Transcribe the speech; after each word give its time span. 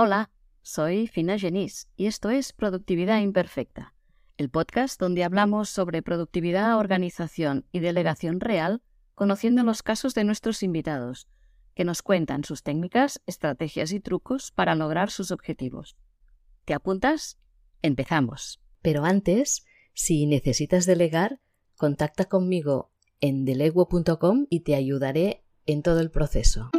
Hola, 0.00 0.30
soy 0.62 1.08
Fina 1.08 1.40
Genís 1.40 1.88
y 1.96 2.06
esto 2.06 2.30
es 2.30 2.52
Productividad 2.52 3.20
Imperfecta, 3.20 3.94
el 4.36 4.48
podcast 4.48 5.00
donde 5.00 5.24
hablamos 5.24 5.70
sobre 5.70 6.02
productividad, 6.02 6.78
organización 6.78 7.66
y 7.72 7.80
delegación 7.80 8.38
real, 8.38 8.80
conociendo 9.16 9.64
los 9.64 9.82
casos 9.82 10.14
de 10.14 10.22
nuestros 10.22 10.62
invitados, 10.62 11.26
que 11.74 11.82
nos 11.82 12.02
cuentan 12.02 12.44
sus 12.44 12.62
técnicas, 12.62 13.20
estrategias 13.26 13.90
y 13.90 13.98
trucos 13.98 14.52
para 14.52 14.76
lograr 14.76 15.10
sus 15.10 15.32
objetivos. 15.32 15.96
¿Te 16.64 16.74
apuntas? 16.74 17.40
Empezamos. 17.82 18.60
Pero 18.82 19.04
antes, 19.04 19.64
si 19.94 20.26
necesitas 20.26 20.86
delegar, 20.86 21.40
contacta 21.76 22.26
conmigo 22.26 22.92
en 23.20 23.44
deleguo.com 23.44 24.46
y 24.48 24.60
te 24.60 24.76
ayudaré 24.76 25.42
en 25.66 25.82
todo 25.82 25.98
el 25.98 26.12
proceso. 26.12 26.70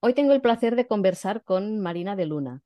Hoy 0.00 0.14
tengo 0.14 0.32
el 0.32 0.40
placer 0.40 0.76
de 0.76 0.86
conversar 0.86 1.42
con 1.42 1.80
Marina 1.80 2.14
de 2.14 2.26
Luna. 2.26 2.62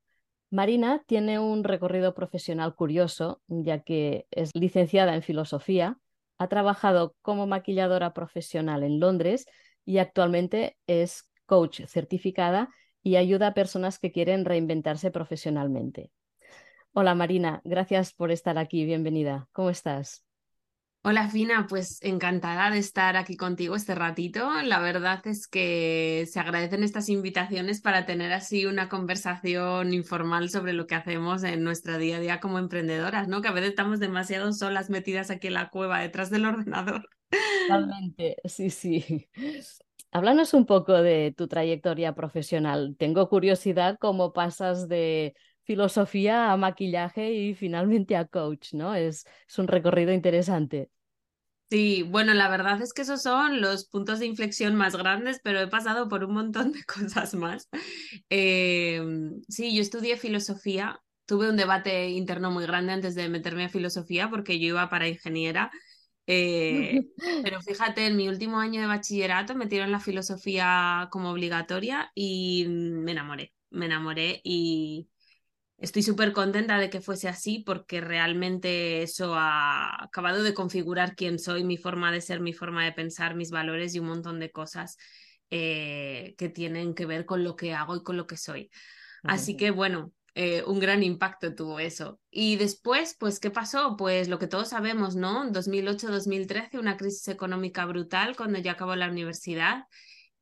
Marina 0.51 1.03
tiene 1.07 1.39
un 1.39 1.65
recorrido 1.65 2.13
profesional 2.13 2.75
curioso, 2.75 3.41
ya 3.49 3.81
que 3.81 4.27
es 4.31 4.51
licenciada 4.55 5.15
en 5.15 5.23
filosofía, 5.23 5.99
ha 6.37 6.49
trabajado 6.49 7.15
como 7.23 7.47
maquilladora 7.47 8.13
profesional 8.13 8.83
en 8.83 9.01
Londres 9.01 9.47
y 9.87 9.97
actualmente 9.97 10.77
es 10.87 11.31
coach 11.47 11.81
certificada 11.87 12.69
y 13.03 13.17
ayuda 13.17 13.49
a 13.49 13.55
personas 13.55 13.99
que 13.99 14.13
quieren 14.13 14.45
reinventarse 14.45 15.11
profesionalmente. 15.11 16.11
Hola 16.93 17.15
Marina, 17.15 17.63
gracias 17.65 18.13
por 18.13 18.31
estar 18.31 18.59
aquí, 18.59 18.85
bienvenida. 18.85 19.49
¿Cómo 19.53 19.71
estás? 19.71 20.23
Hola 21.05 21.29
Fina, 21.29 21.67
pues 21.69 21.99
encantada 22.03 22.71
de 22.71 22.79
estar 22.79 23.17
aquí 23.17 23.37
contigo 23.37 23.75
este 23.75 23.97
ratito. 23.97 24.49
La 24.63 24.79
verdad 24.79 25.21
es 25.27 25.49
que 25.49 26.29
se 26.31 26.39
agradecen 26.39 26.85
estas 26.85 27.09
invitaciones 27.09 27.81
para 27.81 28.07
tener 28.07 28.33
así 28.33 28.67
una 28.67 28.89
conversación 28.89 29.95
informal 29.95 30.49
sobre 30.49 30.75
lo 30.75 30.87
que 30.87 30.95
hacemos 30.95 31.43
en 31.43 31.65
nuestro 31.65 31.99
día 31.99 32.19
a 32.19 32.21
día 32.21 32.39
como 32.39 32.61
emprendedoras, 32.61 33.27
¿no? 33.27 33.43
Que 33.43 33.49
a 33.49 33.53
veces 33.53 33.71
estamos 33.71 33.99
demasiado 33.99 34.53
solas 34.53 34.91
metidas 34.91 35.33
aquí 35.33 35.49
en 35.49 35.55
la 35.55 35.71
cueva 35.71 35.99
detrás 35.99 36.31
del 36.31 36.47
ordenador. 36.47 37.09
Totalmente, 37.67 38.37
sí, 38.45 38.71
sí. 38.71 39.29
Háblanos 40.13 40.55
un 40.55 40.67
poco 40.67 40.93
de 41.03 41.35
tu 41.37 41.49
trayectoria 41.49 42.15
profesional. 42.15 42.95
Tengo 42.97 43.29
curiosidad 43.29 43.97
cómo 43.99 44.33
pasas 44.33 44.87
de 44.87 45.35
filosofía 45.65 46.53
a 46.53 46.57
maquillaje 46.57 47.33
y 47.33 47.55
finalmente 47.55 48.17
a 48.17 48.27
coach, 48.27 48.75
¿no? 48.75 48.95
Es, 48.95 49.27
es 49.49 49.59
un 49.59 49.69
recorrido 49.69 50.13
interesante. 50.13 50.91
Sí, 51.71 52.03
bueno, 52.03 52.35
la 52.35 52.51
verdad 52.51 52.83
es 52.83 52.93
que 52.93 53.01
esos 53.01 53.23
son 53.23 53.63
los 53.63 53.87
puntos 53.87 54.19
de 54.19 54.27
inflexión 54.27 54.75
más 54.75 54.95
grandes, 54.95 55.41
pero 55.43 55.59
he 55.59 55.69
pasado 55.69 56.07
por 56.07 56.23
un 56.25 56.35
montón 56.35 56.73
de 56.73 56.85
cosas 56.85 57.35
más. 57.35 57.69
Em, 58.29 59.41
sí, 59.49 59.75
yo 59.75 59.81
estudié 59.81 60.19
filosofía, 60.19 61.01
tuve 61.25 61.49
un 61.49 61.57
debate 61.57 62.11
interno 62.11 62.51
muy 62.51 62.67
grande 62.67 62.93
antes 62.93 63.15
de 63.15 63.31
meterme 63.31 63.65
a 63.65 63.69
filosofía 63.71 64.29
porque 64.29 64.59
yo 64.61 64.67
iba 64.69 64.91
para 64.91 65.09
ingeniera. 65.09 65.71
Eh, 66.27 67.07
pero 67.43 67.63
fíjate, 67.63 68.07
en 68.07 68.17
mi 68.17 68.29
último 68.29 68.59
año 68.61 68.83
de 68.83 68.87
bachillerato 68.87 69.55
metieron 69.55 69.91
la 69.93 70.01
filosofía 70.01 71.09
como 71.11 71.31
obligatoria 71.31 72.11
y 72.15 72.67
me 72.69 73.13
enamoré, 73.13 73.55
me 73.71 73.87
enamoré 73.87 74.43
y, 74.45 75.09
Estoy 75.83 76.05
súper 76.05 76.33
contenta 76.33 76.79
de 76.79 76.91
que 76.91 77.01
fuese 77.01 77.29
así 77.29 77.59
porque 77.59 78.01
realmente 78.01 79.03
eso 79.03 79.35
ha 79.35 80.05
acabado 80.05 80.45
de 80.45 80.55
configurar 80.55 81.17
quién 81.17 81.41
soy, 81.41 81.65
mi 81.65 81.77
forma 81.77 82.13
de 82.13 82.21
ser, 82.21 82.39
mi 82.39 82.53
forma 82.53 82.85
de 82.85 82.93
pensar, 82.93 83.35
mis 83.35 83.51
valores 83.51 83.93
y 83.93 83.99
un 83.99 84.07
montón 84.07 84.39
de 84.39 84.53
cosas 84.53 84.97
eh, 85.51 86.37
que 86.39 86.49
tienen 86.49 86.95
que 86.95 87.05
ver 87.05 87.27
con 87.27 87.43
lo 87.43 87.57
que 87.57 87.75
hago 87.75 87.97
y 87.97 88.03
con 88.05 88.17
lo 88.17 88.29
que 88.29 88.37
soy. 88.37 88.71
Así 89.25 89.57
que 89.57 89.73
bueno, 89.73 90.13
eh, 90.37 90.63
un 90.69 90.79
gran 90.79 91.03
impacto 91.03 91.53
tuvo 91.53 91.81
eso. 91.81 92.21
Y 92.31 92.55
después, 92.57 93.17
pues, 93.19 93.41
¿qué 93.41 93.51
pasó? 93.51 93.97
Pues 93.97 94.29
lo 94.29 94.39
que 94.39 94.47
todos 94.47 94.69
sabemos, 94.69 95.17
¿no? 95.17 95.51
2008-2013, 95.51 96.79
una 96.79 96.97
crisis 96.97 97.27
económica 97.27 97.85
brutal 97.87 98.37
cuando 98.37 98.61
ya 98.61 98.73
acabó 98.73 98.95
la 98.95 99.11
universidad. 99.11 99.87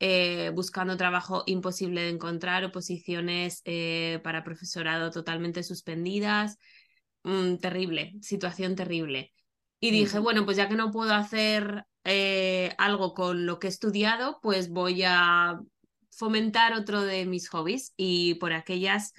Eh, 0.03 0.51
buscando 0.55 0.97
trabajo 0.97 1.43
imposible 1.45 2.01
de 2.01 2.09
encontrar, 2.09 2.65
oposiciones 2.65 3.61
eh, 3.67 4.19
para 4.25 4.43
profesorado 4.43 5.11
totalmente 5.11 5.63
suspendidas. 5.63 6.57
Mm, 7.23 7.57
terrible, 7.57 8.15
situación 8.23 8.77
terrible. 8.77 9.35
Y 9.79 9.91
dije, 9.91 10.19
bueno, 10.19 10.47
pues 10.47 10.57
ya 10.57 10.69
que 10.69 10.75
no 10.75 10.91
puedo 10.91 11.13
hacer 11.13 11.85
eh, 12.05 12.75
algo 12.79 13.13
con 13.13 13.45
lo 13.45 13.59
que 13.59 13.67
he 13.67 13.71
estudiado, 13.71 14.39
pues 14.43 14.71
voy 14.71 15.03
a 15.05 15.61
fomentar 16.11 16.73
otro 16.73 17.03
de 17.03 17.27
mis 17.27 17.49
hobbies 17.51 17.93
y 17.97 18.35
por 18.37 18.55
aquellas 18.55 19.13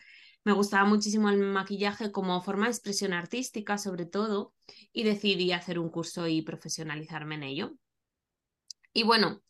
me 0.43 0.53
gustaba 0.53 0.85
muchísimo 0.85 1.29
el 1.29 1.37
maquillaje 1.37 2.11
como 2.11 2.41
forma 2.41 2.65
de 2.65 2.71
expresión 2.71 3.13
artística 3.13 3.77
sobre 3.77 4.07
todo 4.07 4.53
y 4.91 5.03
decidí 5.03 5.51
hacer 5.51 5.77
un 5.77 5.89
curso 5.89 6.27
y 6.27 6.41
profesionalizarme 6.41 7.35
en 7.35 7.43
ello. 7.43 7.73
Y 8.93 9.03
bueno, 9.03 9.41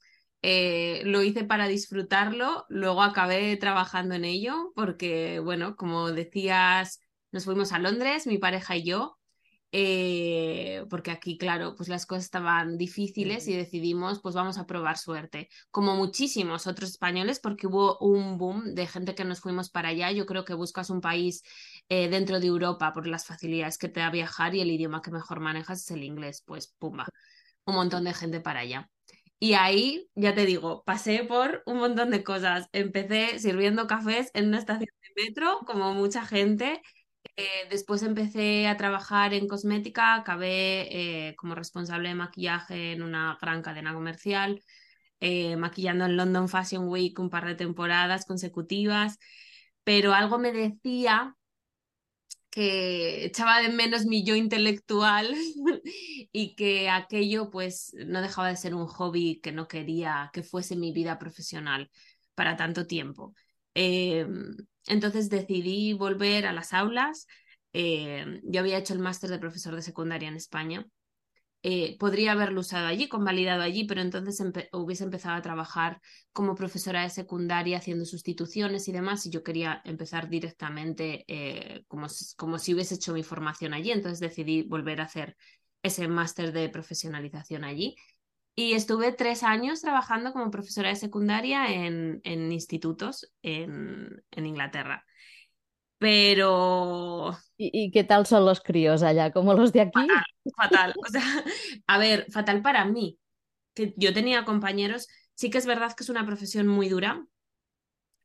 eh, 0.41 1.02
lo 1.06 1.22
hice 1.24 1.44
para 1.44 1.68
disfrutarlo, 1.68 2.66
luego 2.69 3.03
acabé 3.03 3.56
trabajando 3.57 4.16
en 4.16 4.25
ello 4.25 4.72
porque, 4.75 5.40
bueno, 5.40 5.75
como 5.75 6.12
decías, 6.12 7.00
nos 7.31 7.46
fuimos 7.46 7.72
a 7.72 7.79
Londres, 7.79 8.28
mi 8.28 8.38
pareja 8.38 8.75
y 8.78 8.84
yo, 8.84 9.18
eh, 9.74 10.84
porque 10.90 11.12
aquí, 11.12 11.38
claro, 11.38 11.75
pues 11.75 11.88
las 11.88 12.06
cosas 12.06 12.25
estaban 12.25 12.78
difíciles 12.78 13.47
y 13.47 13.56
decidimos, 13.56 14.19
pues 14.22 14.35
vamos 14.35 14.57
a 14.57 14.66
probar 14.66 14.97
suerte, 14.97 15.47
como 15.69 15.96
muchísimos 15.96 16.68
otros 16.68 16.90
españoles, 16.90 17.40
porque 17.40 17.68
hubo 17.68 17.97
un 18.00 18.38
boom 18.38 18.75
de 18.75 18.88
gente 18.88 19.16
que 19.16 19.23
nos 19.23 19.40
fuimos 19.40 19.69
para 19.69 19.90
allá. 19.90 20.12
Yo 20.12 20.25
creo 20.25 20.44
que 20.44 20.53
buscas 20.56 20.90
un 20.90 21.00
país 21.02 21.44
eh, 21.90 22.09
dentro 22.09 22.40
de 22.40 22.47
Europa 22.47 22.91
por 22.94 23.08
las 23.08 23.25
facilidades 23.25 23.78
que 23.78 23.88
te 23.90 24.02
da 24.02 24.09
viajar 24.09 24.56
y 24.56 24.62
el 24.62 24.72
idioma 24.72 25.02
que 25.02 25.12
mejor 25.12 25.40
manejas 25.40 25.81
es 25.81 25.91
el 25.91 26.03
inglés, 26.03 26.44
pues 26.46 26.73
pumba, 26.78 27.08
un 27.66 27.75
montón 27.75 28.03
de 28.03 28.13
gente 28.13 28.41
para 28.41 28.62
allá. 28.62 28.90
Y 29.44 29.53
ahí, 29.56 30.07
ya 30.16 30.35
te 30.35 30.46
digo, 30.46 30.84
pasé 30.85 31.24
por 31.24 31.63
un 31.66 31.78
montón 31.79 32.12
de 32.12 32.24
cosas. 32.24 32.69
Empecé 32.74 33.40
sirviendo 33.40 33.88
cafés 33.88 34.29
en 34.35 34.50
una 34.50 34.59
estación 34.59 34.90
de 35.16 35.24
metro, 35.25 35.62
como 35.66 35.94
mucha 35.96 36.24
gente. 36.25 36.81
Eh, 37.38 37.68
después 37.72 38.03
empecé 38.03 38.68
a 38.68 38.78
trabajar 38.78 39.34
en 39.34 39.47
cosmética, 39.47 40.13
acabé 40.16 41.29
eh, 41.29 41.35
como 41.38 41.56
responsable 41.56 42.09
de 42.09 42.16
maquillaje 42.16 42.94
en 42.94 43.02
una 43.03 43.38
gran 43.41 43.63
cadena 43.63 43.94
comercial, 43.96 44.62
eh, 45.22 45.56
maquillando 45.56 46.06
en 46.06 46.18
London 46.18 46.47
Fashion 46.50 46.88
Week 46.90 47.18
un 47.19 47.29
par 47.31 47.46
de 47.47 47.56
temporadas 47.56 48.25
consecutivas, 48.25 49.18
pero 49.84 50.13
algo 50.13 50.38
me 50.40 50.52
decía 50.52 51.35
que 52.52 53.26
echaba 53.26 53.62
de 53.62 53.70
menos 53.70 54.06
mi 54.06 54.24
yo 54.26 54.36
intelectual 54.36 55.34
y 56.32 56.56
que 56.56 56.90
aquello 56.90 57.50
pues 57.50 57.94
no 58.06 58.22
dejaba 58.22 58.50
de 58.50 58.58
ser 58.58 58.76
un 58.76 58.88
hobby 58.88 59.40
que 59.42 59.52
no 59.52 59.68
quería 59.68 60.30
que 60.34 60.44
fuese 60.44 60.76
mi 60.76 60.92
vida 60.92 61.18
profesional 61.18 61.90
para 62.36 62.58
tanto 62.58 62.88
tiempo. 62.88 63.34
Em, 63.74 64.56
entonces 64.88 65.30
decidí 65.30 65.94
volver 65.94 66.46
a 66.46 66.54
las 66.54 66.74
aulas. 66.74 67.28
Em, 67.74 68.42
yo 68.44 68.60
había 68.60 68.78
hecho 68.78 68.94
el 68.94 69.00
máster 69.00 69.30
de 69.30 69.40
profesor 69.40 69.76
de 69.76 69.82
secundaria 69.82 70.28
en 70.28 70.36
España 70.36 70.86
eh, 71.64 71.98
podría 71.98 72.32
haberlo 72.32 72.62
usado 72.62 72.88
allí, 72.88 73.08
convalidado 73.08 73.62
allí, 73.62 73.84
pero 73.86 74.02
entonces 74.02 74.44
hubiese 74.72 75.04
empezado 75.04 75.36
a 75.36 75.42
trabajar 75.42 76.02
como 76.34 76.56
profesora 76.56 77.04
de 77.04 77.10
secundaria 77.10 77.78
haciendo 77.78 78.06
sustituciones 78.06 78.88
y 78.88 78.92
demás, 78.92 79.26
y 79.26 79.30
yo 79.30 79.44
quería 79.44 79.82
empezar 79.86 80.30
directamente 80.30 81.24
eh, 81.28 81.84
como, 81.88 82.08
como 82.38 82.58
si 82.58 82.74
hubiese 82.74 82.96
hecho 82.96 83.14
mi 83.14 83.24
formación 83.24 83.74
allí, 83.74 83.92
entonces 83.92 84.20
decidí 84.20 84.64
volver 84.64 85.02
a 85.02 85.06
hacer 85.06 85.36
ese 85.84 86.08
máster 86.08 86.52
de 86.52 86.70
profesionalización 86.70 87.64
allí. 87.64 87.96
Y 88.54 88.74
estuve 88.74 89.14
tres 89.14 89.44
años 89.44 89.82
trabajando 89.82 90.34
como 90.34 90.52
profesora 90.52 90.90
de 90.90 90.96
secundaria 90.97 91.72
en, 91.72 92.20
en 92.24 92.52
institutos 92.52 93.32
en, 93.41 94.24
en 94.32 94.46
Inglaterra. 94.46 95.06
Pero... 96.02 97.38
¿Y, 97.58 97.92
qué 97.92 98.03
tal 98.03 98.26
son 98.26 98.44
los 98.44 98.59
críos 98.59 99.03
allá? 99.03 99.32
¿Como 99.32 99.53
los 99.53 99.72
de 99.72 99.82
aquí? 99.82 100.08
Fatal, 100.58 100.96
O 100.98 101.12
sea, 101.12 101.22
a 101.86 102.00
ver, 102.00 102.26
fatal 102.32 102.64
para 102.64 102.86
mí. 102.86 103.20
Que 103.76 103.94
yo 103.98 104.12
tenía 104.12 104.44
compañeros, 104.44 105.08
sí 105.36 105.52
que 105.52 105.59
es 105.59 105.68
verdad 105.68 105.94
que 105.96 106.03
es 106.03 106.09
una 106.09 106.26
profesión 106.26 106.66
muy 106.66 106.90
dura, 106.90 107.24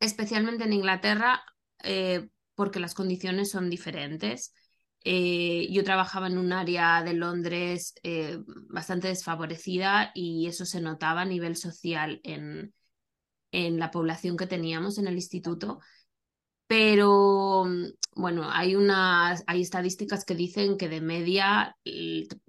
especialmente 0.00 0.64
en 0.64 0.72
Inglaterra, 0.72 1.42
eh, 1.82 2.30
porque 2.54 2.80
las 2.80 2.94
condiciones 2.94 3.50
son 3.50 3.68
diferentes. 3.68 4.54
Eh, 5.04 5.68
yo 5.70 5.84
trabajaba 5.84 6.28
en 6.28 6.38
un 6.38 6.54
área 6.54 7.02
de 7.02 7.12
Londres 7.12 7.92
eh, 8.02 8.38
bastante 8.70 9.08
desfavorecida 9.08 10.12
y 10.14 10.46
eso 10.46 10.64
se 10.64 10.80
notaba 10.80 11.20
a 11.20 11.26
nivel 11.26 11.56
social 11.56 12.22
en, 12.24 12.72
en 13.52 13.78
la 13.78 13.90
población 13.90 14.38
que 14.38 14.46
teníamos 14.46 14.96
en 14.96 15.08
el 15.08 15.16
instituto. 15.16 15.80
Pero 16.66 17.64
mm, 17.66 17.84
bueno, 18.16 18.50
hay 18.50 18.74
unas, 18.76 19.44
hay 19.46 19.62
estadísticas 19.62 20.24
que 20.24 20.34
dicen 20.34 20.76
que 20.78 20.88
de 20.88 21.00
media 21.00 21.76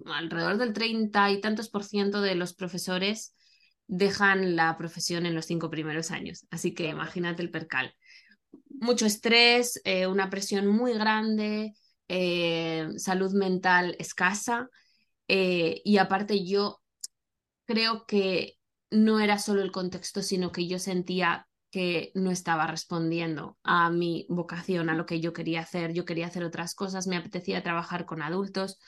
alrededor 0.06 0.58
del 0.58 0.72
30 0.72 1.30
y 1.30 1.40
tantos 1.40 1.68
por 1.68 1.84
ciento 1.84 2.20
de 2.20 2.34
los 2.34 2.54
profesores 2.54 3.34
dejan 3.86 4.56
la 4.56 4.76
profesión 4.76 5.26
en 5.26 5.34
los 5.34 5.46
cinco 5.46 5.70
primeros 5.70 6.10
años. 6.10 6.46
Así 6.50 6.74
que 6.74 6.88
imagínate 6.88 7.42
el 7.42 7.50
percal. 7.50 7.94
Mucho 8.80 9.06
estrés, 9.06 9.80
eh, 9.84 10.06
una 10.06 10.30
presión 10.30 10.66
muy 10.66 10.94
grande, 10.94 11.72
eh, 12.08 12.88
salud 12.96 13.32
mental 13.32 13.96
escasa 13.98 14.68
eh, 15.26 15.82
y 15.84 15.98
aparte 15.98 16.44
yo 16.46 16.80
creo 17.66 18.06
que 18.06 18.54
no 18.90 19.20
era 19.20 19.38
solo 19.38 19.62
el 19.62 19.72
contexto, 19.72 20.22
sino 20.22 20.52
que 20.52 20.68
yo 20.68 20.78
sentía 20.78 21.47
que 21.70 22.12
no 22.14 22.30
estaba 22.30 22.66
respondiendo 22.66 23.58
a 23.62 23.90
mi 23.90 24.26
vocación, 24.28 24.88
a 24.88 24.94
lo 24.94 25.06
que 25.06 25.20
yo 25.20 25.32
quería 25.32 25.60
hacer. 25.60 25.92
Yo 25.92 26.04
quería 26.04 26.26
hacer 26.26 26.44
otras 26.44 26.74
cosas, 26.74 27.06
me 27.06 27.16
apetecía 27.16 27.62
trabajar 27.62 28.06
con 28.06 28.22
adultos 28.22 28.78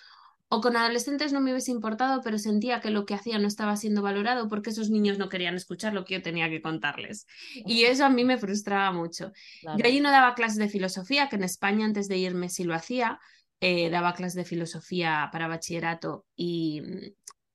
o 0.52 0.60
con 0.60 0.76
adolescentes 0.76 1.32
no 1.32 1.40
me 1.40 1.52
hubiese 1.52 1.70
importado, 1.70 2.22
pero 2.22 2.36
sentía 2.36 2.80
que 2.80 2.90
lo 2.90 3.06
que 3.06 3.14
hacía 3.14 3.38
no 3.38 3.46
estaba 3.46 3.76
siendo 3.76 4.02
valorado 4.02 4.48
porque 4.48 4.70
esos 4.70 4.90
niños 4.90 5.16
no 5.16 5.28
querían 5.28 5.54
escuchar 5.54 5.94
lo 5.94 6.04
que 6.04 6.14
yo 6.14 6.22
tenía 6.22 6.50
que 6.50 6.60
contarles. 6.60 7.28
Y 7.54 7.84
eso 7.84 8.04
a 8.04 8.10
mí 8.10 8.24
me 8.24 8.36
frustraba 8.36 8.90
mucho. 8.90 9.30
Yo 9.62 9.84
allí 9.86 10.00
no 10.00 10.10
daba 10.10 10.34
clases 10.34 10.58
de 10.58 10.68
filosofía, 10.68 11.28
que 11.28 11.36
en 11.36 11.44
España 11.44 11.84
antes 11.84 12.08
de 12.08 12.18
irme 12.18 12.48
sí 12.48 12.64
lo 12.64 12.74
hacía. 12.74 13.20
Eh, 13.60 13.90
daba 13.90 14.12
clases 14.14 14.34
de 14.34 14.44
filosofía 14.44 15.28
para 15.30 15.46
bachillerato 15.46 16.26
y, 16.34 16.82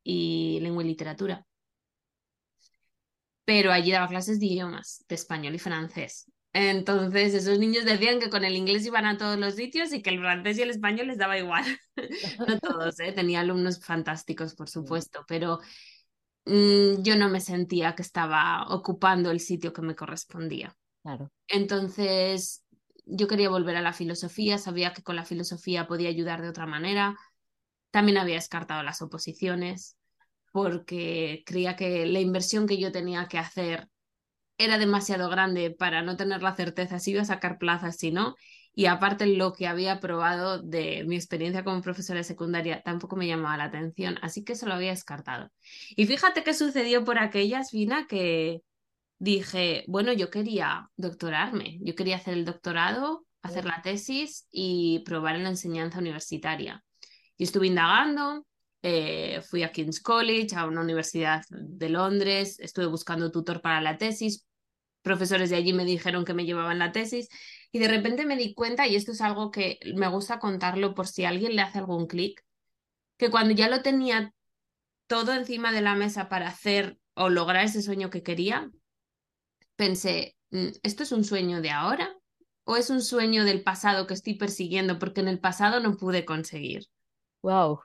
y 0.01 0.59
lengua 0.61 0.83
y 0.83 0.87
literatura. 0.87 1.45
Pero 3.45 3.71
allí 3.71 3.91
daba 3.91 4.07
clases 4.07 4.39
de 4.39 4.47
idiomas, 4.47 5.05
de 5.07 5.15
español 5.15 5.55
y 5.55 5.59
francés. 5.59 6.25
Entonces, 6.57 7.33
esos 7.33 7.59
niños 7.59 7.83
decían 7.83 8.19
que 8.19 8.29
con 8.29 8.45
el 8.45 8.55
inglés 8.55 8.85
iban 8.85 9.05
a 9.05 9.17
todos 9.17 9.37
los 9.37 9.55
sitios 9.55 9.91
y 9.91 10.01
que 10.01 10.09
el 10.09 10.19
francés 10.19 10.57
y 10.57 10.61
el 10.61 10.69
español 10.69 11.07
les 11.07 11.17
daba 11.17 11.37
igual. 11.37 11.65
no 12.47 12.59
todos, 12.59 12.97
¿eh? 13.01 13.11
tenía 13.11 13.41
alumnos 13.41 13.83
fantásticos, 13.83 14.55
por 14.55 14.69
supuesto, 14.69 15.25
pero 15.27 15.59
mm, 16.45 17.01
yo 17.01 17.17
no 17.17 17.27
me 17.27 17.41
sentía 17.41 17.93
que 17.93 18.03
estaba 18.03 18.67
ocupando 18.69 19.31
el 19.31 19.41
sitio 19.41 19.73
que 19.73 19.81
me 19.81 19.95
correspondía. 19.95 20.73
Claro. 21.03 21.29
Entonces, 21.49 22.63
yo 23.03 23.27
quería 23.27 23.49
volver 23.49 23.75
a 23.75 23.81
la 23.81 23.91
filosofía, 23.91 24.57
sabía 24.57 24.93
que 24.93 25.03
con 25.03 25.17
la 25.17 25.25
filosofía 25.25 25.87
podía 25.87 26.07
ayudar 26.07 26.41
de 26.41 26.49
otra 26.49 26.65
manera. 26.65 27.17
También 27.91 28.17
había 28.17 28.35
descartado 28.35 28.81
las 28.81 29.01
oposiciones 29.01 29.97
porque 30.55 31.43
creía 31.45 31.75
que 31.75 32.05
la 32.05 32.21
inversión 32.21 32.65
que 32.65 32.77
yo 32.77 32.93
tenía 32.93 33.27
que 33.27 33.37
hacer 33.37 33.89
era 34.57 34.77
demasiado 34.77 35.27
grande 35.29 35.69
para 35.69 36.01
no 36.01 36.15
tener 36.15 36.41
la 36.41 36.55
certeza 36.55 36.97
si 36.97 37.11
iba 37.11 37.23
a 37.23 37.25
sacar 37.25 37.57
plazas, 37.57 37.97
si 37.97 38.13
no. 38.13 38.35
Y 38.73 38.85
aparte 38.85 39.27
lo 39.27 39.51
que 39.51 39.67
había 39.67 39.99
probado 39.99 40.61
de 40.61 41.03
mi 41.07 41.17
experiencia 41.17 41.65
como 41.65 41.81
profesora 41.81 42.19
de 42.19 42.23
secundaria 42.23 42.81
tampoco 42.83 43.17
me 43.17 43.27
llamaba 43.27 43.57
la 43.57 43.65
atención, 43.65 44.17
así 44.21 44.45
que 44.45 44.53
eso 44.53 44.65
lo 44.65 44.75
había 44.75 44.91
descartado. 44.91 45.51
Y 45.97 46.05
fíjate 46.05 46.41
qué 46.45 46.53
sucedió 46.53 47.03
por 47.03 47.19
aquellas, 47.19 47.73
Vina, 47.73 48.07
que 48.07 48.61
dije, 49.19 49.83
bueno, 49.89 50.13
yo 50.13 50.29
quería 50.29 50.89
doctorarme, 50.95 51.79
yo 51.81 51.95
quería 51.95 52.15
hacer 52.15 52.33
el 52.33 52.45
doctorado, 52.45 53.25
hacer 53.41 53.65
la 53.65 53.81
tesis 53.81 54.47
y 54.51 55.03
probar 55.05 55.35
en 55.35 55.43
la 55.43 55.49
enseñanza 55.49 55.99
universitaria. 55.99 56.81
Y 57.35 57.43
estuve 57.43 57.67
indagando, 57.67 58.45
eh, 58.87 59.41
fui 59.41 59.63
a 59.63 59.71
King's 59.71 59.99
College, 59.99 60.55
a 60.55 60.67
una 60.67 60.81
universidad 60.81 61.43
de 61.49 61.89
Londres, 61.89 62.59
estuve 62.59 62.85
buscando 62.85 63.31
tutor 63.31 63.59
para 63.59 63.81
la 63.81 63.97
tesis, 63.97 64.45
profesores 65.01 65.49
de 65.49 65.55
allí 65.55 65.73
me 65.73 65.85
dijeron 65.85 66.23
que 66.23 66.35
me 66.35 66.45
llevaban 66.45 66.77
la 66.77 66.91
tesis 66.91 67.27
y 67.71 67.79
de 67.79 67.87
repente 67.87 68.27
me 68.27 68.37
di 68.37 68.53
cuenta, 68.53 68.85
y 68.87 68.95
esto 68.95 69.13
es 69.13 69.21
algo 69.21 69.49
que 69.49 69.79
me 69.95 70.07
gusta 70.07 70.37
contarlo 70.37 70.93
por 70.93 71.07
si 71.07 71.25
alguien 71.25 71.55
le 71.55 71.63
hace 71.63 71.79
algún 71.79 72.05
clic, 72.05 72.45
que 73.17 73.31
cuando 73.31 73.55
ya 73.55 73.69
lo 73.69 73.81
tenía 73.81 74.35
todo 75.07 75.33
encima 75.33 75.71
de 75.71 75.81
la 75.81 75.95
mesa 75.95 76.29
para 76.29 76.49
hacer 76.49 76.99
o 77.15 77.29
lograr 77.29 77.65
ese 77.65 77.81
sueño 77.81 78.11
que 78.11 78.21
quería, 78.21 78.69
pensé, 79.75 80.37
mm, 80.51 80.67
¿esto 80.83 81.01
es 81.01 81.11
un 81.11 81.23
sueño 81.23 81.59
de 81.59 81.71
ahora? 81.71 82.15
¿O 82.65 82.75
es 82.77 82.91
un 82.91 83.01
sueño 83.01 83.45
del 83.45 83.63
pasado 83.63 84.05
que 84.05 84.13
estoy 84.13 84.35
persiguiendo 84.35 84.99
porque 84.99 85.21
en 85.21 85.27
el 85.27 85.39
pasado 85.39 85.79
no 85.79 85.97
pude 85.97 86.23
conseguir? 86.23 86.85
Wow. 87.41 87.79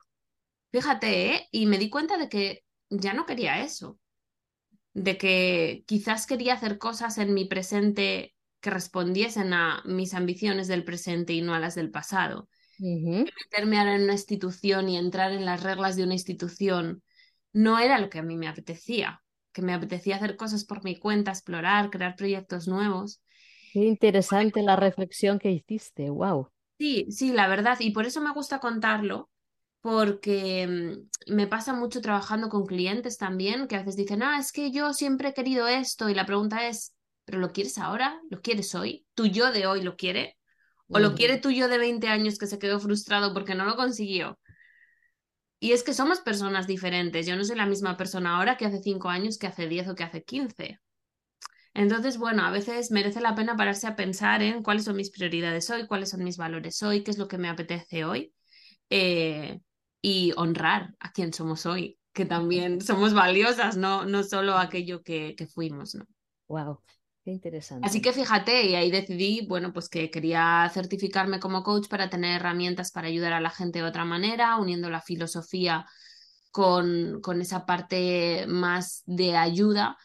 Fíjate, 0.71 1.35
¿eh? 1.35 1.47
Y 1.51 1.65
me 1.65 1.77
di 1.77 1.89
cuenta 1.89 2.17
de 2.17 2.29
que 2.29 2.63
ya 2.89 3.13
no 3.13 3.25
quería 3.25 3.61
eso, 3.63 3.99
de 4.93 5.17
que 5.17 5.83
quizás 5.87 6.27
quería 6.27 6.55
hacer 6.55 6.77
cosas 6.79 7.17
en 7.17 7.33
mi 7.33 7.45
presente 7.45 8.35
que 8.61 8.69
respondiesen 8.71 9.53
a 9.53 9.83
mis 9.85 10.13
ambiciones 10.15 10.67
del 10.69 10.83
presente 10.85 11.33
y 11.33 11.41
no 11.41 11.53
a 11.55 11.59
las 11.59 11.75
del 11.75 11.91
pasado. 11.91 12.49
Meterme 13.51 13.79
ahora 13.79 13.95
en 13.95 14.03
una 14.03 14.13
institución 14.13 14.89
y 14.89 14.97
entrar 14.97 15.31
en 15.31 15.45
las 15.45 15.63
reglas 15.63 15.95
de 15.95 16.03
una 16.03 16.13
institución 16.13 17.03
no 17.53 17.79
era 17.79 17.99
lo 17.99 18.09
que 18.09 18.19
a 18.19 18.23
mí 18.23 18.37
me 18.37 18.47
apetecía, 18.47 19.23
que 19.53 19.61
me 19.63 19.73
apetecía 19.73 20.17
hacer 20.17 20.37
cosas 20.37 20.65
por 20.65 20.83
mi 20.83 20.99
cuenta, 20.99 21.31
explorar, 21.31 21.89
crear 21.91 22.15
proyectos 22.15 22.67
nuevos. 22.67 23.21
Qué 23.73 23.79
interesante 23.85 24.61
la 24.61 24.77
reflexión 24.77 25.37
que 25.37 25.51
hiciste, 25.51 26.09
wow. 26.09 26.47
Sí, 26.79 27.07
sí, 27.11 27.31
la 27.31 27.47
verdad, 27.47 27.77
y 27.79 27.91
por 27.91 28.05
eso 28.07 28.21
me 28.21 28.33
gusta 28.33 28.59
contarlo, 28.59 29.30
porque 29.81 30.67
mm, 31.27 31.33
me 31.33 31.47
pasa 31.47 31.73
mucho 31.73 32.01
trabajando 32.01 32.49
con 32.49 32.65
clientes 32.65 33.17
también, 33.17 33.67
que 33.67 33.75
a 33.75 33.79
veces 33.79 33.97
dicen, 33.97 34.23
ah, 34.23 34.39
es 34.39 34.51
que 34.51 34.71
yo 34.71 34.93
siempre 34.93 35.29
he 35.29 35.33
querido 35.33 35.67
esto, 35.67 36.09
y 36.09 36.15
la 36.15 36.25
pregunta 36.25 36.67
es, 36.67 36.95
¿pero 37.25 37.39
lo 37.39 37.51
quieres 37.51 37.77
ahora? 37.77 38.19
¿Lo 38.29 38.41
quieres 38.41 38.73
hoy? 38.75 39.05
¿Tu 39.15 39.27
yo 39.27 39.51
de 39.51 39.67
hoy 39.67 39.81
lo 39.81 39.95
quiere? 39.95 40.37
¿O 40.87 40.99
lo 40.99 41.15
quiere 41.15 41.37
tu 41.37 41.51
yo 41.51 41.69
de 41.69 41.77
20 41.77 42.07
años 42.09 42.37
que 42.37 42.47
se 42.47 42.59
quedó 42.59 42.79
frustrado 42.79 43.33
porque 43.33 43.55
no 43.55 43.63
lo 43.63 43.77
consiguió? 43.77 44.37
Y 45.57 45.71
es 45.71 45.83
que 45.83 45.93
somos 45.93 46.19
personas 46.19 46.67
diferentes. 46.67 47.25
Yo 47.25 47.35
no 47.37 47.45
soy 47.45 47.55
la 47.55 47.65
misma 47.65 47.95
persona 47.95 48.35
ahora 48.35 48.57
que 48.57 48.65
hace 48.65 48.81
5 48.81 49.07
años, 49.09 49.37
que 49.37 49.47
hace 49.47 49.67
10 49.67 49.87
o 49.87 49.95
que 49.95 50.03
hace 50.03 50.23
15. 50.23 50.79
Entonces, 51.73 52.17
bueno, 52.17 52.43
a 52.43 52.51
veces 52.51 52.91
merece 52.91 53.21
la 53.21 53.35
pena 53.35 53.55
pararse 53.55 53.87
a 53.87 53.95
pensar 53.95 54.41
en 54.41 54.63
cuáles 54.63 54.83
son 54.83 54.97
mis 54.97 55.11
prioridades 55.11 55.69
hoy, 55.69 55.87
cuáles 55.87 56.09
son 56.09 56.23
mis 56.23 56.35
valores 56.35 56.81
hoy, 56.83 57.03
qué 57.03 57.11
es 57.11 57.17
lo 57.17 57.27
que 57.27 57.37
me 57.37 57.47
apetece 57.47 58.03
hoy. 58.03 58.33
Eh, 58.89 59.61
y 60.01 60.33
honrar 60.35 60.95
a 60.99 61.11
quien 61.11 61.33
somos 61.33 61.65
hoy, 61.65 61.99
que 62.13 62.25
también 62.25 62.81
somos 62.81 63.13
valiosas, 63.13 63.77
no, 63.77 64.05
no 64.05 64.23
solo 64.23 64.57
aquello 64.57 65.03
que, 65.03 65.35
que 65.37 65.47
fuimos, 65.47 65.95
¿no? 65.95 66.05
Wow, 66.47 66.81
qué 67.23 67.31
interesante. 67.31 67.87
Así 67.87 68.01
que 68.01 68.11
fíjate, 68.11 68.65
y 68.65 68.75
ahí 68.75 68.91
decidí, 68.91 69.45
bueno, 69.47 69.71
pues 69.71 69.87
que 69.87 70.09
quería 70.09 70.69
certificarme 70.73 71.39
como 71.39 71.63
coach 71.63 71.87
para 71.87 72.09
tener 72.09 72.35
herramientas 72.37 72.91
para 72.91 73.07
ayudar 73.07 73.33
a 73.33 73.41
la 73.41 73.51
gente 73.51 73.79
de 73.79 73.85
otra 73.85 74.05
manera, 74.05 74.57
uniendo 74.57 74.89
la 74.89 75.01
filosofía 75.01 75.85
con, 76.51 77.21
con 77.21 77.41
esa 77.41 77.65
parte 77.65 78.45
más 78.47 79.03
de 79.05 79.37
ayuda. 79.37 79.97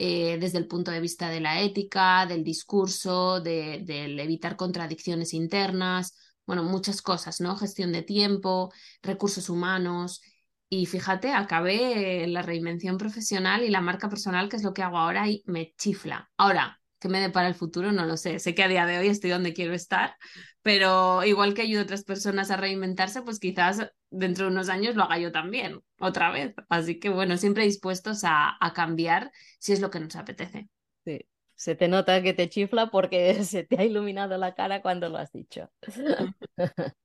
Eh, 0.00 0.38
desde 0.38 0.58
el 0.58 0.68
punto 0.68 0.92
de 0.92 1.00
vista 1.00 1.28
de 1.28 1.40
la 1.40 1.60
ética, 1.60 2.24
del 2.24 2.44
discurso, 2.44 3.40
de, 3.40 3.82
del 3.84 4.20
evitar 4.20 4.54
contradicciones 4.54 5.34
internas, 5.34 6.14
bueno, 6.48 6.64
muchas 6.64 7.02
cosas, 7.02 7.42
¿no? 7.42 7.56
Gestión 7.58 7.92
de 7.92 8.02
tiempo, 8.02 8.72
recursos 9.02 9.50
humanos. 9.50 10.22
Y 10.70 10.86
fíjate, 10.86 11.32
acabé 11.34 12.26
la 12.26 12.40
reinvención 12.40 12.96
profesional 12.96 13.64
y 13.64 13.68
la 13.68 13.82
marca 13.82 14.08
personal, 14.08 14.48
que 14.48 14.56
es 14.56 14.62
lo 14.62 14.72
que 14.72 14.82
hago 14.82 14.96
ahora, 14.96 15.28
y 15.28 15.42
me 15.44 15.74
chifla. 15.76 16.30
Ahora, 16.38 16.80
¿qué 17.00 17.10
me 17.10 17.20
depara 17.20 17.48
el 17.48 17.54
futuro? 17.54 17.92
No 17.92 18.06
lo 18.06 18.16
sé. 18.16 18.38
Sé 18.38 18.54
que 18.54 18.62
a 18.62 18.68
día 18.68 18.86
de 18.86 18.98
hoy 18.98 19.08
estoy 19.08 19.28
donde 19.28 19.52
quiero 19.52 19.74
estar, 19.74 20.16
pero 20.62 21.22
igual 21.22 21.52
que 21.52 21.60
ayudo 21.62 21.80
a 21.80 21.84
otras 21.84 22.04
personas 22.04 22.50
a 22.50 22.56
reinventarse, 22.56 23.20
pues 23.20 23.38
quizás 23.40 23.86
dentro 24.08 24.46
de 24.46 24.52
unos 24.52 24.70
años 24.70 24.96
lo 24.96 25.02
haga 25.02 25.18
yo 25.18 25.30
también, 25.30 25.80
otra 26.00 26.30
vez. 26.30 26.54
Así 26.70 26.98
que 26.98 27.10
bueno, 27.10 27.36
siempre 27.36 27.64
dispuestos 27.64 28.24
a, 28.24 28.56
a 28.58 28.72
cambiar 28.72 29.32
si 29.60 29.74
es 29.74 29.80
lo 29.80 29.90
que 29.90 30.00
nos 30.00 30.16
apetece. 30.16 30.70
Sí 31.04 31.26
se 31.58 31.74
te 31.74 31.88
nota 31.88 32.22
que 32.22 32.34
te 32.34 32.48
chifla 32.48 32.88
porque 32.90 33.34
se 33.44 33.64
te 33.64 33.78
ha 33.78 33.84
iluminado 33.84 34.38
la 34.38 34.54
cara 34.54 34.80
cuando 34.80 35.08
lo 35.08 35.18
has 35.18 35.32
dicho. 35.32 35.68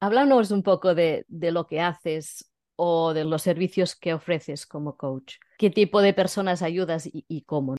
Háblanos 0.00 0.50
un 0.52 0.62
poco 0.62 0.94
de, 0.94 1.26
lo 1.28 1.66
que 1.66 1.80
haces 1.80 2.50
o 2.76 3.12
de 3.14 3.24
los 3.24 3.42
servicios 3.42 3.94
que 3.94 4.14
ofreces 4.14 4.66
como 4.66 4.96
coach. 4.96 5.36
¿Qué 5.58 5.70
tipo 5.70 6.00
de 6.02 6.14
personas 6.14 6.62
ayudas 6.62 7.08
y, 7.12 7.42
cómo? 7.42 7.76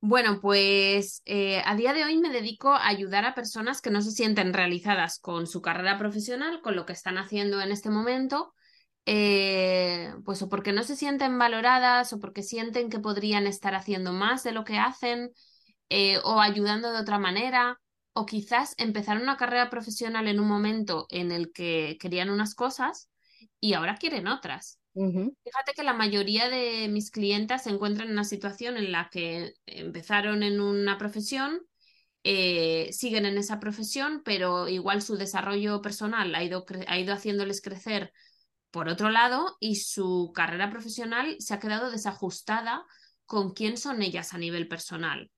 Bueno, 0.00 0.40
pues 0.40 1.22
eh, 1.24 1.62
a 1.64 1.76
día 1.76 1.92
de 1.92 2.02
hoy 2.02 2.18
me 2.18 2.30
dedico 2.30 2.70
a 2.70 2.88
ayudar 2.88 3.24
a 3.24 3.34
personas 3.34 3.80
que 3.80 3.90
no 3.90 4.02
se 4.02 4.10
sienten 4.10 4.52
realizadas 4.52 5.20
con 5.20 5.46
su 5.46 5.62
carrera 5.62 5.98
profesional, 5.98 6.60
con 6.62 6.74
lo 6.74 6.84
que 6.86 6.92
están 6.92 7.18
haciendo 7.18 7.60
en 7.60 7.70
este 7.70 7.90
momento, 7.90 8.54
eh, 9.06 10.14
pues 10.24 10.42
o 10.42 10.48
porque 10.48 10.72
no 10.72 10.84
se 10.84 10.96
sienten 10.96 11.38
valoradas 11.38 12.12
o 12.12 12.20
porque 12.20 12.42
sienten 12.42 12.90
que 12.90 13.00
podrían 13.00 13.46
estar 13.46 13.74
haciendo 13.74 14.12
más 14.12 14.42
de 14.42 14.52
lo 14.52 14.64
que 14.64 14.78
hacen 14.78 15.30
eh, 15.88 16.18
o 16.24 16.40
ayudando 16.40 16.92
de 16.92 17.00
otra 17.00 17.18
manera 17.18 17.80
o 18.12 18.26
quizás 18.26 18.74
empezar 18.78 19.20
una 19.20 19.36
carrera 19.36 19.70
profesional 19.70 20.28
en 20.28 20.38
un 20.38 20.48
momento 20.48 21.06
en 21.10 21.32
el 21.32 21.52
que 21.52 21.96
querían 22.00 22.30
unas 22.30 22.54
cosas 22.54 23.10
y 23.60 23.72
ahora 23.74 23.96
quieren 23.96 24.28
otras. 24.28 24.78
Fíjate 25.44 25.72
que 25.74 25.82
la 25.82 25.94
mayoría 25.94 26.48
de 26.48 26.88
mis 26.88 27.10
clientes 27.10 27.62
se 27.62 27.70
encuentran 27.70 28.08
en 28.08 28.14
una 28.14 28.24
situación 28.24 28.76
en 28.76 28.92
la 28.92 29.08
que 29.10 29.54
empezaron 29.66 30.42
en 30.44 30.60
una 30.60 30.98
profesión, 30.98 31.60
eh, 32.22 32.90
siguen 32.92 33.26
en 33.26 33.38
esa 33.38 33.58
profesión, 33.58 34.22
pero 34.24 34.68
igual 34.68 35.02
su 35.02 35.16
desarrollo 35.16 35.82
personal 35.82 36.32
ha 36.34 36.44
ido, 36.44 36.64
ha 36.86 36.98
ido 36.98 37.12
haciéndoles 37.12 37.60
crecer 37.60 38.12
por 38.72 38.88
otro 38.88 39.10
lado 39.10 39.56
y 39.60 39.76
su 39.76 40.32
carrera 40.34 40.70
profesional 40.70 41.36
se 41.38 41.54
ha 41.54 41.60
quedado 41.60 41.90
desajustada 41.90 42.84
con 43.26 43.52
quién 43.52 43.76
son 43.76 44.02
ellas 44.02 44.34
a 44.34 44.38
nivel 44.38 44.66
personal. 44.66 45.30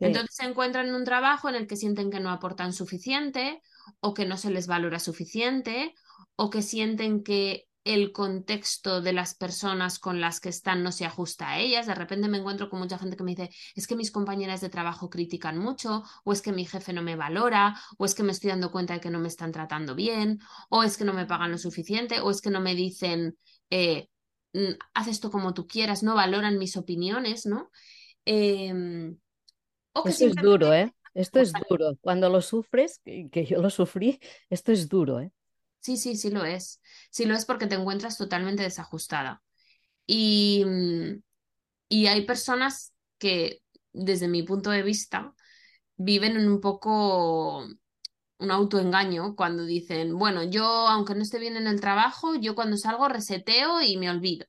Entonces 0.00 0.34
se 0.34 0.44
encuentran 0.44 0.86
en 0.86 0.94
un 0.94 1.04
trabajo 1.04 1.48
en 1.48 1.56
el 1.56 1.66
que 1.66 1.76
sienten 1.76 2.10
que 2.10 2.20
no 2.20 2.30
aportan 2.30 2.72
suficiente 2.72 3.60
o 4.00 4.14
que 4.14 4.26
no 4.26 4.36
se 4.36 4.50
les 4.50 4.68
valora 4.68 5.00
suficiente 5.00 5.92
o 6.36 6.50
que 6.50 6.62
sienten 6.62 7.24
que 7.24 7.67
el 7.84 8.12
contexto 8.12 9.00
de 9.00 9.12
las 9.12 9.34
personas 9.34 9.98
con 9.98 10.20
las 10.20 10.40
que 10.40 10.48
están 10.48 10.82
no 10.82 10.92
se 10.92 11.04
ajusta 11.04 11.50
a 11.50 11.58
ellas. 11.58 11.86
De 11.86 11.94
repente 11.94 12.28
me 12.28 12.38
encuentro 12.38 12.68
con 12.68 12.80
mucha 12.80 12.98
gente 12.98 13.16
que 13.16 13.24
me 13.24 13.34
dice, 13.34 13.50
es 13.74 13.86
que 13.86 13.96
mis 13.96 14.10
compañeras 14.10 14.60
de 14.60 14.68
trabajo 14.68 15.08
critican 15.08 15.58
mucho, 15.58 16.02
o 16.24 16.32
es 16.32 16.42
que 16.42 16.52
mi 16.52 16.66
jefe 16.66 16.92
no 16.92 17.02
me 17.02 17.16
valora, 17.16 17.80
o 17.96 18.04
es 18.04 18.14
que 18.14 18.22
me 18.22 18.32
estoy 18.32 18.50
dando 18.50 18.70
cuenta 18.70 18.94
de 18.94 19.00
que 19.00 19.10
no 19.10 19.18
me 19.18 19.28
están 19.28 19.52
tratando 19.52 19.94
bien, 19.94 20.38
o 20.68 20.82
es 20.82 20.96
que 20.96 21.04
no 21.04 21.14
me 21.14 21.26
pagan 21.26 21.50
lo 21.50 21.58
suficiente, 21.58 22.20
o 22.20 22.30
es 22.30 22.40
que 22.40 22.50
no 22.50 22.60
me 22.60 22.74
dicen, 22.74 23.38
eh, 23.70 24.08
mm, 24.52 24.74
haz 24.94 25.08
esto 25.08 25.30
como 25.30 25.54
tú 25.54 25.66
quieras, 25.66 26.02
no 26.02 26.14
valoran 26.14 26.58
mis 26.58 26.76
opiniones, 26.76 27.46
¿no? 27.46 27.70
Esto 30.04 30.26
es 30.26 30.34
duro, 30.34 30.74
¿eh? 30.74 30.92
Esto 31.14 31.40
es 31.40 31.52
duro. 31.68 31.96
Cuando 32.00 32.28
lo 32.28 32.42
sufres, 32.42 33.00
que 33.04 33.46
yo 33.46 33.62
lo 33.62 33.70
sufrí, 33.70 34.20
esto 34.50 34.72
es 34.72 34.88
duro, 34.88 35.20
¿eh? 35.20 35.32
Sí, 35.80 35.96
sí, 35.96 36.16
sí 36.16 36.30
lo 36.30 36.44
es. 36.44 36.80
Sí 37.10 37.24
lo 37.24 37.34
es 37.34 37.44
porque 37.46 37.66
te 37.66 37.76
encuentras 37.76 38.18
totalmente 38.18 38.62
desajustada. 38.62 39.42
Y, 40.06 40.64
mm, 40.66 41.22
y 41.90 42.06
hay 42.08 42.26
personas 42.26 42.94
que, 43.18 43.62
desde 43.92 44.28
mi 44.28 44.42
punto 44.44 44.70
de 44.70 44.82
vista, 44.82 45.34
viven 45.96 46.36
en 46.36 46.48
un 46.50 46.60
poco 46.60 47.66
un 48.38 48.50
autoengaño 48.52 49.36
cuando 49.36 49.64
dicen, 49.66 50.16
bueno, 50.18 50.44
yo 50.44 50.64
aunque 50.66 51.14
no 51.14 51.22
esté 51.22 51.38
bien 51.40 51.56
en 51.56 51.66
el 51.68 51.80
trabajo, 51.80 52.36
yo 52.36 52.54
cuando 52.56 52.76
salgo 52.78 53.08
reseteo 53.08 53.82
y 53.82 53.96
me 53.98 54.10
olvido 54.10 54.46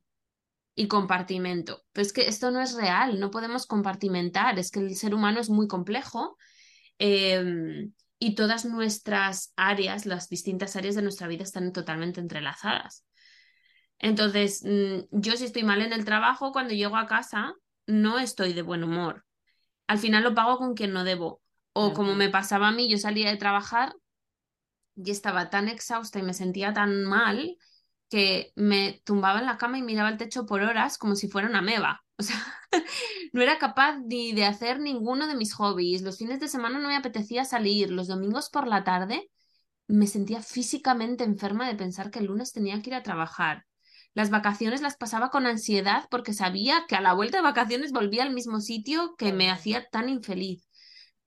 y 0.75 0.87
compartimento. 0.87 1.83
Pero 1.91 2.05
es 2.05 2.13
que 2.13 2.27
esto 2.27 2.51
no 2.51 2.61
es 2.61 2.73
real, 2.75 3.19
no 3.19 3.31
podemos 3.31 3.65
compartimentar, 3.67 4.59
es 4.59 4.71
que 4.71 4.79
el 4.79 4.95
ser 4.95 5.13
humano 5.15 5.39
es 5.41 5.49
muy 5.49 5.67
complejo. 5.67 6.37
Em, 6.99 7.93
y 8.19 8.35
todas 8.35 8.65
nuestras 8.65 9.53
áreas, 9.55 10.05
las 10.05 10.29
distintas 10.29 10.75
áreas 10.75 10.95
de 10.95 11.01
nuestra 11.01 11.27
vida 11.27 11.43
están 11.43 11.71
totalmente 11.71 12.19
entrelazadas. 12.19 13.05
Entonces, 13.97 14.63
mm, 14.65 15.05
yo 15.11 15.35
si 15.37 15.45
estoy 15.45 15.63
mal 15.63 15.81
en 15.81 15.93
el 15.93 16.05
trabajo, 16.05 16.51
cuando 16.51 16.73
llego 16.73 16.97
a 16.97 17.07
casa, 17.07 17.53
no 17.87 18.19
estoy 18.19 18.53
de 18.53 18.61
buen 18.61 18.83
humor. 18.83 19.25
Al 19.87 19.97
final 19.97 20.23
lo 20.23 20.35
pago 20.35 20.57
con 20.57 20.75
quien 20.75 20.93
no 20.93 21.03
debo. 21.03 21.41
O 21.73 21.93
como 21.93 22.15
me 22.15 22.29
pasaba 22.29 22.67
a 22.67 22.71
mí, 22.71 22.89
yo 22.89 22.97
salía 22.97 23.29
de 23.29 23.37
trabajar 23.37 23.93
y 24.95 25.11
estaba 25.11 25.49
tan 25.49 25.69
exhausta 25.69 26.19
y 26.19 26.23
me 26.23 26.33
sentía 26.33 26.73
tan 26.73 27.05
mal 27.05 27.57
que 28.09 28.51
me 28.55 29.01
tumbaba 29.05 29.39
en 29.39 29.45
la 29.45 29.57
cama 29.57 29.77
y 29.77 29.83
miraba 29.83 30.09
el 30.09 30.17
techo 30.17 30.45
por 30.45 30.61
horas 30.61 30.97
como 30.97 31.15
si 31.15 31.27
fuera 31.29 31.47
una 31.47 31.61
meba. 31.61 32.03
O 32.17 32.23
sea, 32.23 32.35
no 33.33 33.41
era 33.41 33.57
capaz 33.59 33.97
ni 33.99 34.33
de 34.33 34.45
hacer 34.45 34.79
ninguno 34.79 35.27
de 35.27 35.35
mis 35.35 35.53
hobbies. 35.53 36.01
Los 36.01 36.17
fines 36.17 36.39
de 36.39 36.47
semana 36.47 36.79
no 36.79 36.87
me 36.89 36.95
apetecía 36.95 37.45
salir. 37.45 37.91
Los 37.91 38.07
domingos 38.07 38.49
por 38.49 38.67
la 38.67 38.83
tarde 38.83 39.29
me 39.87 40.07
sentía 40.07 40.41
físicamente 40.41 41.23
enferma 41.23 41.67
de 41.67 41.75
pensar 41.75 42.11
que 42.11 42.19
el 42.19 42.25
lunes 42.25 42.53
tenía 42.53 42.81
que 42.81 42.91
ir 42.91 42.95
a 42.95 43.03
trabajar. 43.03 43.65
Las 44.13 44.29
vacaciones 44.29 44.81
las 44.81 44.97
pasaba 44.97 45.29
con 45.29 45.45
ansiedad 45.45 46.07
porque 46.09 46.33
sabía 46.33 46.85
que 46.87 46.95
a 46.95 47.01
la 47.01 47.13
vuelta 47.13 47.37
de 47.37 47.43
vacaciones 47.43 47.91
volvía 47.91 48.23
al 48.23 48.33
mismo 48.33 48.59
sitio 48.59 49.15
que 49.17 49.33
me 49.33 49.49
hacía 49.51 49.87
tan 49.89 50.09
infeliz. 50.09 50.67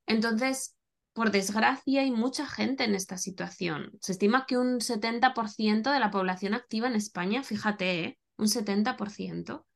Entonces, 0.06 0.76
por 1.12 1.30
desgracia, 1.30 2.00
hay 2.00 2.10
mucha 2.10 2.46
gente 2.46 2.84
en 2.84 2.94
esta 2.94 3.18
situación. 3.18 3.92
Se 4.00 4.12
estima 4.12 4.46
que 4.46 4.56
un 4.56 4.80
70% 4.80 5.92
de 5.92 6.00
la 6.00 6.10
población 6.10 6.54
activa 6.54 6.88
en 6.88 6.94
España, 6.94 7.42
fíjate, 7.42 8.04
¿eh? 8.04 8.18
un 8.36 8.48
70%, 8.48 9.66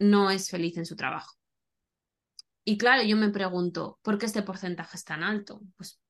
no 0.00 0.30
es 0.30 0.50
feliz 0.50 0.76
en 0.76 0.86
su 0.86 0.96
trabajo. 0.96 1.34
Y 2.64 2.76
claro, 2.76 3.02
yo 3.02 3.16
me 3.16 3.30
pregunto, 3.30 3.98
¿por 4.02 4.18
qué 4.18 4.26
este 4.26 4.42
porcentaje 4.42 4.96
es 4.96 5.04
tan 5.04 5.22
alto? 5.22 5.62
Pues 5.76 6.00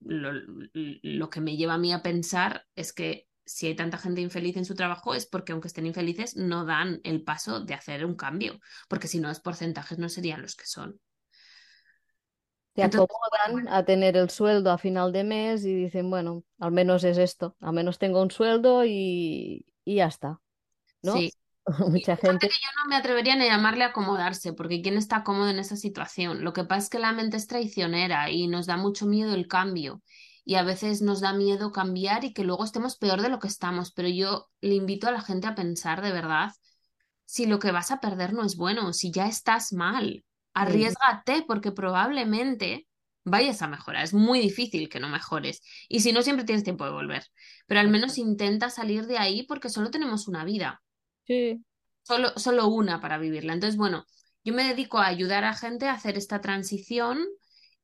lo, 0.00 0.32
lo, 0.72 1.30
que 1.30 1.40
me 1.40 1.56
lleva 1.56 1.74
a 1.74 1.78
mí 1.78 1.92
a 1.92 2.02
pensar 2.02 2.66
es 2.74 2.92
que 2.92 3.28
si 3.44 3.66
hay 3.66 3.76
tanta 3.76 3.98
gente 3.98 4.20
infeliz 4.20 4.56
en 4.56 4.64
su 4.64 4.74
trabajo 4.74 5.14
es 5.14 5.26
porque 5.26 5.52
aunque 5.52 5.68
estén 5.68 5.86
infelices 5.86 6.36
no 6.36 6.64
dan 6.64 7.00
el 7.04 7.24
paso 7.24 7.60
de 7.60 7.74
hacer 7.74 8.04
un 8.04 8.14
cambio, 8.14 8.60
porque 8.88 9.08
si 9.08 9.20
no 9.20 9.28
los 9.28 9.40
porcentajes 9.40 9.98
no 9.98 10.08
serían 10.08 10.42
los 10.42 10.54
que 10.54 10.66
son. 10.66 11.00
Se 12.78 12.84
acomodan 12.84 13.68
a 13.68 13.84
tener 13.84 14.16
el 14.16 14.30
sueldo 14.30 14.70
a 14.70 14.78
final 14.78 15.12
de 15.12 15.24
mes 15.24 15.64
y 15.64 15.74
dicen, 15.74 16.10
bueno, 16.10 16.44
al 16.58 16.72
menos 16.72 17.04
es 17.04 17.18
esto, 17.18 17.56
al 17.60 17.72
menos 17.72 17.98
tengo 17.98 18.22
un 18.22 18.30
sueldo 18.30 18.84
y, 18.84 19.66
y 19.84 19.96
ya 19.96 20.06
está. 20.06 20.40
¿no? 21.02 21.14
Sí, 21.14 21.32
Mucha 21.88 22.16
gente. 22.16 22.48
Que 22.48 22.54
yo 22.54 22.82
no 22.82 22.88
me 22.88 22.96
atrevería 22.96 23.36
ni 23.36 23.44
a 23.44 23.48
llamarle 23.56 23.84
acomodarse, 23.84 24.52
porque 24.52 24.80
¿quién 24.82 24.96
está 24.96 25.22
cómodo 25.22 25.50
en 25.50 25.58
esa 25.58 25.76
situación? 25.76 26.42
Lo 26.42 26.52
que 26.52 26.64
pasa 26.64 26.84
es 26.84 26.90
que 26.90 26.98
la 26.98 27.12
mente 27.12 27.36
es 27.36 27.46
traicionera 27.46 28.30
y 28.30 28.46
nos 28.48 28.66
da 28.66 28.76
mucho 28.76 29.06
miedo 29.06 29.34
el 29.34 29.48
cambio. 29.48 30.02
Y 30.44 30.54
a 30.54 30.62
veces 30.62 31.02
nos 31.02 31.20
da 31.20 31.34
miedo 31.34 31.72
cambiar 31.72 32.24
y 32.24 32.32
que 32.32 32.42
luego 32.42 32.64
estemos 32.64 32.96
peor 32.96 33.20
de 33.20 33.28
lo 33.28 33.38
que 33.38 33.48
estamos. 33.48 33.92
Pero 33.92 34.08
yo 34.08 34.48
le 34.62 34.74
invito 34.74 35.08
a 35.08 35.12
la 35.12 35.20
gente 35.20 35.46
a 35.46 35.54
pensar 35.54 36.00
de 36.00 36.12
verdad 36.12 36.52
si 37.26 37.44
lo 37.44 37.58
que 37.58 37.72
vas 37.72 37.90
a 37.90 38.00
perder 38.00 38.32
no 38.32 38.44
es 38.44 38.56
bueno, 38.56 38.94
si 38.94 39.10
ya 39.12 39.26
estás 39.26 39.74
mal. 39.74 40.24
Arriesgate 40.62 41.44
porque 41.46 41.72
probablemente 41.72 42.86
vayas 43.24 43.62
a 43.62 43.68
mejorar. 43.68 44.04
Es 44.04 44.14
muy 44.14 44.40
difícil 44.40 44.88
que 44.88 45.00
no 45.00 45.08
mejores. 45.08 45.62
Y 45.88 46.00
si 46.00 46.12
no, 46.12 46.22
siempre 46.22 46.44
tienes 46.44 46.64
tiempo 46.64 46.84
de 46.84 46.92
volver. 46.92 47.24
Pero 47.66 47.80
al 47.80 47.88
menos 47.88 48.18
intenta 48.18 48.70
salir 48.70 49.06
de 49.06 49.18
ahí 49.18 49.44
porque 49.44 49.68
solo 49.68 49.90
tenemos 49.90 50.28
una 50.28 50.44
vida. 50.44 50.82
Sí. 51.26 51.64
Solo, 52.02 52.30
solo 52.36 52.68
una 52.68 53.00
para 53.00 53.18
vivirla. 53.18 53.52
Entonces, 53.52 53.76
bueno, 53.76 54.04
yo 54.44 54.54
me 54.54 54.64
dedico 54.64 54.98
a 54.98 55.06
ayudar 55.06 55.44
a 55.44 55.54
gente 55.54 55.86
a 55.86 55.92
hacer 55.92 56.16
esta 56.16 56.40
transición 56.40 57.18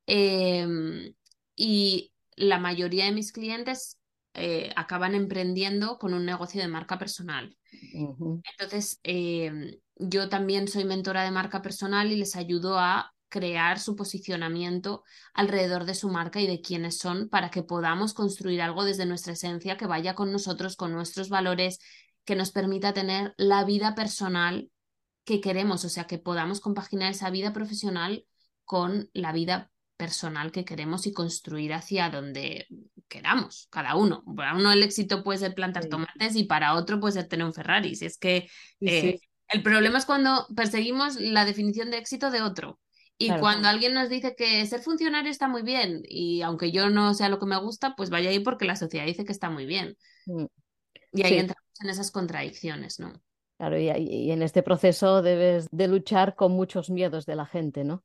em, 0.06 1.14
y 1.54 2.12
la 2.36 2.58
mayoría 2.58 3.04
de 3.04 3.12
mis 3.12 3.32
clientes 3.32 3.98
eh, 4.32 4.72
acaban 4.76 5.14
emprendiendo 5.14 5.98
con 5.98 6.14
un 6.14 6.24
negocio 6.24 6.60
de 6.60 6.68
marca 6.68 6.98
personal. 6.98 7.56
Entonces, 7.92 8.98
em, 9.02 9.76
yo 9.96 10.28
también 10.28 10.68
soy 10.68 10.84
mentora 10.84 11.22
de 11.24 11.30
marca 11.30 11.62
personal 11.62 12.10
y 12.10 12.16
les 12.16 12.36
ayudo 12.36 12.78
a 12.78 13.14
crear 13.28 13.80
su 13.80 13.96
posicionamiento 13.96 15.02
alrededor 15.32 15.86
de 15.86 15.94
su 15.94 16.08
marca 16.08 16.40
y 16.40 16.46
de 16.46 16.60
quiénes 16.60 16.98
son 16.98 17.28
para 17.28 17.50
que 17.50 17.62
podamos 17.62 18.14
construir 18.14 18.62
algo 18.62 18.84
desde 18.84 19.06
nuestra 19.06 19.32
esencia 19.32 19.76
que 19.76 19.86
vaya 19.86 20.14
con 20.14 20.30
nosotros, 20.30 20.76
con 20.76 20.92
nuestros 20.92 21.28
valores, 21.28 21.80
que 22.24 22.36
nos 22.36 22.52
permita 22.52 22.92
tener 22.92 23.34
la 23.36 23.64
vida 23.64 23.94
personal 23.94 24.70
que 25.24 25.40
queremos, 25.40 25.84
o 25.84 25.88
sea, 25.88 26.06
que 26.06 26.18
podamos 26.18 26.60
compaginar 26.60 27.10
esa 27.10 27.30
vida 27.30 27.52
profesional 27.52 28.24
con 28.64 29.10
la 29.12 29.32
vida 29.32 29.70
personal 29.96 30.52
que 30.52 30.64
queremos 30.64 31.06
y 31.06 31.12
construir 31.12 31.72
hacia 31.72 32.10
donde 32.10 32.66
queramos, 33.08 33.68
cada 33.70 33.96
uno. 33.96 34.22
Para 34.36 34.54
uno 34.54 34.72
el 34.72 34.82
éxito 34.82 35.22
puede 35.22 35.38
ser 35.38 35.54
plantar 35.54 35.86
tomates 35.86 36.36
y 36.36 36.44
para 36.44 36.74
otro 36.74 37.00
puede 37.00 37.14
ser 37.14 37.28
tener 37.28 37.46
un 37.46 37.54
Ferrari. 37.54 37.94
Si 37.94 38.06
es 38.06 38.18
que 38.18 38.48
eh, 38.80 39.18
el 39.54 39.62
problema 39.62 39.98
es 39.98 40.04
cuando 40.04 40.48
perseguimos 40.54 41.14
la 41.20 41.44
definición 41.44 41.90
de 41.90 41.98
éxito 41.98 42.32
de 42.32 42.42
otro. 42.42 42.80
Y 43.16 43.30
cuando 43.38 43.68
alguien 43.68 43.94
nos 43.94 44.08
dice 44.08 44.34
que 44.34 44.66
ser 44.66 44.80
funcionario 44.80 45.30
está 45.30 45.46
muy 45.46 45.62
bien, 45.62 46.02
y 46.08 46.42
aunque 46.42 46.72
yo 46.72 46.90
no 46.90 47.14
sea 47.14 47.28
lo 47.28 47.38
que 47.38 47.46
me 47.46 47.60
gusta, 47.60 47.94
pues 47.96 48.10
vaya 48.10 48.30
ahí 48.30 48.40
porque 48.40 48.64
la 48.64 48.74
sociedad 48.74 49.06
dice 49.06 49.24
que 49.24 49.30
está 49.30 49.48
muy 49.48 49.66
bien. 49.66 49.96
Mm. 50.26 50.46
Y 51.12 51.22
ahí 51.22 51.38
entramos 51.38 51.80
en 51.80 51.90
esas 51.90 52.10
contradicciones, 52.10 52.98
¿no? 52.98 53.12
Claro, 53.56 53.78
y, 53.78 54.32
en 54.32 54.42
este 54.42 54.64
proceso 54.64 55.22
debes 55.22 55.68
de 55.70 55.86
luchar 55.86 56.34
con 56.34 56.50
muchos 56.50 56.90
miedos 56.90 57.24
de 57.24 57.36
la 57.36 57.46
gente, 57.46 57.84
¿no? 57.84 58.02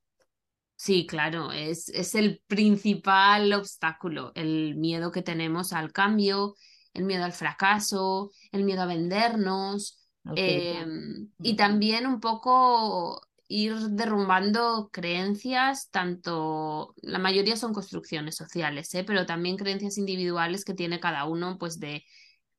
Sí, 0.76 1.08
claro, 1.08 1.52
es, 1.52 1.90
es 1.90 2.14
el 2.14 2.44
principal 2.46 3.52
obstáculo, 3.54 4.32
el 4.36 4.76
miedo 4.76 5.12
que 5.12 5.24
tenemos 5.24 5.74
al 5.74 5.92
cambio, 5.92 6.54
el 6.94 7.04
miedo 7.04 7.26
al 7.26 7.34
fracaso, 7.34 8.30
el 8.52 8.64
miedo 8.64 8.84
a 8.84 8.86
vendernos, 8.86 9.99
em, 10.36 11.30
y 11.42 11.56
también 11.56 12.08
un 12.08 12.20
poco 12.20 13.22
ir 13.48 13.76
derrumbando 13.90 14.90
creencias, 14.94 15.90
tanto, 15.90 16.94
la 17.02 17.18
mayoría 17.18 17.58
son 17.58 17.74
construcciones 17.74 18.36
sociales, 18.36 18.94
¿eh? 18.94 19.04
pero 19.04 19.26
también 19.26 19.58
creencias 19.58 19.98
individuales 19.98 20.64
que 20.64 20.76
tiene 20.76 21.00
cada 21.00 21.26
uno, 21.26 21.58
pues 21.58 21.80
de 21.80 22.06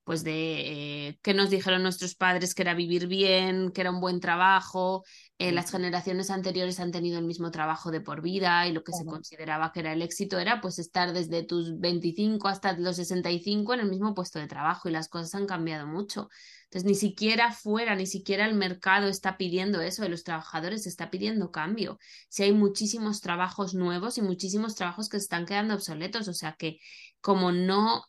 pues 0.05 0.25
de 0.25 1.09
eh, 1.09 1.19
qué 1.23 1.35
nos 1.35 1.51
dijeron 1.51 1.83
nuestros 1.83 2.15
padres 2.15 2.55
que 2.55 2.63
era 2.63 2.75
vivir 2.75 3.07
bien, 3.07 3.71
que 3.71 3.81
era 3.83 3.91
un 3.91 4.01
buen 4.01 4.21
trabajo, 4.21 5.05
eh, 5.39 5.53
las 5.53 5.71
generaciones 5.71 6.31
anteriores 6.31 6.81
han 6.81 6.93
tenido 6.93 7.19
el 7.19 7.25
mismo 7.25 7.51
trabajo 7.51 7.91
de 7.91 8.03
por 8.03 8.21
vida 8.21 8.67
y 8.67 8.73
lo 8.73 8.83
que 8.85 8.93
se 8.93 9.07
consideraba 9.07 9.73
que 9.73 9.81
era 9.81 9.95
el 9.95 10.03
éxito 10.03 10.39
era 10.39 10.61
pues 10.61 10.79
estar 10.79 11.15
desde 11.15 11.43
tus 11.45 11.79
25 11.79 12.47
hasta 12.49 12.75
los 12.75 12.97
65 12.97 13.73
en 13.73 13.81
el 13.81 13.89
mismo 13.89 14.15
puesto 14.15 14.39
de 14.39 14.47
trabajo 14.47 14.89
y 14.89 14.93
las 14.93 15.09
cosas 15.09 15.35
han 15.35 15.47
cambiado 15.47 15.87
mucho. 15.87 16.29
Entonces 16.65 16.87
ni 16.87 16.95
siquiera 16.95 17.53
fuera, 17.53 17.95
ni 17.97 18.07
siquiera 18.07 18.47
el 18.47 18.55
mercado 18.55 19.09
está 19.09 19.37
pidiendo 19.37 19.81
eso 19.81 20.03
de 20.03 20.09
los 20.09 20.25
trabajadores, 20.25 20.87
está 20.87 21.11
pidiendo 21.11 21.51
cambio. 21.51 21.99
Si 22.29 22.43
hay 22.43 22.53
muchísimos 22.53 23.21
trabajos 23.21 23.75
nuevos 23.75 24.19
y 24.19 24.23
muchísimos 24.23 24.75
trabajos 24.75 25.09
que 25.09 25.19
se 25.19 25.25
están 25.25 25.47
quedando 25.47 25.75
obsoletos, 25.75 26.29
o 26.29 26.35
sea 26.35 26.53
que 26.59 26.79
como 27.21 27.51
no 27.51 28.05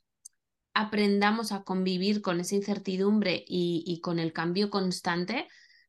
aprendamos 0.74 1.52
a 1.52 1.64
convivir 1.64 2.22
con 2.22 2.40
esa 2.40 2.56
incertidumbre 2.56 3.44
y, 3.48 4.00
con 4.02 4.20
el 4.20 4.34
cambio 4.34 4.70
constante, 4.70 5.48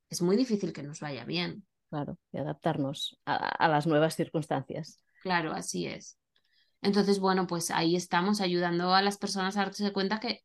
es 0.09 0.23
muy 0.23 0.37
difícil 0.37 0.73
que 0.73 0.83
nos 0.83 1.01
vaya 1.01 1.25
bien. 1.25 1.65
Claro, 1.91 2.19
y 2.33 2.39
adaptarnos 2.39 3.19
a, 3.27 3.69
las 3.69 3.87
nuevas 3.87 4.17
circunstancias. 4.17 5.03
Claro, 5.23 5.53
así 5.53 5.87
es. 5.87 6.19
Entonces, 6.81 7.21
bueno, 7.21 7.47
pues 7.47 7.71
ahí 7.71 7.95
estamos 7.95 8.41
ayudando 8.41 8.95
a 8.95 9.03
las 9.03 9.19
personas 9.19 9.57
a 9.57 9.65
darse 9.65 9.93
cuenta 9.93 10.19
que, 10.19 10.41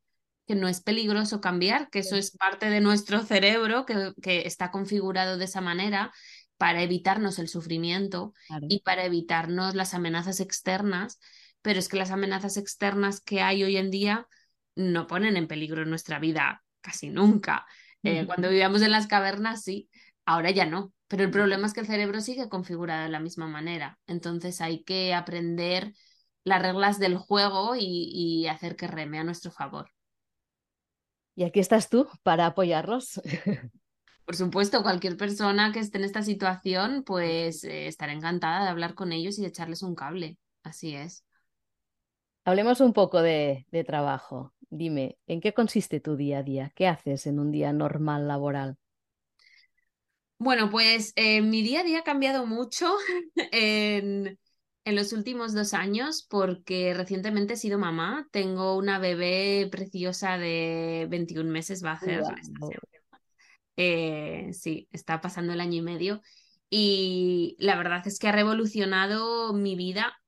que 0.46 0.54
no 0.54 0.68
es 0.68 0.80
peligroso 0.80 1.40
cambiar, 1.40 1.90
que 1.90 2.00
eso 2.00 2.16
es 2.16 2.30
parte 2.30 2.70
de 2.70 2.80
nuestro 2.80 3.22
cerebro, 3.22 3.86
que, 3.86 4.12
que 4.22 4.46
está 4.46 4.70
configurado 4.70 5.36
de 5.36 5.46
esa 5.46 5.60
manera 5.60 6.12
para 6.58 6.82
evitarnos 6.82 7.38
el 7.38 7.48
sufrimiento 7.48 8.34
y 8.68 8.80
para 8.80 9.04
evitarnos 9.04 9.74
las 9.74 9.94
amenazas 9.94 10.40
externas 10.40 11.18
pero 11.62 11.78
es 11.78 11.88
que 11.88 11.96
las 11.96 12.10
amenazas 12.10 12.56
externas 12.56 13.20
que 13.20 13.40
hay 13.40 13.64
hoy 13.64 13.76
en 13.76 13.90
día 13.90 14.26
no 14.76 15.06
ponen 15.06 15.36
en 15.36 15.48
peligro 15.48 15.84
nuestra 15.84 16.18
vida 16.18 16.64
casi 16.80 17.10
nunca. 17.10 17.66
Eh, 18.04 18.26
cuando 18.26 18.48
vivíamos 18.48 18.82
en 18.82 18.92
las 18.92 19.06
cavernas, 19.06 19.62
sí, 19.64 19.90
ahora 20.24 20.50
ya 20.50 20.66
no. 20.66 20.92
Pero 21.08 21.24
el 21.24 21.30
problema 21.30 21.66
es 21.66 21.72
que 21.72 21.80
el 21.80 21.86
cerebro 21.86 22.20
sigue 22.20 22.48
configurado 22.48 23.02
de 23.04 23.08
la 23.08 23.20
misma 23.20 23.46
manera. 23.48 23.98
Entonces 24.06 24.60
hay 24.60 24.84
que 24.84 25.14
aprender 25.14 25.94
las 26.44 26.62
reglas 26.62 26.98
del 26.98 27.16
juego 27.16 27.74
y, 27.76 27.82
y 28.12 28.46
hacer 28.48 28.76
que 28.76 28.86
reme 28.86 29.18
a 29.18 29.24
nuestro 29.24 29.50
favor. 29.50 29.90
Y 31.36 31.44
aquí 31.44 31.60
estás 31.60 31.88
tú 31.88 32.08
para 32.22 32.46
apoyarlos. 32.46 33.20
Por 34.24 34.36
supuesto, 34.36 34.82
cualquier 34.82 35.16
persona 35.16 35.72
que 35.72 35.80
esté 35.80 35.98
en 35.98 36.04
esta 36.04 36.22
situación, 36.22 37.02
pues 37.04 37.64
eh, 37.64 37.86
estará 37.88 38.12
encantada 38.12 38.64
de 38.64 38.70
hablar 38.70 38.94
con 38.94 39.12
ellos 39.12 39.38
y 39.38 39.42
de 39.42 39.48
echarles 39.48 39.82
un 39.82 39.94
cable. 39.94 40.38
Así 40.62 40.94
es. 40.94 41.24
Hablemos 42.48 42.80
un 42.80 42.94
poco 42.94 43.20
de, 43.20 43.66
trabajo. 43.86 44.54
Dime, 44.70 45.18
¿en 45.26 45.42
qué 45.42 45.52
consiste 45.52 46.00
tu 46.00 46.16
día 46.16 46.38
a 46.38 46.42
día? 46.42 46.72
¿Qué 46.74 46.86
haces 46.86 47.26
en 47.26 47.40
un 47.40 47.52
día 47.52 47.74
normal 47.74 48.26
laboral? 48.26 48.78
Bueno, 50.38 50.70
pues 50.70 51.12
eh, 51.16 51.42
mi 51.42 51.60
día 51.60 51.80
a 51.80 51.84
día 51.84 51.98
ha 51.98 52.04
cambiado 52.04 52.46
mucho 52.46 52.96
en, 53.52 54.38
los 54.86 55.12
últimos 55.12 55.52
dos 55.52 55.74
años 55.74 56.26
porque 56.26 56.94
recientemente 56.94 57.52
he 57.52 57.58
sido 57.58 57.78
mamá. 57.78 58.26
Tengo 58.30 58.78
una 58.78 58.98
bebé 58.98 59.68
preciosa 59.70 60.38
de 60.38 61.06
21 61.10 61.50
meses, 61.50 61.84
va 61.84 61.90
a 61.90 61.94
hacer 61.96 62.22
eh, 63.76 64.48
sí, 64.54 64.88
está 64.90 65.20
pasando 65.20 65.52
el 65.52 65.60
año 65.60 65.76
y 65.76 65.82
medio. 65.82 66.22
Y 66.70 67.56
la 67.58 67.76
verdad 67.76 68.06
es 68.06 68.18
que 68.18 68.28
ha 68.28 68.32
revolucionado 68.32 69.52
mi 69.52 69.76
vida 69.76 70.18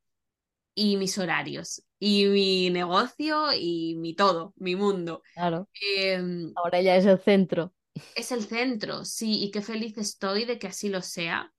y 0.75 0.99
mis 0.99 1.17
horarios 1.17 1.83
y 2.01 2.27
mi 2.29 2.71
negocio 2.71 3.53
y 3.55 3.97
mi 3.99 4.15
todo, 4.17 4.55
mi 4.59 4.77
mundo. 4.77 5.23
Claro. 5.35 5.69
Em, 5.83 6.57
Ahora 6.57 6.81
ya 6.83 6.97
es 6.97 7.07
el 7.07 7.19
centro. 7.21 7.75
Es 8.15 8.33
el 8.33 8.45
centro, 8.45 9.05
sí, 9.05 9.43
y 9.45 9.51
qué 9.51 9.63
feliz 9.63 9.97
estoy 9.99 10.45
de 10.45 10.59
que 10.59 10.67
así 10.69 10.89
lo 10.89 11.01
sea, 11.03 11.53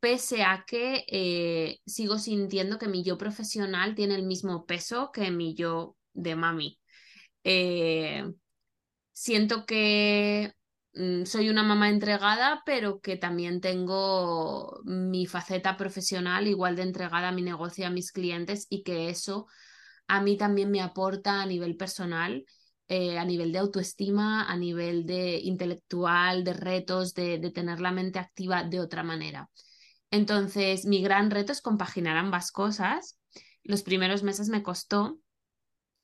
pese 0.00 0.42
a 0.44 0.64
que 0.66 1.04
eh, 1.08 1.80
sigo 1.86 2.18
sintiendo 2.18 2.78
que 2.78 2.88
mi 2.88 3.04
yo 3.04 3.18
profesional 3.18 3.94
tiene 3.94 4.14
el 4.16 4.24
mismo 4.24 4.66
peso 4.66 5.12
que 5.12 5.30
mi 5.30 5.54
yo 5.54 5.96
de 6.14 6.36
mami. 6.36 6.80
Eh, 7.44 8.24
siento 9.12 9.66
que 9.66 10.52
Mm, 10.96 11.24
soy 11.26 11.50
una 11.50 11.62
mamá 11.62 11.90
entregada, 11.90 12.62
pero 12.66 13.00
que 13.00 13.16
también 13.16 13.60
tengo 13.60 14.80
mi 14.84 15.26
faceta 15.26 15.76
profesional 15.76 16.46
igual 16.46 16.76
de 16.76 16.82
entregada 16.82 17.28
a 17.28 17.32
mi 17.32 17.42
negocio 17.42 17.84
y 17.84 17.86
a 17.86 17.90
mis 17.90 18.12
clientes 18.12 18.66
y 18.70 18.82
que 18.84 19.10
eso 19.10 19.46
a 20.08 20.20
mí 20.20 20.36
también 20.36 20.70
me 20.70 20.82
aporta 20.82 21.42
a 21.42 21.46
nivel 21.46 21.76
personal, 21.76 22.44
eh, 22.88 23.18
a 23.18 23.24
nivel 23.24 23.52
de 23.52 23.58
autoestima, 23.58 24.50
a 24.50 24.56
nivel 24.56 25.06
de 25.06 25.38
intelectual, 25.38 26.44
de 26.44 26.52
retos, 26.52 27.14
de, 27.14 27.38
de 27.38 27.50
tener 27.50 27.80
la 27.80 27.92
mente 27.92 28.18
activa 28.18 28.64
de 28.64 28.80
otra 28.80 29.02
manera. 29.02 29.48
Entonces, 30.10 30.84
mi 30.84 31.02
gran 31.02 31.30
reto 31.30 31.52
es 31.52 31.60
compaginar 31.60 32.16
ambas 32.16 32.52
cosas. 32.52 33.18
Los 33.62 33.82
primeros 33.82 34.22
meses 34.22 34.48
me 34.48 34.62
costó, 34.62 35.18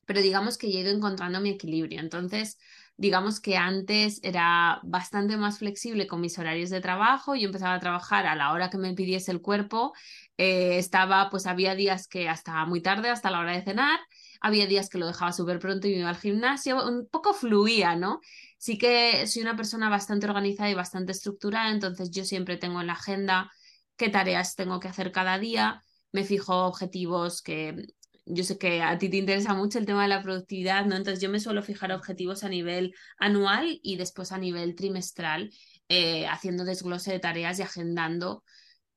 pero 0.07 0.21
digamos 0.23 0.59
que 0.59 0.67
he 0.67 0.71
ido 0.71 0.91
encontrando 0.91 1.41
mi 1.41 1.51
equilibrio. 1.51 2.01
Entonces, 2.01 2.59
digamos 2.97 3.41
que 3.41 3.57
antes 3.57 4.19
era 4.23 4.81
bastante 4.83 5.37
más 5.37 5.59
flexible 5.59 6.07
con 6.07 6.21
mis 6.21 6.39
horarios 6.39 6.71
de 6.71 6.81
trabajo, 6.81 7.37
yo 7.37 7.47
empezaba 7.47 7.75
a 7.75 7.81
trabajar 7.81 8.27
a 8.27 8.35
la 8.35 8.53
hora 8.53 8.71
que 8.71 8.79
me 8.79 8.93
pidiese 8.95 9.31
el 9.31 9.41
cuerpo, 9.41 9.93
eh, 10.41 10.79
estaba, 10.79 11.29
pues 11.29 11.47
había 11.47 11.75
días 11.75 12.09
que 12.09 12.27
hasta 12.27 12.65
muy 12.65 12.81
tarde, 12.81 13.11
hasta 13.11 13.31
la 13.31 13.41
hora 13.41 13.53
de 13.53 13.61
cenar, 13.63 14.01
había 14.41 14.67
días 14.67 14.89
que 14.89 14.97
lo 14.97 15.07
dejaba 15.07 15.35
súper 15.35 15.59
pronto 15.59 15.87
y 15.87 15.93
me 15.93 15.99
iba 15.99 16.09
al 16.09 16.17
gimnasio, 16.17 16.83
un 16.89 17.07
poco 17.07 17.35
fluía, 17.35 17.95
¿no? 17.95 18.21
Sí 18.57 18.79
que 18.79 19.27
soy 19.27 19.43
una 19.43 19.55
persona 19.55 19.91
bastante 19.91 20.27
organizada 20.27 20.71
y 20.71 20.75
bastante 20.75 21.13
estructurada, 21.13 21.71
entonces 21.71 22.11
yo 22.11 22.25
siempre 22.25 22.57
tengo 22.57 22.81
en 22.81 22.87
la 22.87 22.95
agenda 22.95 23.53
qué 23.99 24.09
tareas 24.09 24.57
tengo 24.57 24.81
que 24.81 24.89
hacer 24.89 25.13
cada 25.13 25.39
día, 25.39 25.83
me 26.11 26.25
fijo 26.25 26.65
objetivos 26.65 27.43
que 27.43 27.77
yo 28.25 28.43
sé 28.43 28.57
que 28.57 28.81
a 28.81 28.97
ti 28.97 29.11
te 29.11 29.19
interesa 29.19 29.53
mucho 29.53 29.79
el 29.79 29.85
tema 29.85 30.05
de 30.05 30.09
la 30.09 30.23
productividad, 30.23 30.87
¿no? 30.87 30.97
Entonces 30.97 31.23
yo 31.23 31.29
me 31.29 31.41
suelo 31.41 31.63
fijar 31.63 31.93
objetivos 31.93 32.45
a 32.45 32.49
nivel 32.49 32.95
anual 33.19 33.79
y 33.83 33.97
después 33.97 34.33
a 34.33 34.39
nivel 34.39 34.75
trimestral, 34.75 35.51
eh, 35.91 36.27
haciendo 36.29 36.65
desglose 36.65 37.13
de 37.13 37.19
tareas 37.19 37.59
y 37.59 37.63
agendando 37.63 38.43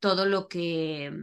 todo 0.03 0.25
lo 0.25 0.49
que 0.49 1.13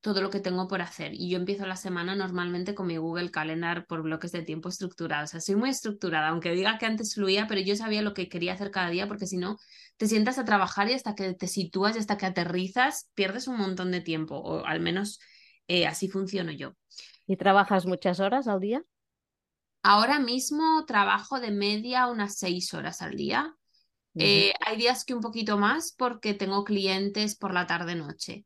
todo 0.00 0.22
lo 0.22 0.30
que 0.30 0.40
tengo 0.40 0.66
por 0.66 0.80
hacer. 0.80 1.12
Y 1.12 1.28
yo 1.28 1.36
empiezo 1.36 1.66
la 1.66 1.76
semana 1.76 2.16
normalmente 2.16 2.74
con 2.74 2.86
mi 2.86 2.96
Google 2.96 3.30
Calendar 3.30 3.86
por 3.86 4.02
bloques 4.02 4.32
de 4.32 4.40
tiempo 4.40 4.70
estructurados. 4.70 5.28
O 5.28 5.32
sea, 5.32 5.40
soy 5.42 5.54
muy 5.54 5.68
estructurada, 5.68 6.28
aunque 6.28 6.52
diga 6.52 6.78
que 6.78 6.86
antes 6.86 7.14
fluía, 7.14 7.46
pero 7.46 7.60
yo 7.60 7.76
sabía 7.76 8.00
lo 8.00 8.14
que 8.14 8.30
quería 8.30 8.54
hacer 8.54 8.70
cada 8.70 8.88
día, 8.88 9.06
porque 9.06 9.26
si 9.26 9.36
no, 9.36 9.58
te 9.98 10.08
sientas 10.08 10.38
a 10.38 10.46
trabajar 10.46 10.88
y 10.90 10.94
hasta 10.94 11.14
que 11.14 11.34
te 11.34 11.46
sitúas 11.46 11.94
y 11.94 11.98
hasta 11.98 12.16
que 12.16 12.24
aterrizas, 12.24 13.10
pierdes 13.14 13.48
un 13.48 13.58
montón 13.58 13.90
de 13.90 14.00
tiempo, 14.00 14.36
o 14.36 14.64
al 14.64 14.80
menos 14.80 15.20
eh, 15.68 15.86
así 15.86 16.08
funciono 16.08 16.52
yo. 16.52 16.72
¿Y 17.26 17.36
trabajas 17.36 17.84
muchas 17.84 18.18
horas 18.18 18.48
al 18.48 18.60
día? 18.60 18.82
Ahora 19.82 20.18
mismo 20.20 20.86
trabajo 20.86 21.38
de 21.38 21.50
media 21.50 22.06
unas 22.06 22.38
seis 22.38 22.72
horas 22.72 23.02
al 23.02 23.14
día. 23.14 23.54
Eh, 24.14 24.52
hay 24.60 24.76
días 24.76 25.04
que 25.04 25.14
un 25.14 25.20
poquito 25.20 25.58
más 25.58 25.94
porque 25.96 26.34
tengo 26.34 26.64
clientes 26.64 27.36
por 27.36 27.54
la 27.54 27.66
tarde-noche. 27.66 28.44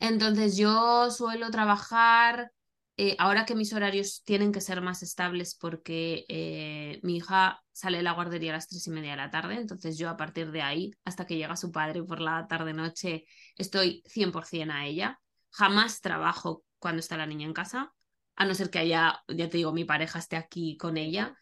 Entonces 0.00 0.56
yo 0.56 1.10
suelo 1.10 1.50
trabajar, 1.50 2.52
eh, 2.96 3.16
ahora 3.18 3.44
que 3.46 3.54
mis 3.54 3.72
horarios 3.72 4.22
tienen 4.24 4.52
que 4.52 4.60
ser 4.60 4.80
más 4.80 5.02
estables 5.02 5.54
porque 5.54 6.24
eh, 6.28 7.00
mi 7.02 7.16
hija 7.16 7.62
sale 7.72 7.98
de 7.98 8.02
la 8.02 8.12
guardería 8.12 8.52
a 8.52 8.54
las 8.56 8.68
tres 8.68 8.86
y 8.86 8.90
media 8.90 9.12
de 9.12 9.16
la 9.16 9.30
tarde, 9.30 9.54
entonces 9.54 9.96
yo 9.98 10.08
a 10.08 10.16
partir 10.16 10.50
de 10.50 10.62
ahí, 10.62 10.90
hasta 11.04 11.26
que 11.26 11.36
llega 11.36 11.56
su 11.56 11.70
padre 11.72 12.02
por 12.02 12.20
la 12.20 12.46
tarde-noche, 12.48 13.24
estoy 13.56 14.02
100% 14.06 14.72
a 14.72 14.86
ella. 14.86 15.20
Jamás 15.50 16.00
trabajo 16.00 16.64
cuando 16.78 17.00
está 17.00 17.16
la 17.16 17.26
niña 17.26 17.46
en 17.46 17.52
casa 17.54 17.92
a 18.36 18.44
no 18.44 18.54
ser 18.54 18.70
que 18.70 18.78
haya, 18.78 19.20
ya 19.28 19.48
te 19.48 19.56
digo, 19.56 19.72
mi 19.72 19.84
pareja 19.84 20.18
esté 20.20 20.36
aquí 20.36 20.76
con 20.76 20.96
ella, 20.96 21.36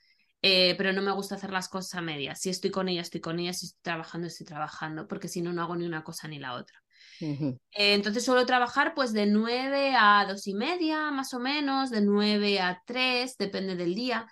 eh, 0.49 0.77
pero 0.79 0.93
no 0.93 1.03
me 1.03 1.11
gusta 1.11 1.35
hacer 1.35 1.51
las 1.51 1.69
cosas 1.69 1.97
a 1.97 2.03
medias. 2.03 2.41
Si 2.41 2.51
estoy 2.51 2.71
con 2.71 2.89
ella, 2.89 3.01
estoy 3.01 3.21
con 3.21 3.41
ella, 3.41 3.53
si 3.53 3.67
estoy 3.67 3.81
trabajando, 3.83 4.29
estoy 4.29 4.47
trabajando, 4.47 5.09
porque 5.09 5.27
si 5.27 5.43
no, 5.43 5.53
no 5.53 5.63
hago 5.63 5.75
ni 5.75 5.87
una 5.87 6.05
cosa 6.05 6.29
ni 6.29 6.39
la 6.39 6.55
otra. 6.55 6.81
Eh, 7.21 7.59
entonces 7.73 8.25
suelo 8.25 8.47
trabajar 8.47 8.95
pues 8.95 9.13
de 9.13 9.27
9 9.27 9.97
a 9.99 10.25
dos 10.29 10.47
y 10.47 10.55
media, 10.55 11.11
más 11.11 11.35
o 11.35 11.41
menos, 11.41 11.91
de 11.91 12.01
9 12.01 12.61
a 12.61 12.81
3, 12.87 13.37
depende 13.37 13.75
del 13.75 13.97
día. 13.97 14.29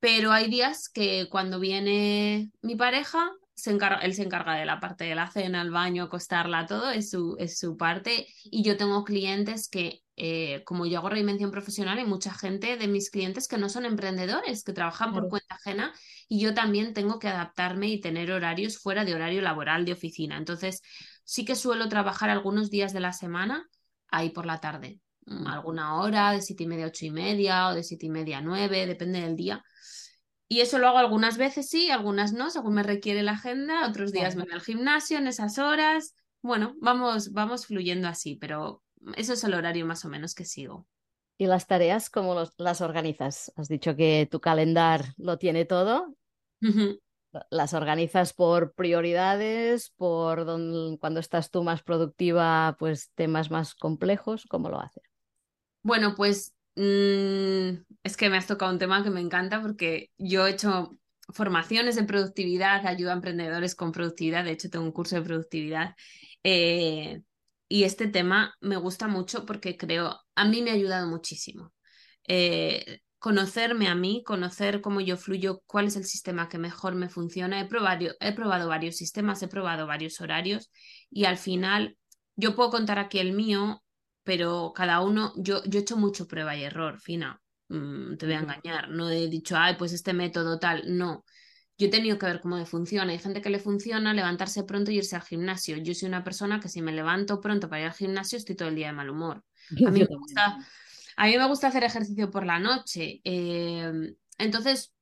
Pero 0.00 0.32
hay 0.32 0.50
días 0.50 0.88
que 0.88 1.28
cuando 1.30 1.60
viene 1.60 2.50
mi 2.60 2.74
pareja, 2.74 3.30
se 3.62 3.70
encarga, 3.70 4.00
él 4.00 4.12
se 4.12 4.24
encarga 4.24 4.56
de 4.56 4.64
la 4.64 4.80
parte 4.80 5.04
de 5.04 5.14
la 5.14 5.30
cena, 5.30 5.62
el 5.62 5.70
baño, 5.70 6.02
acostarla, 6.02 6.66
todo, 6.66 6.90
es 6.90 7.10
su, 7.10 7.36
es 7.38 7.60
su 7.60 7.76
parte. 7.76 8.26
Y 8.42 8.64
yo 8.64 8.76
tengo 8.76 9.04
clientes 9.04 9.68
que 9.68 10.02
eh, 10.16 10.64
como 10.64 10.84
yo 10.84 10.98
hago 10.98 11.10
reinvención 11.10 11.52
profesional, 11.52 11.96
hay 11.96 12.04
mucha 12.04 12.34
gente 12.34 12.76
de 12.76 12.88
mis 12.88 13.08
clientes 13.08 13.46
que 13.46 13.58
no 13.58 13.68
son 13.68 13.84
emprendedores, 13.84 14.64
que 14.64 14.72
trabajan 14.72 15.12
por 15.12 15.28
cuenta 15.28 15.54
ajena 15.54 15.92
y 16.28 16.40
yo 16.40 16.54
también 16.54 16.92
tengo 16.92 17.20
que 17.20 17.28
adaptarme 17.28 17.86
y 17.86 18.00
tener 18.00 18.32
horarios 18.32 18.78
fuera 18.78 19.04
de 19.04 19.14
horario 19.14 19.40
laboral 19.42 19.84
de 19.84 19.92
oficina. 19.92 20.38
Entonces, 20.38 20.82
sí 21.22 21.44
que 21.44 21.54
suelo 21.54 21.88
trabajar 21.88 22.30
algunos 22.30 22.68
días 22.68 22.92
de 22.92 22.98
la 22.98 23.12
semana 23.12 23.68
ahí 24.08 24.30
por 24.30 24.44
la 24.44 24.58
tarde, 24.58 24.98
mm, 25.26 25.46
alguna 25.46 26.00
hora 26.00 26.32
de 26.32 26.42
siete 26.42 26.64
y 26.64 26.66
media 26.66 26.86
a 26.86 26.88
ocho 26.88 27.06
y 27.06 27.12
media 27.12 27.68
o 27.68 27.74
de 27.74 27.84
siete 27.84 28.06
y 28.06 28.10
media 28.10 28.38
a 28.38 28.40
nueve, 28.40 28.88
depende 28.88 29.20
del 29.20 29.36
día. 29.36 29.62
Y 30.52 30.60
eso 30.60 30.76
lo 30.76 30.86
hago 30.86 30.98
algunas 30.98 31.38
veces 31.38 31.70
sí, 31.70 31.90
algunas 31.90 32.34
no, 32.34 32.50
según 32.50 32.74
me 32.74 32.82
requiere 32.82 33.22
la 33.22 33.32
agenda. 33.32 33.88
Otros 33.88 34.12
días 34.12 34.36
me 34.36 34.42
voy 34.42 34.52
al 34.52 34.60
gimnasio 34.60 35.16
en 35.16 35.26
esas 35.26 35.56
horas. 35.56 36.14
Bueno, 36.42 36.74
vamos, 36.78 37.32
vamos 37.32 37.64
fluyendo 37.64 38.06
así, 38.06 38.36
pero 38.36 38.82
eso 39.16 39.32
es 39.32 39.42
el 39.44 39.54
horario 39.54 39.86
más 39.86 40.04
o 40.04 40.10
menos 40.10 40.34
que 40.34 40.44
sigo. 40.44 40.86
¿Y 41.38 41.46
las 41.46 41.66
tareas 41.66 42.10
cómo 42.10 42.36
las 42.58 42.80
organizas? 42.82 43.50
Has 43.56 43.68
dicho 43.68 43.96
que 43.96 44.28
tu 44.30 44.42
calendar 44.42 45.14
lo 45.16 45.38
tiene 45.38 45.64
todo. 45.64 46.14
¿Las 47.48 47.72
organizas 47.72 48.34
por 48.34 48.74
prioridades, 48.74 49.88
por 49.96 50.44
cuando 51.00 51.20
estás 51.20 51.50
tú 51.50 51.62
más 51.62 51.82
productiva, 51.82 52.76
pues 52.78 53.10
temas 53.14 53.50
más 53.50 53.74
complejos? 53.74 54.44
¿Cómo 54.50 54.68
lo 54.68 54.80
haces? 54.80 55.04
Bueno, 55.82 56.12
pues 56.14 56.52
Mm, 56.74 57.84
es 58.02 58.16
que 58.16 58.30
me 58.30 58.36
has 58.36 58.46
tocado 58.46 58.72
un 58.72 58.78
tema 58.78 59.02
que 59.02 59.10
me 59.10 59.20
encanta 59.20 59.60
porque 59.60 60.10
yo 60.18 60.46
he 60.46 60.50
hecho 60.52 60.96
formaciones 61.28 61.96
de 61.96 62.04
productividad, 62.04 62.86
ayudo 62.86 63.10
a 63.10 63.14
emprendedores 63.14 63.74
con 63.74 63.92
productividad, 63.92 64.44
de 64.44 64.52
hecho 64.52 64.70
tengo 64.70 64.84
un 64.84 64.92
curso 64.92 65.16
de 65.16 65.22
productividad. 65.22 65.94
Eh, 66.44 67.22
y 67.68 67.84
este 67.84 68.06
tema 68.06 68.54
me 68.60 68.76
gusta 68.76 69.08
mucho 69.08 69.46
porque 69.46 69.76
creo, 69.76 70.20
a 70.34 70.44
mí 70.44 70.62
me 70.62 70.70
ha 70.70 70.74
ayudado 70.74 71.08
muchísimo. 71.08 71.72
Eh, 72.28 73.00
conocerme 73.18 73.88
a 73.88 73.94
mí, 73.94 74.22
conocer 74.26 74.80
cómo 74.80 75.00
yo 75.00 75.16
fluyo, 75.16 75.62
cuál 75.66 75.86
es 75.86 75.96
el 75.96 76.04
sistema 76.04 76.48
que 76.48 76.58
mejor 76.58 76.94
me 76.96 77.08
funciona. 77.08 77.60
He 77.60 77.66
probado, 77.66 78.14
he 78.20 78.32
probado 78.32 78.68
varios 78.68 78.96
sistemas, 78.96 79.42
he 79.42 79.48
probado 79.48 79.86
varios 79.86 80.20
horarios 80.20 80.70
y 81.10 81.24
al 81.24 81.38
final 81.38 81.96
yo 82.36 82.56
puedo 82.56 82.70
contar 82.70 82.98
aquí 82.98 83.18
el 83.20 83.32
mío, 83.32 83.82
pero 84.24 84.72
cada 84.74 85.00
uno, 85.00 85.32
yo, 85.36 85.62
yo 85.64 85.78
he 85.78 85.82
hecho 85.82 85.96
mucho 85.96 86.26
prueba 86.26 86.56
y 86.56 86.64
error, 86.64 87.00
Fina, 87.00 87.40
mm, 87.68 88.16
te 88.16 88.26
voy 88.26 88.34
a 88.34 88.40
engañar, 88.40 88.88
no 88.90 89.10
he 89.10 89.28
dicho, 89.28 89.56
ay, 89.56 89.76
pues 89.76 89.92
este 89.92 90.12
método 90.12 90.58
tal, 90.58 90.96
no. 90.96 91.24
Yo 91.78 91.88
he 91.88 91.90
tenido 91.90 92.18
que 92.18 92.26
ver 92.26 92.40
cómo 92.40 92.56
me 92.56 92.66
funciona. 92.66 93.12
Hay 93.12 93.18
gente 93.18 93.40
que 93.40 93.50
le 93.50 93.58
funciona 93.58 94.14
levantarse 94.14 94.62
pronto 94.62 94.90
y 94.90 94.98
irse 94.98 95.16
al 95.16 95.22
gimnasio. 95.22 95.78
Yo 95.78 95.94
soy 95.94 96.08
una 96.08 96.22
persona 96.22 96.60
que 96.60 96.68
si 96.68 96.82
me 96.82 96.92
levanto 96.92 97.40
pronto 97.40 97.68
para 97.68 97.82
ir 97.82 97.88
al 97.88 97.94
gimnasio 97.94 98.38
estoy 98.38 98.54
todo 98.54 98.68
el 98.68 98.76
día 98.76 98.88
de 98.88 98.92
mal 98.92 99.10
humor. 99.10 99.42
A 99.84 99.90
mí 99.90 100.00
me 100.08 100.16
gusta, 100.16 100.58
a 101.16 101.26
mí 101.26 101.36
me 101.36 101.48
gusta 101.48 101.68
hacer 101.68 101.82
ejercicio 101.82 102.30
por 102.30 102.46
la 102.46 102.60
noche. 102.60 103.20
Em, 103.24 104.14
entonces, 104.38 104.94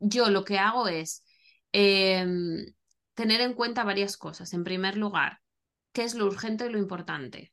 yo 0.00 0.28
lo 0.28 0.44
que 0.44 0.58
hago 0.58 0.88
es 0.88 1.24
em, 1.72 2.66
tener 3.14 3.40
en 3.40 3.54
cuenta 3.54 3.84
varias 3.84 4.16
cosas. 4.16 4.52
En 4.52 4.64
primer 4.64 4.96
lugar, 4.96 5.40
qué 5.92 6.04
es 6.04 6.14
lo 6.14 6.26
urgente 6.26 6.66
y 6.66 6.70
lo 6.70 6.78
importante. 6.78 7.52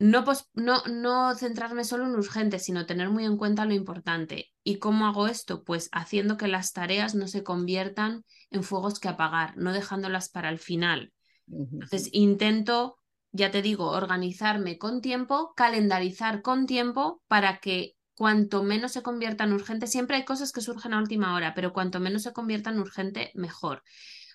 No, 0.00 0.24
no, 0.54 0.82
no 0.86 1.34
centrarme 1.34 1.84
solo 1.84 2.06
en 2.06 2.14
urgente, 2.14 2.58
sino 2.58 2.86
tener 2.86 3.10
muy 3.10 3.26
en 3.26 3.36
cuenta 3.36 3.66
lo 3.66 3.74
importante. 3.74 4.50
¿Y 4.64 4.78
cómo 4.78 5.06
hago 5.06 5.26
esto? 5.26 5.62
Pues 5.62 5.90
haciendo 5.92 6.38
que 6.38 6.48
las 6.48 6.72
tareas 6.72 7.14
no 7.14 7.28
se 7.28 7.44
conviertan 7.44 8.24
en 8.50 8.62
fuegos 8.62 8.98
que 8.98 9.08
apagar, 9.08 9.58
no 9.58 9.74
dejándolas 9.74 10.30
para 10.30 10.48
el 10.48 10.58
final. 10.58 11.12
Entonces, 11.46 12.08
intento 12.12 12.96
ya 13.32 13.50
te 13.50 13.60
digo, 13.60 13.90
organizarme 13.90 14.78
con 14.78 15.02
tiempo, 15.02 15.52
calendarizar 15.54 16.40
con 16.40 16.66
tiempo 16.66 17.22
para 17.28 17.58
que 17.58 17.94
cuanto 18.14 18.62
menos 18.62 18.92
se 18.92 19.02
convierta 19.02 19.44
en 19.44 19.52
urgente, 19.52 19.86
siempre 19.86 20.16
hay 20.16 20.24
cosas 20.24 20.52
que 20.52 20.62
surgen 20.62 20.94
a 20.94 20.98
última 20.98 21.34
hora, 21.34 21.54
pero 21.54 21.72
cuanto 21.72 22.00
menos 22.00 22.22
se 22.22 22.32
convierta 22.32 22.70
en 22.70 22.80
urgente, 22.80 23.32
mejor. 23.34 23.82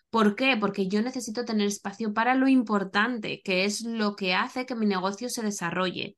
¿Por 0.09 0.35
qué? 0.35 0.55
Porque 0.57 0.87
yo 0.87 1.01
necesito 1.01 1.45
tener 1.45 1.67
espacio 1.67 2.13
para 2.13 2.35
lo 2.35 2.47
importante, 2.47 3.41
que 3.43 3.65
es 3.65 3.81
lo 3.81 4.15
que 4.15 4.33
hace 4.33 4.65
que 4.65 4.75
mi 4.75 4.85
negocio 4.85 5.29
se 5.29 5.41
desarrolle. 5.41 6.17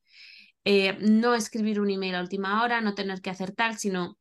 Eh, 0.65 0.97
no 0.99 1.33
escribir 1.33 1.79
un 1.79 1.89
email 1.89 2.15
a 2.15 2.21
última 2.21 2.61
hora, 2.63 2.81
no 2.81 2.93
tener 2.93 3.21
que 3.21 3.29
hacer 3.29 3.53
tal, 3.53 3.77
sino 3.77 4.17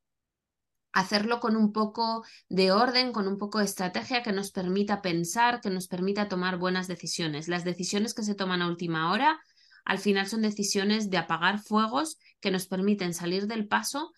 hacerlo 0.93 1.41
con 1.41 1.57
un 1.57 1.73
poco 1.73 2.25
de 2.49 2.73
orden, 2.73 3.13
con 3.13 3.29
un 3.29 3.37
poco 3.37 3.59
de 3.59 3.67
estrategia 3.67 4.23
que 4.23 4.33
nos 4.33 4.51
permita 4.51 5.03
pensar, 5.03 5.61
que 5.61 5.69
nos 5.69 5.89
permita 5.89 6.29
tomar 6.29 6.57
buenas 6.57 6.89
decisiones. 6.89 7.49
Las 7.49 7.65
decisiones 7.65 8.15
que 8.15 8.23
se 8.23 8.35
toman 8.35 8.63
a 8.63 8.69
última 8.69 9.13
hora, 9.13 9.39
al 9.85 9.99
final 9.99 10.27
son 10.27 10.41
decisiones 10.41 11.11
de 11.11 11.19
apagar 11.19 11.59
fuegos 11.59 12.17
que 12.41 12.51
nos 12.51 12.67
permiten 12.67 13.13
salir 13.13 13.47
del 13.47 13.69
paso, 13.69 14.11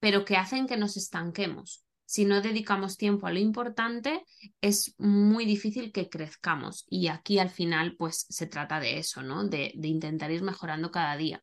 pero 0.00 0.24
que 0.24 0.38
hacen 0.38 0.66
que 0.66 0.78
nos 0.78 0.96
estanquemos. 0.96 1.84
Si 2.12 2.26
no 2.26 2.42
dedicamos 2.42 2.98
tiempo 2.98 3.26
a 3.26 3.32
lo 3.32 3.38
importante, 3.38 4.22
es 4.60 4.94
muy 4.98 5.46
difícil 5.46 5.92
que 5.92 6.10
crezcamos. 6.10 6.84
Y 6.90 7.08
aquí 7.08 7.38
al 7.38 7.48
final, 7.48 7.96
pues 7.96 8.26
se 8.28 8.46
trata 8.46 8.80
de 8.80 8.98
eso, 8.98 9.22
¿no? 9.22 9.44
De, 9.48 9.72
de 9.74 9.88
intentar 9.88 10.30
ir 10.30 10.42
mejorando 10.42 10.90
cada 10.90 11.16
día. 11.16 11.42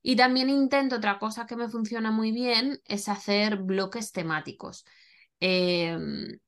Y 0.00 0.14
también 0.14 0.50
intento 0.50 0.94
otra 0.94 1.18
cosa 1.18 1.46
que 1.46 1.56
me 1.56 1.68
funciona 1.68 2.12
muy 2.12 2.30
bien, 2.30 2.78
es 2.84 3.08
hacer 3.08 3.56
bloques 3.56 4.12
temáticos. 4.12 4.84
Em, 5.40 6.38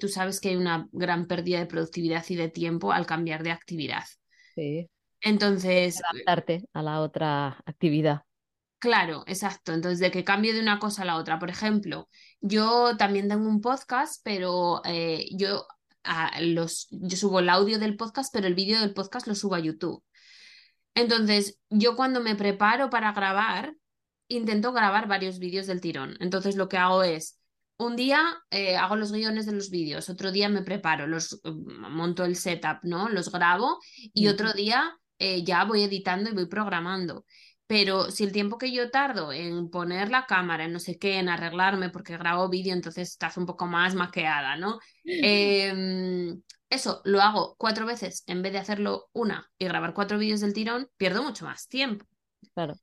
tú 0.00 0.06
sabes 0.06 0.38
que 0.38 0.50
hay 0.50 0.56
una 0.56 0.88
gran 0.92 1.26
pérdida 1.26 1.58
de 1.58 1.66
productividad 1.66 2.24
y 2.28 2.36
de 2.36 2.48
tiempo 2.48 2.92
al 2.92 3.06
cambiar 3.06 3.42
de 3.42 3.50
actividad. 3.50 4.04
Sí. 4.54 4.88
Entonces. 5.20 6.00
Adaptarte 6.12 6.62
a 6.72 6.82
la 6.84 7.00
otra 7.00 7.60
actividad. 7.66 8.22
Claro, 8.86 9.24
exacto. 9.26 9.72
Entonces, 9.72 9.98
de 9.98 10.12
que 10.12 10.22
cambie 10.22 10.52
de 10.54 10.60
una 10.60 10.78
cosa 10.78 11.02
a 11.02 11.04
la 11.04 11.16
otra. 11.16 11.40
Por 11.40 11.50
ejemplo, 11.50 12.08
yo 12.40 12.96
también 12.96 13.28
tengo 13.28 13.48
un 13.48 13.60
podcast, 13.60 14.20
pero 14.22 14.80
eh, 14.84 15.26
yo, 15.36 15.66
los, 16.40 16.86
yo 16.92 17.16
subo 17.16 17.40
el 17.40 17.48
audio 17.48 17.80
del 17.80 17.96
podcast, 17.96 18.32
pero 18.32 18.46
el 18.46 18.54
vídeo 18.54 18.78
del 18.80 18.94
podcast 18.94 19.26
lo 19.26 19.34
subo 19.34 19.56
a 19.56 19.58
YouTube. 19.58 20.04
Entonces, 20.94 21.58
yo 21.68 21.96
cuando 21.96 22.20
me 22.20 22.36
preparo 22.36 22.88
para 22.88 23.10
grabar, 23.10 23.74
intento 24.28 24.72
grabar 24.72 25.08
varios 25.08 25.40
vídeos 25.40 25.66
del 25.66 25.80
tirón. 25.80 26.16
Entonces, 26.20 26.54
lo 26.54 26.68
que 26.68 26.76
hago 26.76 27.02
es, 27.02 27.40
un 27.78 27.96
día 27.96 28.22
eh, 28.52 28.76
hago 28.76 28.94
los 28.94 29.10
guiones 29.10 29.46
de 29.46 29.52
los 29.52 29.68
vídeos, 29.70 30.08
otro 30.08 30.30
día 30.30 30.48
me 30.48 30.62
preparo, 30.62 31.08
los 31.08 31.40
mm, 31.42 31.90
monto 31.90 32.24
el 32.24 32.36
setup, 32.36 32.78
¿no? 32.84 33.08
Los 33.08 33.32
grabo 33.32 33.80
y 34.14 34.28
otro 34.28 34.52
día 34.52 34.96
eh, 35.18 35.44
ya 35.44 35.64
voy 35.64 35.82
editando 35.82 36.30
y 36.30 36.34
voy 36.34 36.46
programando. 36.46 37.24
Pero 37.66 38.10
si 38.10 38.22
el 38.24 38.32
tiempo 38.32 38.58
que 38.58 38.70
yo 38.70 38.90
tardo 38.90 39.32
en 39.32 39.70
poner 39.70 40.10
la 40.10 40.26
cámara, 40.26 40.64
en 40.64 40.72
no 40.72 40.78
sé 40.78 40.98
qué, 40.98 41.18
en 41.18 41.28
arreglarme, 41.28 41.90
porque 41.90 42.16
grabo 42.16 42.48
vídeo, 42.48 42.72
entonces 42.72 43.10
estás 43.10 43.36
un 43.36 43.46
poco 43.46 43.66
más 43.66 43.94
maqueada, 43.94 44.56
¿no? 44.56 44.78
Em, 45.04 46.42
eso 46.70 47.00
lo 47.04 47.20
hago 47.20 47.56
cuatro 47.58 47.86
veces 47.86 48.22
en 48.26 48.42
vez 48.42 48.52
de 48.52 48.58
hacerlo 48.58 49.08
una 49.12 49.50
y 49.58 49.66
grabar 49.66 49.94
cuatro 49.94 50.18
vídeos 50.18 50.40
del 50.40 50.52
tirón, 50.52 50.88
pierdo 50.96 51.22
mucho 51.22 51.44
más 51.44 51.68
tiempo. 51.68 52.06
Claro. 52.54 52.74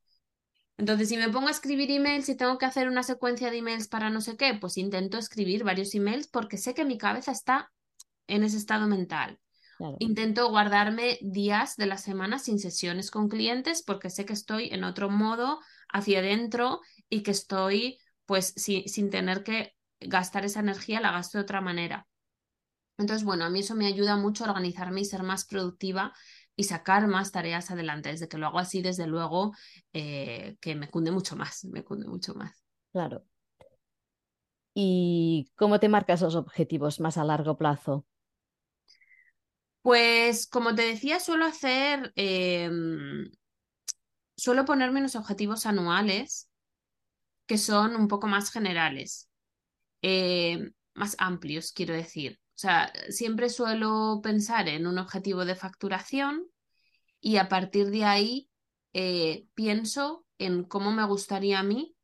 Entonces, 0.76 1.08
si 1.08 1.16
me 1.16 1.28
pongo 1.28 1.48
a 1.48 1.52
escribir 1.52 1.90
emails 1.90 2.28
y 2.28 2.36
tengo 2.36 2.58
que 2.58 2.66
hacer 2.66 2.88
una 2.88 3.02
secuencia 3.04 3.50
de 3.50 3.58
emails 3.58 3.88
para 3.88 4.10
no 4.10 4.20
sé 4.20 4.36
qué, 4.36 4.54
pues 4.54 4.76
intento 4.76 5.18
escribir 5.18 5.64
varios 5.64 5.94
emails 5.94 6.26
porque 6.28 6.58
sé 6.58 6.74
que 6.74 6.84
mi 6.84 6.98
cabeza 6.98 7.30
está 7.30 7.70
en 8.26 8.42
ese 8.42 8.56
estado 8.56 8.86
mental. 8.86 9.38
Intento 9.98 10.48
guardarme 10.50 11.18
días 11.20 11.76
de 11.76 11.86
la 11.86 11.98
semana 11.98 12.38
sin 12.38 12.58
sesiones 12.58 13.10
con 13.10 13.28
clientes 13.28 13.82
porque 13.82 14.10
sé 14.10 14.24
que 14.24 14.32
estoy 14.32 14.68
en 14.70 14.84
otro 14.84 15.10
modo 15.10 15.60
hacia 15.92 16.20
adentro 16.20 16.80
y 17.08 17.22
que 17.22 17.30
estoy 17.30 17.98
pues 18.26 18.54
sin 18.56 19.10
tener 19.10 19.42
que 19.42 19.74
gastar 20.00 20.44
esa 20.44 20.60
energía, 20.60 21.00
la 21.00 21.12
gasto 21.12 21.38
de 21.38 21.42
otra 21.42 21.60
manera. 21.60 22.06
Entonces, 22.96 23.24
bueno, 23.24 23.44
a 23.44 23.50
mí 23.50 23.60
eso 23.60 23.74
me 23.74 23.86
ayuda 23.86 24.16
mucho 24.16 24.44
a 24.44 24.48
organizarme 24.48 25.00
y 25.00 25.04
ser 25.04 25.22
más 25.22 25.44
productiva 25.46 26.12
y 26.56 26.64
sacar 26.64 27.08
más 27.08 27.32
tareas 27.32 27.70
adelante. 27.70 28.10
Desde 28.10 28.28
que 28.28 28.38
lo 28.38 28.46
hago 28.46 28.60
así, 28.60 28.82
desde 28.82 29.06
luego, 29.06 29.52
eh, 29.92 30.56
que 30.60 30.74
me 30.76 30.88
cunde 30.88 31.10
mucho 31.10 31.34
más, 31.34 31.64
me 31.64 31.82
cunde 31.82 32.06
mucho 32.06 32.34
más. 32.34 32.64
Claro. 32.92 33.24
¿Y 34.74 35.50
cómo 35.56 35.80
te 35.80 35.88
marcas 35.88 36.22
los 36.22 36.36
objetivos 36.36 37.00
más 37.00 37.18
a 37.18 37.24
largo 37.24 37.56
plazo? 37.56 38.06
Pues, 39.84 40.46
como 40.46 40.74
te 40.74 40.80
decía, 40.80 41.20
suelo 41.20 41.44
hacer, 41.44 42.10
em, 42.16 43.30
suelo 44.34 44.64
ponerme 44.64 45.00
unos 45.00 45.14
objetivos 45.14 45.66
anuales 45.66 46.48
que 47.46 47.58
son 47.58 47.94
un 47.94 48.08
poco 48.08 48.26
más 48.26 48.50
generales, 48.50 49.28
em, 50.00 50.72
más 50.94 51.16
amplios, 51.18 51.72
quiero 51.72 51.92
decir. 51.92 52.40
O 52.54 52.58
sea, 52.58 52.90
siempre 53.10 53.50
suelo 53.50 54.20
pensar 54.22 54.68
en 54.68 54.86
un 54.86 54.98
objetivo 54.98 55.44
de 55.44 55.54
facturación 55.54 56.46
y 57.20 57.36
a 57.36 57.50
partir 57.50 57.90
de 57.90 58.04
ahí 58.04 58.50
eh, 58.94 59.48
pienso 59.52 60.24
en 60.38 60.64
cómo 60.64 60.92
me 60.92 61.04
gustaría 61.04 61.58
a 61.58 61.62
mí 61.62 61.94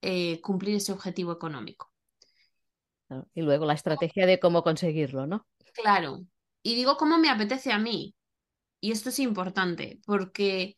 eh, 0.00 0.40
cumplir 0.40 0.76
ese 0.76 0.92
objetivo 0.92 1.30
económico. 1.30 1.92
Y 3.34 3.42
luego 3.42 3.66
la 3.66 3.74
estrategia 3.74 4.24
de 4.24 4.40
cómo 4.40 4.62
conseguirlo, 4.62 5.26
¿no? 5.26 5.46
Claro. 5.74 6.24
Y 6.64 6.74
digo 6.74 6.96
cómo 6.96 7.18
me 7.18 7.30
apetece 7.30 7.70
a 7.70 7.78
mí. 7.78 8.16
Y 8.80 8.90
esto 8.90 9.10
es 9.10 9.20
importante 9.20 10.00
porque 10.04 10.76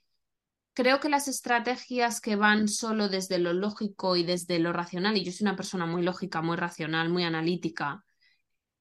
creo 0.74 1.00
que 1.00 1.08
las 1.08 1.28
estrategias 1.28 2.20
que 2.20 2.36
van 2.36 2.68
solo 2.68 3.08
desde 3.08 3.38
lo 3.38 3.54
lógico 3.54 4.16
y 4.16 4.24
desde 4.24 4.58
lo 4.58 4.74
racional, 4.74 5.16
y 5.16 5.24
yo 5.24 5.32
soy 5.32 5.46
una 5.46 5.56
persona 5.56 5.86
muy 5.86 6.02
lógica, 6.02 6.42
muy 6.42 6.56
racional, 6.56 7.08
muy 7.08 7.24
analítica, 7.24 8.04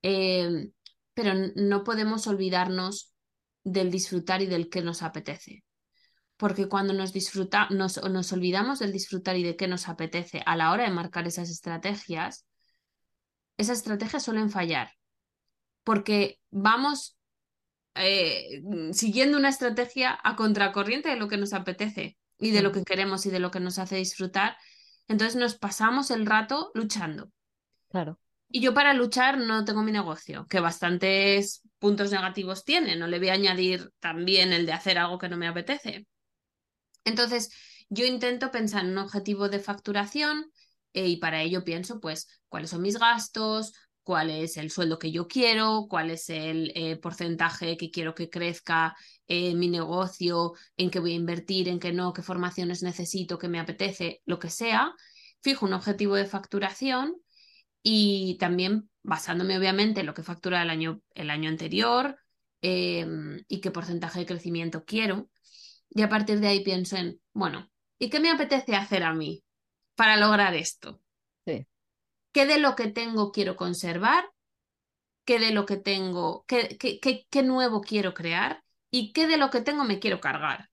Em, 0.07 0.71
pero 1.15 1.33
no 1.55 1.83
podemos 1.83 2.27
olvidarnos 2.27 3.11
del 3.63 3.89
disfrutar 3.89 4.43
y 4.43 4.45
del 4.45 4.69
que 4.69 4.83
nos 4.83 5.01
apetece. 5.01 5.63
Porque 6.37 6.67
cuando 6.69 6.93
nos, 6.93 7.11
disfruta, 7.11 7.67
nos, 7.71 7.97
nos 8.03 8.31
olvidamos 8.31 8.77
del 8.77 8.91
disfrutar 8.91 9.35
y 9.35 9.41
de 9.41 9.55
qué 9.55 9.67
nos 9.67 9.89
apetece 9.89 10.43
a 10.45 10.55
la 10.57 10.71
hora 10.71 10.83
de 10.83 10.91
marcar 10.91 11.25
esas 11.25 11.49
estrategias, 11.49 12.45
esas 13.57 13.79
estrategias 13.79 14.21
suelen 14.21 14.51
fallar. 14.51 14.91
Porque 15.85 16.41
vamos 16.51 17.17
eh, 17.95 18.61
siguiendo 18.91 19.37
una 19.37 19.47
estrategia 19.47 20.19
a 20.21 20.35
contracorriente 20.35 21.07
de 21.07 21.15
lo 21.15 21.29
que 21.29 21.37
nos 21.37 21.53
apetece 21.53 22.17
y 22.37 22.51
de 22.51 22.61
lo 22.61 22.73
que 22.73 22.83
queremos 22.83 23.25
y 23.25 23.29
de 23.29 23.39
lo 23.39 23.51
que 23.51 23.61
nos 23.61 23.79
hace 23.79 23.95
disfrutar. 23.95 24.57
Entonces 25.07 25.37
nos 25.37 25.55
pasamos 25.55 26.11
el 26.11 26.25
rato 26.25 26.71
luchando. 26.73 27.31
Claro. 27.89 28.19
Y 28.49 28.61
yo 28.61 28.73
para 28.73 28.93
luchar 28.93 29.37
no 29.37 29.63
tengo 29.63 29.81
mi 29.81 29.91
negocio, 29.91 30.45
que 30.47 30.59
bastantes 30.59 31.61
puntos 31.79 32.11
negativos 32.11 32.65
tiene. 32.65 32.95
No 32.95 33.07
le 33.07 33.19
voy 33.19 33.29
a 33.29 33.33
añadir 33.33 33.91
también 33.99 34.51
el 34.51 34.65
de 34.65 34.73
hacer 34.73 34.97
algo 34.97 35.17
que 35.17 35.29
no 35.29 35.37
me 35.37 35.47
apetece. 35.47 36.05
Entonces, 37.05 37.51
yo 37.89 38.05
intento 38.05 38.51
pensar 38.51 38.83
en 38.83 38.91
un 38.91 38.97
objetivo 38.97 39.47
de 39.47 39.59
facturación 39.59 40.51
eh, 40.93 41.07
y 41.07 41.17
para 41.17 41.41
ello 41.41 41.63
pienso, 41.63 41.99
pues, 41.99 42.27
cuáles 42.49 42.71
son 42.71 42.81
mis 42.81 42.97
gastos, 42.97 43.73
cuál 44.05 44.29
es 44.29 44.55
el 44.57 44.69
sueldo 44.69 44.99
que 44.99 45.11
yo 45.11 45.27
quiero, 45.27 45.87
cuál 45.89 46.11
es 46.11 46.29
el 46.29 46.71
eh, 46.75 46.95
porcentaje 46.95 47.75
que 47.75 47.91
quiero 47.91 48.15
que 48.15 48.29
crezca 48.29 48.95
mi 49.27 49.69
negocio, 49.69 50.53
en 50.77 50.91
qué 50.91 50.99
voy 50.99 51.13
a 51.13 51.15
invertir, 51.15 51.67
en 51.67 51.79
qué 51.79 51.91
no, 51.91 52.13
qué 52.13 52.21
formaciones 52.21 52.83
necesito, 52.83 53.39
qué 53.39 53.47
me 53.47 53.59
apetece, 53.59 54.21
lo 54.25 54.37
que 54.37 54.51
sea. 54.51 54.93
Fijo 55.41 55.65
un 55.65 55.73
objetivo 55.73 56.13
de 56.15 56.27
facturación 56.27 57.15
y 57.81 58.37
también 58.39 58.89
basándome 59.01 59.57
obviamente 59.57 60.01
en 60.01 60.05
lo 60.05 60.13
que 60.13 60.23
factura 60.23 60.61
el 60.61 60.69
año, 60.69 61.01
el 61.13 61.29
año 61.29 61.49
anterior 61.49 62.17
em, 62.61 63.43
y 63.47 63.61
qué 63.61 63.71
porcentaje 63.71 64.19
de 64.19 64.25
crecimiento 64.25 64.85
quiero. 64.85 65.29
Y 65.89 66.01
a 66.01 66.09
partir 66.09 66.39
de 66.39 66.47
ahí 66.47 66.63
pienso 66.63 66.97
en, 66.97 67.19
bueno, 67.33 67.71
¿y 67.99 68.09
qué 68.09 68.19
me 68.19 68.31
apetece 68.31 68.75
hacer 68.75 69.03
a 69.03 69.13
mí 69.13 69.43
para 69.95 70.17
lograr 70.17 70.53
esto? 70.55 71.01
Sí. 71.45 71.65
¿Qué 72.35 72.45
de 72.45 72.59
lo 72.59 72.75
que 72.75 72.87
tengo 72.87 73.31
quiero 73.31 73.55
conservar? 73.55 74.29
¿Qué 75.23 75.39
de 75.39 75.51
lo 75.51 75.65
que 75.65 75.77
tengo, 75.77 76.43
qué, 76.49 76.77
qué, 76.77 77.25
qué, 77.29 77.43
nuevo 77.43 77.79
quiero 77.79 78.13
crear? 78.13 78.61
¿Y 78.91 79.13
qué 79.13 79.25
de 79.25 79.37
lo 79.37 79.49
que 79.49 79.61
tengo 79.61 79.85
me 79.85 79.99
quiero 79.99 80.19
cargar? 80.19 80.69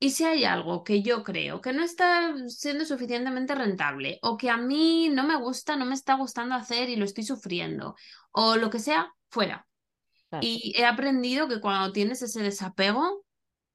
Y 0.00 0.10
si 0.10 0.24
hay 0.24 0.44
algo 0.44 0.82
que 0.82 1.02
yo 1.02 1.22
creo 1.22 1.60
que 1.60 1.72
no 1.72 1.84
está 1.84 2.34
siendo 2.48 2.84
suficientemente 2.86 3.54
rentable 3.54 4.18
o 4.22 4.36
que 4.36 4.50
a 4.50 4.56
mí 4.56 5.08
no 5.10 5.22
me 5.22 5.36
gusta, 5.36 5.76
no 5.76 5.86
me 5.86 5.94
está 5.94 6.14
gustando 6.14 6.56
hacer 6.56 6.88
y 6.88 6.96
lo 6.96 7.04
estoy 7.04 7.22
sufriendo 7.22 7.94
o 8.32 8.56
lo 8.56 8.68
que 8.68 8.80
sea, 8.80 9.14
fuera. 9.28 9.68
Y 10.40 10.74
he 10.76 10.86
aprendido 10.86 11.46
que 11.46 11.60
cuando 11.60 11.92
tienes 11.92 12.20
ese 12.20 12.42
desapego, 12.42 13.24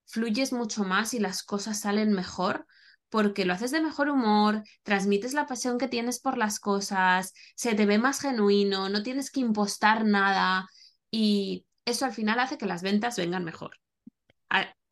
fluyes 0.05 0.51
mucho 0.51 0.83
más 0.83 1.13
y 1.13 1.19
las 1.19 1.43
cosas 1.43 1.79
salen 1.79 2.11
mejor 2.11 2.67
porque 3.09 3.45
lo 3.45 3.53
haces 3.53 3.71
de 3.71 3.81
mejor 3.81 4.09
humor, 4.09 4.63
transmites 4.83 5.33
la 5.33 5.47
pasión 5.47 5.77
que 5.77 5.87
tienes 5.87 6.19
por 6.19 6.37
las 6.37 6.59
cosas, 6.59 7.33
se 7.55 7.75
te 7.75 7.85
ve 7.85 7.97
más 7.97 8.19
genuino, 8.19 8.89
no 8.89 9.03
tienes 9.03 9.31
que 9.31 9.39
impostar 9.39 10.05
nada 10.05 10.67
y 11.11 11.65
eso 11.85 12.05
al 12.05 12.13
final 12.13 12.39
hace 12.39 12.57
que 12.57 12.65
las 12.65 12.81
ventas 12.81 13.17
vengan 13.17 13.43
mejor. 13.43 13.79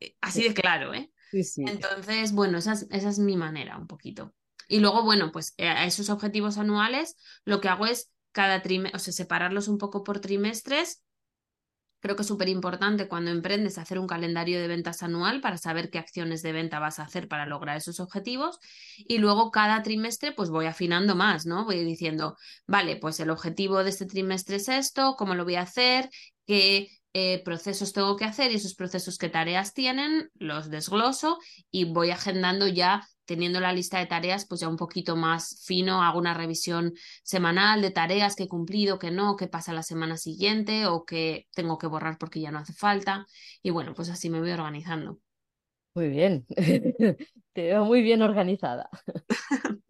Eh, 0.00 0.16
así 0.20 0.42
de 0.42 0.54
claro, 0.54 0.94
¿eh? 0.94 1.10
Sí, 1.30 1.44
sí. 1.44 1.64
Entonces, 1.66 2.32
bueno, 2.32 2.58
esa 2.58 2.72
es, 2.72 2.86
esa 2.90 3.08
es 3.08 3.18
mi 3.18 3.36
manera 3.36 3.76
un 3.76 3.86
poquito. 3.86 4.34
Y 4.68 4.80
luego, 4.80 5.02
bueno, 5.02 5.30
pues 5.32 5.54
eh, 5.56 5.68
a 5.68 5.84
esos 5.84 6.10
objetivos 6.10 6.58
anuales 6.58 7.16
lo 7.44 7.60
que 7.60 7.68
hago 7.68 7.86
es 7.86 8.12
cada 8.32 8.62
trimestre, 8.62 8.96
o 8.96 8.98
sea, 8.98 9.12
separarlos 9.12 9.68
un 9.68 9.78
poco 9.78 10.02
por 10.02 10.20
trimestres 10.20 11.03
Creo 12.04 12.16
que 12.16 12.20
es 12.22 12.28
súper 12.28 12.50
importante 12.50 13.08
cuando 13.08 13.30
emprendes 13.30 13.78
hacer 13.78 13.98
un 13.98 14.06
calendario 14.06 14.60
de 14.60 14.68
ventas 14.68 15.02
anual 15.02 15.40
para 15.40 15.56
saber 15.56 15.88
qué 15.88 15.98
acciones 15.98 16.42
de 16.42 16.52
venta 16.52 16.78
vas 16.78 16.98
a 16.98 17.04
hacer 17.04 17.28
para 17.28 17.46
lograr 17.46 17.78
esos 17.78 17.98
objetivos. 17.98 18.58
Y 19.08 19.16
luego 19.16 19.50
cada 19.50 19.82
trimestre 19.82 20.32
pues 20.32 20.50
voy 20.50 20.66
afinando 20.66 21.14
más, 21.14 21.46
¿no? 21.46 21.64
Voy 21.64 21.82
diciendo, 21.82 22.36
vale, 22.66 22.96
pues 22.96 23.20
el 23.20 23.30
objetivo 23.30 23.82
de 23.82 23.88
este 23.88 24.04
trimestre 24.04 24.56
es 24.56 24.68
esto, 24.68 25.14
cómo 25.16 25.34
lo 25.34 25.44
voy 25.44 25.54
a 25.54 25.62
hacer, 25.62 26.10
qué 26.46 26.90
eh, 27.14 27.42
procesos 27.42 27.94
tengo 27.94 28.16
que 28.16 28.26
hacer 28.26 28.52
y 28.52 28.56
esos 28.56 28.74
procesos 28.74 29.16
qué 29.16 29.30
tareas 29.30 29.72
tienen, 29.72 30.28
los 30.34 30.68
desgloso 30.68 31.38
y 31.70 31.84
voy 31.84 32.10
agendando 32.10 32.68
ya 32.68 33.08
teniendo 33.24 33.60
la 33.60 33.72
lista 33.72 33.98
de 33.98 34.06
tareas, 34.06 34.46
pues 34.46 34.60
ya 34.60 34.68
un 34.68 34.76
poquito 34.76 35.16
más 35.16 35.62
fino, 35.64 36.02
hago 36.02 36.18
una 36.18 36.34
revisión 36.34 36.92
semanal 37.22 37.82
de 37.82 37.90
tareas 37.90 38.36
que 38.36 38.44
he 38.44 38.48
cumplido, 38.48 38.98
que 38.98 39.10
no, 39.10 39.36
que 39.36 39.48
pasa 39.48 39.72
la 39.72 39.82
semana 39.82 40.16
siguiente 40.16 40.86
o 40.86 41.04
que 41.04 41.46
tengo 41.54 41.78
que 41.78 41.86
borrar 41.86 42.18
porque 42.18 42.40
ya 42.40 42.50
no 42.50 42.58
hace 42.58 42.72
falta. 42.72 43.26
Y 43.62 43.70
bueno, 43.70 43.94
pues 43.94 44.10
así 44.10 44.30
me 44.30 44.40
voy 44.40 44.50
organizando. 44.50 45.18
Muy 45.94 46.08
bien, 46.08 46.44
te 47.52 47.62
veo 47.62 47.84
muy 47.84 48.02
bien 48.02 48.22
organizada. 48.22 48.88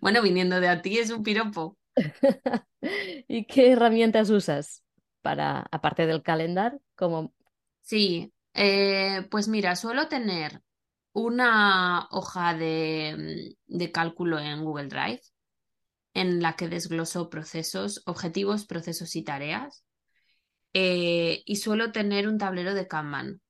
bueno, 0.00 0.22
viniendo 0.22 0.58
de 0.60 0.68
a 0.68 0.80
ti 0.80 0.98
es 0.98 1.10
un 1.10 1.22
piropo. 1.22 1.76
¿Y 3.28 3.44
qué 3.44 3.72
herramientas 3.72 4.30
usas 4.30 4.82
para, 5.20 5.66
aparte 5.70 6.06
del 6.06 6.22
calendar, 6.22 6.78
como... 6.96 7.34
Sí, 7.82 8.32
eh, 8.54 9.26
pues 9.30 9.48
mira, 9.48 9.76
suelo 9.76 10.08
tener 10.08 10.62
una 11.12 12.06
hoja 12.10 12.54
de, 12.54 13.56
de 13.66 13.92
cálculo 13.92 14.38
en 14.38 14.64
Google 14.64 14.88
Drive 14.88 15.22
en 16.14 16.42
la 16.42 16.56
que 16.56 16.68
desgloso 16.68 17.30
procesos, 17.30 18.02
objetivos, 18.06 18.66
procesos 18.66 19.14
y 19.16 19.22
tareas. 19.22 19.84
Eh, 20.72 21.42
y 21.44 21.56
suelo 21.56 21.92
tener 21.92 22.28
un 22.28 22.38
tablero 22.38 22.74
de 22.74 22.86
Kanban. 22.86 23.40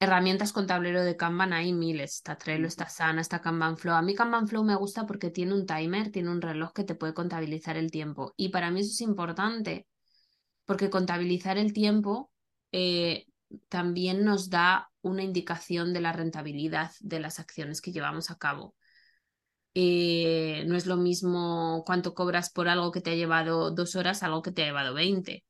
Herramientas 0.00 0.52
con 0.52 0.66
tablero 0.66 1.02
de 1.02 1.16
Kanban 1.16 1.52
hay 1.52 1.72
miles. 1.72 2.16
Está 2.16 2.38
Trello, 2.38 2.66
está 2.66 2.88
Sana, 2.88 3.20
está 3.20 3.40
Kanban 3.40 3.76
Flow. 3.76 3.94
A 3.94 4.02
mí 4.02 4.14
Kanban 4.14 4.48
Flow 4.48 4.64
me 4.64 4.76
gusta 4.76 5.06
porque 5.06 5.30
tiene 5.30 5.54
un 5.54 5.66
timer, 5.66 6.10
tiene 6.10 6.30
un 6.30 6.40
reloj 6.40 6.72
que 6.72 6.84
te 6.84 6.94
puede 6.94 7.14
contabilizar 7.14 7.76
el 7.76 7.90
tiempo. 7.90 8.32
Y 8.36 8.50
para 8.50 8.70
mí 8.70 8.80
eso 8.80 8.90
es 8.90 9.00
importante 9.00 9.86
porque 10.64 10.90
contabilizar 10.90 11.58
el 11.58 11.72
tiempo 11.72 12.30
eh, 12.72 13.26
también 13.68 14.24
nos 14.24 14.50
da 14.50 14.90
una 15.02 15.22
indicación 15.22 15.92
de 15.92 16.00
la 16.00 16.12
rentabilidad 16.12 16.90
de 17.00 17.20
las 17.20 17.38
acciones 17.38 17.80
que 17.80 17.92
llevamos 17.92 18.30
a 18.30 18.36
cabo. 18.38 18.74
Eh, 19.74 20.64
no 20.66 20.76
es 20.76 20.86
lo 20.86 20.96
mismo 20.96 21.82
cuánto 21.86 22.14
cobras 22.14 22.50
por 22.50 22.68
algo 22.68 22.90
que 22.90 23.00
te 23.00 23.10
ha 23.10 23.14
llevado 23.14 23.70
dos 23.70 23.94
horas, 23.96 24.22
algo 24.22 24.42
que 24.42 24.50
te 24.50 24.62
ha 24.62 24.66
llevado 24.66 24.94
20. 24.94 25.44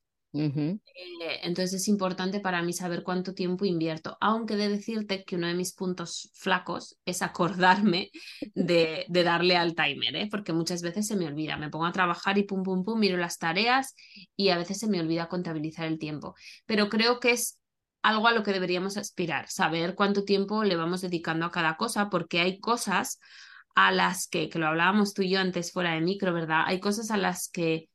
Eh, 0.93 1.39
entonces 1.43 1.81
es 1.81 1.87
importante 1.87 2.39
para 2.39 2.61
mí 2.61 2.71
saber 2.73 3.03
cuánto 3.03 3.33
tiempo 3.33 3.65
invierto, 3.65 4.17
aunque 4.21 4.55
de 4.55 4.69
decirte 4.69 5.23
que 5.23 5.35
uno 5.35 5.47
de 5.47 5.55
mis 5.55 5.73
puntos 5.73 6.29
flacos 6.33 6.97
es 7.05 7.21
acordarme 7.21 8.11
de, 8.53 9.05
de 9.07 9.23
darle 9.23 9.57
al 9.57 9.73
timer, 9.75 10.15
¿eh? 10.15 10.27
porque 10.29 10.53
muchas 10.53 10.81
veces 10.81 11.07
se 11.07 11.15
me 11.15 11.25
olvida, 11.25 11.57
me 11.57 11.69
pongo 11.69 11.85
a 11.85 11.91
trabajar 11.91 12.37
y 12.37 12.43
pum, 12.43 12.63
pum, 12.63 12.83
pum, 12.83 12.99
miro 12.99 13.17
las 13.17 13.39
tareas 13.39 13.95
y 14.35 14.49
a 14.49 14.57
veces 14.57 14.77
se 14.77 14.87
me 14.87 14.99
olvida 14.99 15.27
contabilizar 15.27 15.87
el 15.87 15.97
tiempo. 15.97 16.35
Pero 16.65 16.89
creo 16.89 17.19
que 17.19 17.31
es 17.31 17.58
algo 18.01 18.27
a 18.27 18.31
lo 18.31 18.43
que 18.43 18.53
deberíamos 18.53 18.97
aspirar, 18.97 19.49
saber 19.49 19.95
cuánto 19.95 20.23
tiempo 20.23 20.63
le 20.63 20.75
vamos 20.75 21.01
dedicando 21.01 21.45
a 21.45 21.51
cada 21.51 21.77
cosa, 21.77 22.09
porque 22.09 22.39
hay 22.39 22.59
cosas 22.59 23.19
a 23.75 23.91
las 23.91 24.27
que, 24.27 24.49
que 24.49 24.59
lo 24.59 24.67
hablábamos 24.67 25.13
tú 25.13 25.21
y 25.21 25.31
yo 25.31 25.39
antes 25.39 25.71
fuera 25.71 25.93
de 25.93 26.01
micro, 26.01 26.33
¿verdad? 26.33 26.63
Hay 26.65 26.79
cosas 26.79 27.11
a 27.11 27.17
las 27.17 27.49
que 27.49 27.89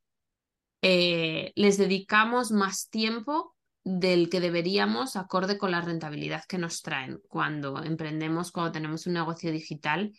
eh, 0.83 1.53
les 1.57 1.79
dedicamos 1.79 2.53
más 2.53 2.89
tiempo 2.91 3.55
del 3.85 4.31
que 4.31 4.41
deberíamos 4.41 5.17
acorde 5.17 5.59
con 5.59 5.71
la 5.71 5.81
rentabilidad 5.81 6.45
que 6.49 6.59
nos 6.59 6.83
traen 6.83 7.21
cuando 7.29 7.83
emprendemos, 7.83 8.51
cuando 8.51 8.73
tenemos 8.73 9.07
un 9.07 9.15
negocio 9.15 9.53
digital 9.53 10.13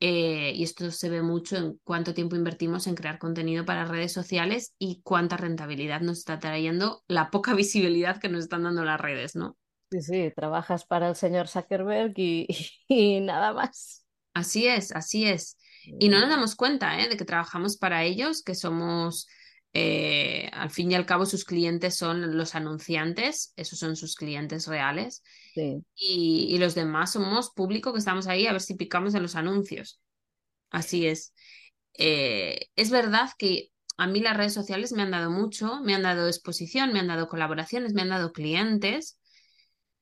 eh, 0.00 0.52
y 0.54 0.62
esto 0.62 0.90
se 0.90 1.10
ve 1.10 1.22
mucho 1.22 1.56
en 1.56 1.80
cuánto 1.82 2.14
tiempo 2.14 2.36
invertimos 2.36 2.86
en 2.86 2.94
crear 2.94 3.18
contenido 3.18 3.64
para 3.64 3.84
redes 3.84 4.12
sociales 4.12 4.74
y 4.78 5.00
cuánta 5.02 5.36
rentabilidad 5.36 6.00
nos 6.00 6.18
está 6.18 6.38
trayendo 6.38 7.02
la 7.08 7.30
poca 7.30 7.54
visibilidad 7.54 8.20
que 8.20 8.28
nos 8.28 8.44
están 8.44 8.62
dando 8.64 8.84
las 8.84 9.00
redes, 9.00 9.34
¿no? 9.34 9.56
Sí, 9.90 10.02
sí, 10.02 10.32
trabajas 10.36 10.84
para 10.84 11.08
el 11.08 11.16
señor 11.16 11.48
Zuckerberg 11.48 12.12
y, 12.16 12.46
y 12.88 13.20
nada 13.20 13.52
más. 13.52 14.04
Así 14.34 14.68
es, 14.68 14.92
así 14.92 15.26
es. 15.26 15.56
Y 15.98 16.08
no 16.08 16.20
nos 16.20 16.28
damos 16.28 16.54
cuenta 16.54 17.00
¿eh? 17.00 17.08
de 17.08 17.16
que 17.16 17.24
trabajamos 17.24 17.76
para 17.76 18.04
ellos, 18.04 18.42
que 18.42 18.54
somos 18.54 19.26
eh, 19.74 20.48
al 20.52 20.70
fin 20.70 20.90
y 20.90 20.94
al 20.94 21.06
cabo 21.06 21.26
sus 21.26 21.44
clientes 21.44 21.96
son 21.96 22.36
los 22.36 22.54
anunciantes, 22.54 23.52
esos 23.56 23.78
son 23.78 23.96
sus 23.96 24.14
clientes 24.16 24.66
reales. 24.66 25.22
Y, 25.94 26.56
los 26.58 26.74
demás 26.74 27.12
somos 27.12 27.50
público 27.50 27.92
que 27.92 27.98
estamos 27.98 28.26
ahí 28.26 28.46
a 28.46 28.52
ver 28.52 28.60
si 28.60 28.74
picamos 28.74 29.14
en 29.14 29.22
los 29.22 29.36
anuncios. 29.36 30.00
Así 30.70 31.06
es. 31.06 31.32
Eh, 31.94 32.68
es 32.76 32.90
verdad 32.90 33.30
que 33.38 33.70
a 33.96 34.06
mí 34.06 34.20
las 34.20 34.36
redes 34.36 34.54
sociales 34.54 34.92
me 34.92 35.02
han 35.02 35.10
dado 35.10 35.30
mucho, 35.30 35.80
me 35.82 35.94
han 35.94 36.02
dado 36.02 36.28
exposición, 36.28 36.92
me 36.92 37.00
han 37.00 37.08
dado 37.08 37.28
colaboraciones, 37.28 37.94
me 37.94 38.02
han 38.02 38.10
dado 38.10 38.32
clientes, 38.32 39.18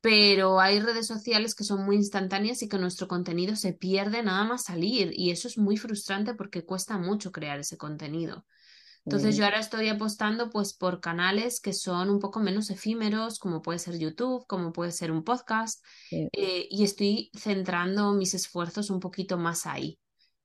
pero 0.02 0.61
hay 0.61 0.81
redes 0.81 1.07
sociales 1.07 1.55
que 1.55 1.64
son 1.64 1.85
muy 1.85 1.96
instantáneas 1.96 2.62
y 2.62 2.68
que 2.68 2.79
nuestro 2.79 3.09
contenido 3.09 3.57
se 3.57 3.72
pierde 3.72 4.22
nada 4.22 4.44
más 4.44 4.64
salir 4.64 5.11
y 5.12 5.31
eso 5.31 5.48
es 5.48 5.57
muy 5.59 5.79
frustrante 5.79 6.35
porque 6.35 6.64
cuesta 6.64 6.98
mucho 6.98 7.33
crear 7.33 7.59
ese 7.59 7.79
contenido. 7.79 8.44
Entonces 9.07 9.37
yo 9.37 9.45
ahora 9.45 9.61
estoy 9.61 9.88
apostando 9.88 10.51
pues 10.51 10.75
por 10.75 11.01
canales 11.01 11.61
que 11.61 11.73
son 11.73 12.11
un 12.11 12.19
poco 12.19 12.40
menos 12.40 12.71
efímeros, 12.71 13.38
como 13.38 13.62
puede 13.62 13.79
ser 13.79 13.97
YouTube, 13.99 14.45
como 14.49 14.73
puede 14.73 14.90
ser 14.90 15.12
un 15.12 15.23
podcast, 15.23 15.85
eh, 16.11 16.66
y 16.69 16.83
estoy 16.83 17.31
centrando 17.33 18.14
mis 18.14 18.35
esfuerzos 18.35 18.90
un 18.90 18.99
poquito 18.99 19.38
más 19.38 19.64
ahí 19.64 20.01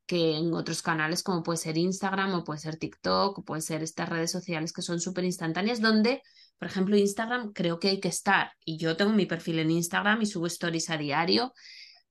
que 0.05 0.37
en 0.37 0.53
otros 0.53 0.83
canales 0.83 1.23
como 1.23 1.41
puede 1.41 1.57
ser 1.57 1.77
Instagram 1.77 2.35
o 2.35 2.43
puede 2.43 2.59
ser 2.59 2.77
TikTok 2.77 3.39
o 3.39 3.43
puede 3.43 3.61
ser 3.61 3.81
estas 3.81 4.09
redes 4.09 4.29
sociales 4.29 4.73
que 4.73 4.83
son 4.83 4.99
súper 4.99 5.23
instantáneas, 5.23 5.81
donde, 5.81 6.21
por 6.59 6.67
ejemplo, 6.67 6.95
Instagram 6.95 7.53
creo 7.53 7.79
que 7.79 7.87
hay 7.89 7.99
que 7.99 8.09
estar. 8.09 8.51
Y 8.63 8.77
yo 8.77 8.95
tengo 8.95 9.11
mi 9.11 9.25
perfil 9.25 9.57
en 9.57 9.71
Instagram 9.71 10.21
y 10.21 10.27
subo 10.27 10.45
stories 10.45 10.91
a 10.91 10.97
diario, 10.97 11.53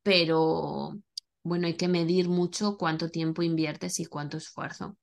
pero 0.03 0.99
bueno, 1.45 1.69
hay 1.69 1.75
que 1.75 1.87
medir 1.87 2.29
mucho 2.29 2.77
cuánto 2.77 3.09
tiempo 3.09 3.43
inviertes 3.43 4.01
y 4.01 4.07
cuánto 4.07 4.37
esfuerzo 4.39 4.97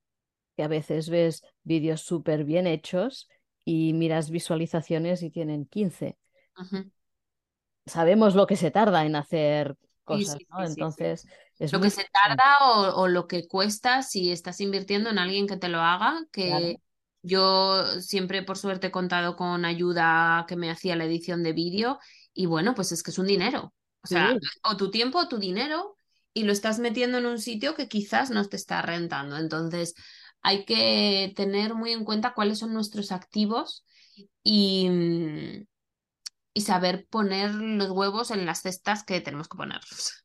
que 0.58 0.64
a 0.64 0.68
veces 0.68 1.08
ves 1.08 1.44
vídeos 1.62 2.02
súper 2.02 2.42
bien 2.44 2.66
hechos 2.66 3.30
y 3.64 3.92
miras 3.94 4.28
visualizaciones 4.28 5.22
y 5.22 5.30
tienen 5.30 5.66
15. 5.66 6.18
sabemos 7.86 8.34
lo 8.34 8.46
que 8.46 8.56
se 8.56 8.70
tarda 8.70 9.04
en 9.06 9.16
hacer 9.16 9.76
cosas, 10.04 10.38
sí, 10.38 10.46
¿no? 10.50 10.66
sí, 10.66 10.66
sí, 10.66 10.74
sí. 10.74 10.74
Entonces, 10.80 11.26
es 11.60 11.72
Lo 11.72 11.80
que 11.80 11.90
se 11.90 12.04
tarda 12.12 12.58
o, 12.62 13.02
o 13.02 13.08
lo 13.08 13.26
que 13.28 13.46
cuesta 13.46 14.02
si 14.02 14.32
estás 14.32 14.60
invirtiendo 14.60 15.10
en 15.10 15.18
alguien 15.18 15.46
que 15.46 15.56
te 15.56 15.68
lo 15.68 15.80
haga, 15.80 16.24
que 16.32 16.48
Claro. 16.48 16.80
yo 17.22 17.84
siempre 18.00 18.42
por 18.42 18.58
suerte 18.58 18.88
he 18.88 18.90
contado 18.90 19.36
con 19.36 19.64
ayuda 19.64 20.44
que 20.48 20.56
me 20.56 20.70
hacía 20.70 20.96
la 20.96 21.04
edición 21.04 21.42
de 21.42 21.52
vídeo 21.52 21.98
y 22.32 22.46
bueno, 22.46 22.74
pues 22.74 22.92
es 22.92 23.02
que 23.02 23.10
es 23.10 23.18
un 23.18 23.26
dinero. 23.26 23.74
O 24.02 24.06
sea, 24.06 24.28
Sí, 24.30 24.38
o 24.64 24.76
tu 24.76 24.90
tiempo 24.90 25.18
o 25.20 25.28
tu 25.28 25.38
dinero 25.38 25.96
y 26.34 26.44
lo 26.44 26.52
estás 26.52 26.78
metiendo 26.78 27.18
en 27.18 27.26
un 27.26 27.38
sitio 27.38 27.74
que 27.74 27.88
quizás 27.88 28.30
no 28.30 28.44
te 28.46 28.56
está 28.56 28.80
rentando. 28.82 29.36
Entonces, 29.36 29.94
hay 30.42 30.64
que 30.64 31.32
tener 31.36 31.74
muy 31.74 31.92
en 31.92 32.04
cuenta 32.04 32.34
cuáles 32.34 32.58
son 32.58 32.72
nuestros 32.72 33.12
activos 33.12 33.84
y, 34.42 34.88
mm, 34.88 35.66
y 36.54 36.60
saber 36.60 37.06
poner 37.08 37.54
los 37.54 37.90
huevos 37.90 38.30
en 38.30 38.44
las 38.44 38.62
cestas 38.62 39.04
que 39.04 39.20
tenemos 39.20 39.48
que 39.48 39.56
ponerlos. 39.56 40.24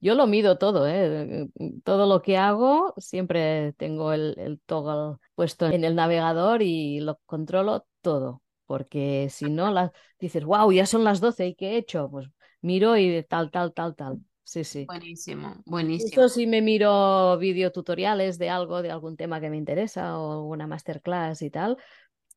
Yo 0.00 0.14
lo 0.14 0.26
mido 0.26 0.58
todo, 0.58 0.86
¿eh? 0.88 1.48
Todo 1.84 2.06
lo 2.06 2.22
que 2.22 2.36
hago, 2.36 2.94
siempre 2.96 3.72
tengo 3.74 4.12
el, 4.12 4.60
toggle 4.66 5.18
puesto 5.34 5.66
en 5.66 5.84
el 5.84 5.94
navegador 5.94 6.62
y 6.62 7.00
lo 7.00 7.20
controlo 7.26 7.86
todo, 8.00 8.42
porque 8.66 9.28
si 9.30 9.50
no, 9.50 9.72
dices, 10.18 10.44
wow, 10.44 10.70
ya 10.72 10.86
son 10.86 11.04
las 11.04 11.20
12 11.20 11.48
¿y 11.48 11.54
qué 11.54 11.72
he 11.72 11.76
hecho? 11.78 12.08
Pues 12.10 12.28
miro 12.60 12.96
y 12.96 13.22
tal, 13.24 13.50
tal, 13.50 13.72
tal, 13.72 13.94
tal. 13.94 14.20
Sí, 14.46 14.64
sí. 14.64 14.88
Buenísimo, 14.88 15.62
buenísimo. 15.64 16.22
Eso 16.22 16.28
sí 16.28 16.46
me 16.46 16.60
miro 16.62 17.38
videotutoriales 17.38 18.38
de 18.38 18.50
algo, 18.50 18.82
de 18.82 18.90
algún 18.90 19.16
tema 19.16 19.40
que 19.40 19.48
me 19.50 19.56
interesa 19.56 20.18
o 20.18 20.42
una 20.44 20.66
masterclass 20.66 21.40
y 21.42 21.50
tal. 21.50 21.78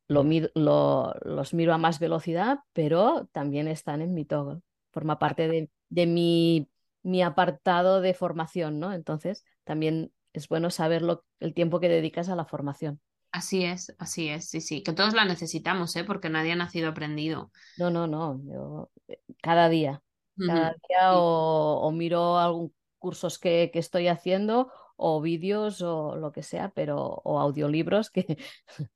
Lo, 0.08 0.24
lo- 0.54 1.14
los 1.24 1.54
miro 1.54 1.74
a 1.74 1.78
más 1.78 2.00
velocidad, 2.00 2.60
pero 2.74 3.28
también 3.32 3.68
están 3.68 4.02
en 4.02 4.14
mi 4.14 4.24
toggle. 4.26 4.60
Forma 4.92 5.18
parte 5.18 5.48
de, 5.48 5.70
de 5.90 6.06
mi, 6.06 6.70
mi 7.02 7.22
apartado 7.22 8.00
de 8.02 8.14
formación, 8.14 8.80
¿no? 8.80 8.92
Entonces, 8.94 9.44
también 9.64 10.12
es 10.34 10.48
bueno 10.48 10.70
saber 10.70 11.02
lo- 11.02 11.24
el 11.40 11.54
tiempo 11.54 11.80
que 11.80 11.88
dedicas 11.90 12.28
a 12.30 12.36
la 12.36 12.46
formación. 12.46 13.00
Así 13.32 13.64
es, 13.64 13.94
así 13.98 14.28
es, 14.28 14.48
sí, 14.48 14.60
sí, 14.60 14.82
que 14.82 14.92
todos 14.92 15.14
la 15.14 15.24
necesitamos, 15.24 15.94
¿eh? 15.96 16.04
Porque 16.04 16.28
nadie 16.30 16.52
ha 16.52 16.56
nacido 16.56 16.88
aprendido. 16.90 17.52
No, 17.76 17.90
no, 17.90 18.06
no. 18.06 18.40
Yo, 18.44 18.90
eh, 19.08 19.20
cada 19.42 19.68
día, 19.68 20.02
cada 20.38 20.74
día 20.88 21.14
o, 21.14 21.80
o 21.80 21.92
miro 21.92 22.38
algún 22.38 22.74
cursos 22.98 23.38
que, 23.38 23.70
que 23.72 23.78
estoy 23.78 24.08
haciendo 24.08 24.70
o 24.96 25.20
vídeos 25.20 25.82
o 25.82 26.16
lo 26.16 26.32
que 26.32 26.42
sea, 26.42 26.70
pero 26.74 27.22
o 27.24 27.38
audiolibros 27.40 28.10
que 28.10 28.38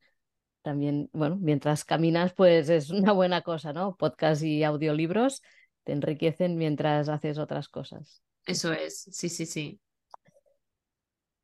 También, 0.63 1.11
bueno, 1.13 1.37
mientras 1.37 1.85
caminas, 1.85 2.33
pues 2.33 2.71
es 2.71 2.89
una 2.89 3.13
buena 3.13 3.43
cosa, 3.43 3.75
¿no? 3.75 3.97
Podcast 3.97 4.43
y 4.43 4.65
audiolibros 4.65 5.43
te 5.85 5.93
enriquecen 5.93 6.57
mientras 6.57 7.11
haces 7.11 7.37
otras 7.37 7.69
cosas. 7.69 8.23
Eso 8.47 8.73
es, 8.73 9.03
sí, 9.13 9.29
sí, 9.29 9.45
sí. 9.45 9.81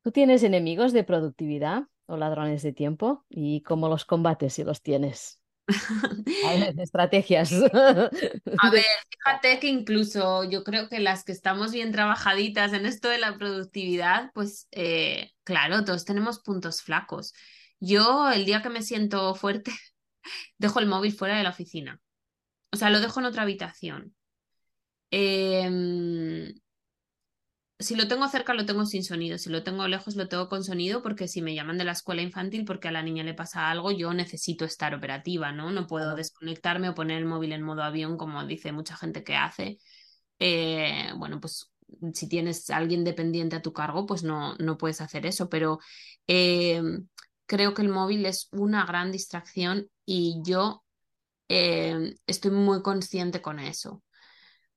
¿Tú 0.03 0.11
tienes 0.11 0.41
enemigos 0.41 0.93
de 0.93 1.03
productividad 1.03 1.83
o 2.07 2.17
ladrones 2.17 2.63
de 2.63 2.73
tiempo? 2.73 3.23
¿Y 3.29 3.61
cómo 3.61 3.89
los 3.89 4.05
combates 4.05 4.53
si 4.53 4.63
los 4.63 4.81
tienes? 4.81 5.40
Ver, 6.25 6.79
estrategias. 6.79 7.51
A 7.53 8.69
ver, 8.69 8.83
fíjate 9.09 9.59
que 9.59 9.67
incluso 9.67 10.43
yo 10.43 10.63
creo 10.63 10.89
que 10.89 10.99
las 10.99 11.23
que 11.23 11.31
estamos 11.31 11.71
bien 11.71 11.91
trabajaditas 11.91 12.73
en 12.73 12.85
esto 12.85 13.09
de 13.09 13.19
la 13.19 13.37
productividad, 13.37 14.31
pues 14.33 14.67
eh, 14.71 15.31
claro, 15.43 15.83
todos 15.85 16.05
tenemos 16.05 16.39
puntos 16.39 16.81
flacos. 16.81 17.33
Yo 17.79 18.31
el 18.31 18.45
día 18.45 18.61
que 18.61 18.69
me 18.69 18.81
siento 18.81 19.33
fuerte, 19.35 19.71
dejo 20.57 20.79
el 20.79 20.87
móvil 20.87 21.13
fuera 21.13 21.37
de 21.37 21.43
la 21.43 21.49
oficina. 21.49 22.01
O 22.71 22.77
sea, 22.77 22.89
lo 22.89 23.01
dejo 23.01 23.19
en 23.19 23.25
otra 23.25 23.43
habitación. 23.43 24.15
Em, 25.11 26.53
Si 27.81 27.95
lo 27.95 28.07
tengo 28.07 28.27
cerca, 28.27 28.53
lo 28.53 28.65
tengo 28.65 28.85
sin 28.85 29.03
sonido. 29.03 29.37
Si 29.37 29.49
lo 29.49 29.63
tengo 29.63 29.87
lejos, 29.87 30.15
lo 30.15 30.27
tengo 30.27 30.47
con 30.49 30.63
sonido, 30.63 31.01
porque 31.01 31.27
si 31.27 31.41
me 31.41 31.55
llaman 31.55 31.77
de 31.77 31.83
la 31.83 31.93
escuela 31.93 32.21
infantil 32.21 32.63
porque 32.65 32.87
a 32.87 32.91
la 32.91 33.01
niña 33.01 33.23
le 33.23 33.33
pasa 33.33 33.71
algo, 33.71 33.91
yo 33.91 34.13
necesito 34.13 34.65
estar 34.65 34.93
operativa, 34.93 35.51
¿no? 35.51 35.71
No 35.71 35.87
puedo 35.87 36.15
desconectarme 36.15 36.89
o 36.89 36.95
poner 36.95 37.17
el 37.17 37.25
móvil 37.25 37.53
en 37.53 37.63
modo 37.63 37.81
avión, 37.83 38.17
como 38.17 38.45
dice 38.45 38.71
mucha 38.71 38.95
gente 38.95 39.23
que 39.23 39.35
hace. 39.35 39.79
Eh, 40.39 41.11
bueno, 41.17 41.39
pues 41.41 41.71
si 42.13 42.29
tienes 42.29 42.69
a 42.69 42.77
alguien 42.77 43.03
dependiente 43.03 43.55
a 43.55 43.61
tu 43.61 43.73
cargo, 43.73 44.05
pues 44.05 44.23
no, 44.23 44.55
no 44.57 44.77
puedes 44.77 45.01
hacer 45.01 45.25
eso, 45.25 45.49
pero 45.49 45.79
eh, 46.27 46.81
creo 47.47 47.73
que 47.73 47.81
el 47.81 47.89
móvil 47.89 48.25
es 48.25 48.47
una 48.51 48.85
gran 48.85 49.11
distracción 49.11 49.89
y 50.05 50.41
yo 50.45 50.83
eh, 51.49 52.15
estoy 52.27 52.51
muy 52.51 52.81
consciente 52.81 53.41
con 53.41 53.59
eso 53.59 54.03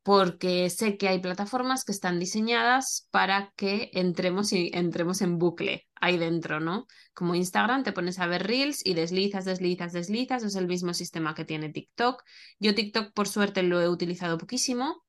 porque 0.04 0.70
sé 0.70 0.98
que 0.98 1.08
hay 1.08 1.20
plataformas 1.20 1.84
que 1.84 1.92
están 1.92 2.20
diseñadas 2.20 3.08
para 3.10 3.52
que 3.56 3.90
entremos 3.94 4.52
y 4.52 4.70
entremos 4.74 5.22
en 5.22 5.38
bucle 5.38 5.88
ahí 5.96 6.18
dentro, 6.18 6.60
¿no? 6.60 6.86
Como 7.14 7.34
Instagram, 7.34 7.84
te 7.84 7.92
pones 7.92 8.20
a 8.20 8.28
ver 8.28 8.46
Reels 8.46 8.86
y 8.86 8.94
deslizas, 8.94 9.46
deslizas, 9.46 9.92
deslizas, 9.94 10.44
es 10.44 10.56
el 10.56 10.68
mismo 10.68 10.94
sistema 10.94 11.34
que 11.34 11.46
tiene 11.46 11.70
TikTok. 11.70 12.22
Yo 12.60 12.74
TikTok, 12.76 13.12
por 13.14 13.28
suerte, 13.28 13.64
lo 13.64 13.80
he 13.82 13.88
utilizado 13.90 14.38
poquísimo. 14.38 15.02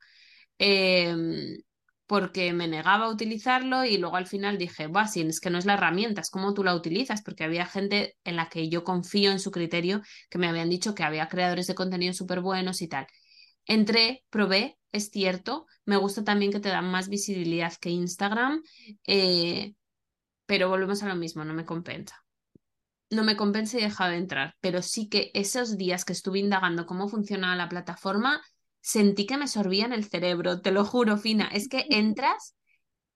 eh, 0.59 1.15
porque 2.07 2.53
me 2.53 2.67
negaba 2.67 3.05
a 3.05 3.09
utilizarlo 3.09 3.83
y 3.85 3.97
luego 3.97 4.15
al 4.17 4.27
final 4.27 4.57
dije, 4.59 4.87
va, 4.87 5.07
si 5.07 5.21
es 5.21 5.39
que 5.39 5.49
no 5.49 5.57
es 5.57 5.65
la 5.65 5.73
herramienta, 5.73 6.21
es 6.21 6.29
cómo 6.29 6.53
tú 6.53 6.63
la 6.63 6.75
utilizas, 6.75 7.23
porque 7.23 7.43
había 7.43 7.65
gente 7.65 8.15
en 8.23 8.35
la 8.35 8.47
que 8.49 8.69
yo 8.69 8.83
confío 8.83 9.31
en 9.31 9.39
su 9.39 9.49
criterio 9.51 10.01
que 10.29 10.37
me 10.37 10.47
habían 10.47 10.69
dicho 10.69 10.93
que 10.93 11.03
había 11.03 11.27
creadores 11.29 11.65
de 11.67 11.75
contenido 11.75 12.13
súper 12.13 12.41
buenos 12.41 12.81
y 12.83 12.87
tal. 12.87 13.07
Entré, 13.65 14.23
probé, 14.29 14.77
es 14.91 15.09
cierto. 15.09 15.67
Me 15.85 15.97
gusta 15.97 16.23
también 16.23 16.51
que 16.51 16.59
te 16.59 16.69
dan 16.69 16.89
más 16.91 17.09
visibilidad 17.09 17.73
que 17.79 17.89
Instagram, 17.89 18.63
eh, 19.07 19.73
pero 20.45 20.69
volvemos 20.69 21.03
a 21.03 21.09
lo 21.09 21.15
mismo, 21.15 21.45
no 21.45 21.53
me 21.53 21.65
compensa. 21.65 22.17
No 23.09 23.23
me 23.23 23.35
compensa 23.37 23.77
y 23.77 23.81
he 23.81 23.83
dejado 23.85 24.11
de 24.11 24.17
entrar, 24.17 24.55
pero 24.61 24.81
sí 24.81 25.07
que 25.09 25.31
esos 25.33 25.77
días 25.77 26.05
que 26.05 26.13
estuve 26.13 26.39
indagando 26.39 26.85
cómo 26.85 27.07
funcionaba 27.07 27.55
la 27.55 27.69
plataforma, 27.69 28.41
sentí 28.81 29.25
que 29.25 29.37
me 29.37 29.47
sorbían 29.47 29.93
el 29.93 30.05
cerebro, 30.05 30.61
te 30.61 30.71
lo 30.71 30.85
juro, 30.85 31.17
Fina. 31.17 31.47
Es 31.47 31.67
que 31.69 31.85
entras 31.89 32.55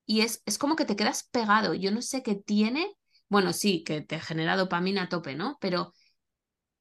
y 0.05 0.21
es, 0.21 0.43
es 0.45 0.57
como 0.57 0.75
que 0.75 0.85
te 0.85 0.95
quedas 0.95 1.23
pegado. 1.31 1.73
Yo 1.75 1.91
no 1.91 2.01
sé 2.01 2.23
qué 2.23 2.35
tiene. 2.35 2.87
Bueno, 3.29 3.53
sí, 3.53 3.83
que 3.83 4.01
te 4.01 4.19
genera 4.19 4.57
dopamina 4.57 5.03
a 5.03 5.09
tope, 5.09 5.35
¿no? 5.35 5.57
Pero 5.61 5.93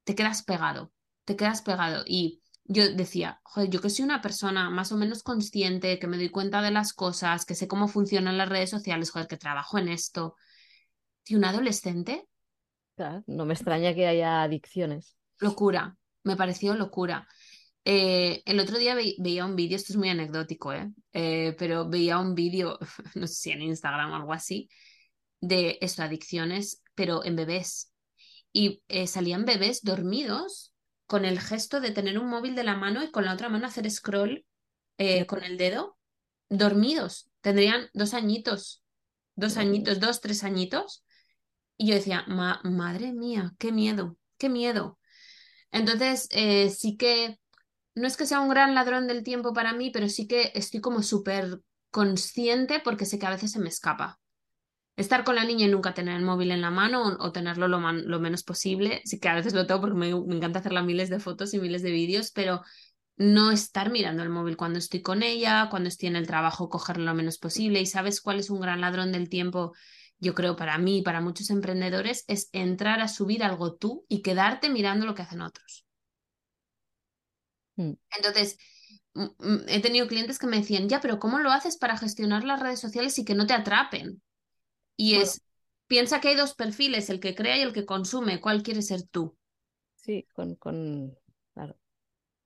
te 0.03 0.15
quedas 0.15 0.43
pegado, 0.43 0.91
te 1.25 1.35
quedas 1.35 1.61
pegado. 1.61 2.03
Y 2.07 2.41
yo 2.69 2.89
decía, 2.95 3.41
joder, 3.43 3.69
yo 3.71 3.81
que 3.81 3.91
soy 3.91 4.05
una 4.05 4.21
persona 4.21 4.69
más 4.71 4.93
o 4.93 4.97
menos 4.97 5.23
consciente, 5.23 5.99
que 5.99 6.07
me 6.07 6.17
doy 6.17 6.29
cuenta 6.31 6.61
de 6.63 6.71
las 6.71 6.93
cosas, 6.93 7.45
que 7.45 7.55
sé 7.55 7.67
cómo 7.67 7.89
funcionan 7.89 8.37
las 8.39 8.49
redes 8.49 8.71
sociales, 8.71 9.11
joder, 9.11 9.27
que 9.27 9.37
trabajo 9.37 9.79
en 9.79 9.89
esto. 9.89 10.35
Tío, 11.23 11.37
un 11.39 11.45
adolescente, 11.45 12.27
Claro, 12.95 13.23
no 13.27 13.45
me 13.45 13.53
extraña 13.55 13.93
que 13.95 14.07
haya 14.07 14.43
adicciones. 14.43 15.17
locura, 15.39 15.97
me 16.23 16.35
pareció 16.35 16.75
locura. 16.75 17.27
Eh, 17.85 18.43
el 18.45 18.59
otro 18.59 18.77
día 18.77 18.95
ve- 18.95 19.15
veía 19.19 19.45
un 19.45 19.55
vídeo, 19.55 19.77
esto 19.77 19.93
es 19.93 19.97
muy 19.97 20.09
anecdótico, 20.09 20.73
¿eh? 20.73 20.91
Eh, 21.13 21.55
pero 21.57 21.89
veía 21.89 22.19
un 22.19 22.35
vídeo, 22.35 22.77
no 23.15 23.27
sé 23.27 23.33
si 23.35 23.51
en 23.51 23.61
Instagram 23.63 24.11
o 24.13 24.15
algo 24.17 24.33
así, 24.33 24.69
de 25.41 25.77
esto, 25.81 26.03
adicciones, 26.03 26.83
pero 26.95 27.23
en 27.25 27.35
bebés. 27.37 27.93
y 28.53 28.83
eh, 28.89 29.07
salían 29.07 29.45
bebés 29.45 29.81
dormidos 29.83 30.73
con 31.09 31.25
el 31.25 31.41
gesto 31.41 31.81
de 31.81 31.91
tener 31.91 32.19
un 32.19 32.29
móvil 32.29 32.55
de 32.55 32.63
la 32.65 32.77
mano 32.77 33.03
y 33.03 33.11
con 33.11 33.25
la 33.25 33.33
otra 33.35 33.49
mano 33.49 33.67
hacer 33.67 33.91
scroll 33.91 34.45
eh, 34.99 35.27
con 35.27 35.43
el 35.43 35.57
dedo, 35.57 35.97
dormidos. 36.49 37.29
Tendrían 37.41 37.89
dos 37.93 38.13
añitos, 38.15 38.83
dos 39.35 39.57
añitos, 39.57 39.99
dos, 39.99 40.21
tres 40.21 40.43
añitos. 40.45 41.05
Y 41.77 41.89
yo 41.89 41.95
decía, 41.95 42.25
"Ma- 42.27 42.61
madre 42.63 43.13
mía, 43.13 43.53
qué 43.59 43.71
miedo, 43.71 44.17
qué 44.37 44.49
miedo. 44.49 44.99
Entonces, 45.71 46.27
eh, 46.31 46.69
sí 46.71 46.97
que, 46.97 47.39
no 47.95 48.07
es 48.07 48.17
que 48.17 48.25
sea 48.27 48.41
un 48.41 48.49
gran 48.49 48.75
ladrón 48.75 49.07
del 49.07 49.23
tiempo 49.23 49.53
para 49.53 49.73
mí, 49.73 49.91
pero 49.91 50.09
sí 50.09 50.27
que 50.27 50.51
estoy 50.55 50.81
como 50.81 51.03
súper 51.03 51.61
consciente 51.91 52.81
porque 52.83 53.05
sé 53.05 53.19
que 53.19 53.27
a 53.27 53.31
veces 53.31 53.51
se 53.53 53.59
me 53.59 53.69
escapa. 53.69 54.18
Estar 54.99 55.23
con 55.23 55.35
la 55.35 55.45
niña 55.45 55.65
y 55.65 55.69
nunca 55.69 55.93
tener 55.93 56.15
el 56.17 56.23
móvil 56.23 56.51
en 56.51 56.61
la 56.61 56.71
mano 56.71 57.03
o, 57.03 57.25
o 57.27 57.31
tenerlo 57.31 57.67
lo, 57.67 57.79
man- 57.79 58.03
lo 58.07 58.19
menos 58.19 58.43
posible. 58.43 59.01
Sí 59.05 59.19
que 59.19 59.29
a 59.29 59.35
veces 59.35 59.53
lo 59.53 59.65
tengo 59.67 59.81
porque 59.81 59.97
me, 59.97 60.13
me 60.13 60.35
encanta 60.35 60.59
hacerla 60.59 60.83
miles 60.83 61.09
de 61.09 61.19
fotos 61.19 61.53
y 61.53 61.59
miles 61.59 61.81
de 61.83 61.91
vídeos, 61.91 62.31
pero 62.31 62.61
no 63.17 63.51
estar 63.51 63.91
mirando 63.91 64.23
el 64.23 64.29
móvil 64.29 64.57
cuando 64.57 64.79
estoy 64.79 65.01
con 65.01 65.23
ella, 65.23 65.67
cuando 65.69 65.89
estoy 65.89 66.09
en 66.09 66.15
el 66.17 66.27
trabajo, 66.27 66.69
cogerlo 66.69 67.05
lo 67.05 67.13
menos 67.15 67.37
posible. 67.39 67.81
¿Y 67.81 67.85
sabes 67.85 68.21
cuál 68.21 68.39
es 68.39 68.49
un 68.49 68.61
gran 68.61 68.81
ladrón 68.81 69.11
del 69.11 69.29
tiempo? 69.29 69.73
Yo 70.19 70.33
creo 70.35 70.55
para 70.55 70.77
mí 70.77 70.99
y 70.99 71.01
para 71.03 71.21
muchos 71.21 71.49
emprendedores 71.49 72.25
es 72.27 72.49
entrar 72.53 73.01
a 73.01 73.07
subir 73.09 73.43
algo 73.43 73.75
tú 73.75 74.05
y 74.09 74.21
quedarte 74.21 74.69
mirando 74.69 75.05
lo 75.05 75.15
que 75.15 75.23
hacen 75.23 75.41
otros. 75.41 75.85
Mm. 77.77 77.93
Entonces, 78.17 78.57
mm, 79.13 79.23
mm, 79.39 79.59
he 79.67 79.81
tenido 79.81 80.07
clientes 80.07 80.39
que 80.39 80.47
me 80.47 80.57
decían, 80.57 80.89
ya, 80.89 80.99
pero 81.01 81.19
¿cómo 81.19 81.39
lo 81.39 81.51
haces 81.51 81.77
para 81.77 81.97
gestionar 81.97 82.43
las 82.43 82.59
redes 82.61 82.79
sociales 82.79 83.17
y 83.19 83.25
que 83.25 83.35
no 83.35 83.47
te 83.47 83.53
atrapen? 83.53 84.21
Y 85.01 85.15
Bueno, 85.15 85.23
es, 85.23 85.41
piensa 85.87 86.19
que 86.19 86.27
hay 86.27 86.35
dos 86.35 86.55
perfiles, 86.55 87.09
el 87.09 87.21
que 87.21 87.33
crea 87.33 87.57
y 87.57 87.61
el 87.61 87.71
que 87.71 87.85
consume. 87.85 88.41
¿Cuál 88.41 88.63
quieres 88.63 88.87
ser 88.87 89.03
tú? 89.03 89.37
sí, 89.95 90.27
con, 90.33 90.55
con, 90.55 91.17
claro. 91.53 91.77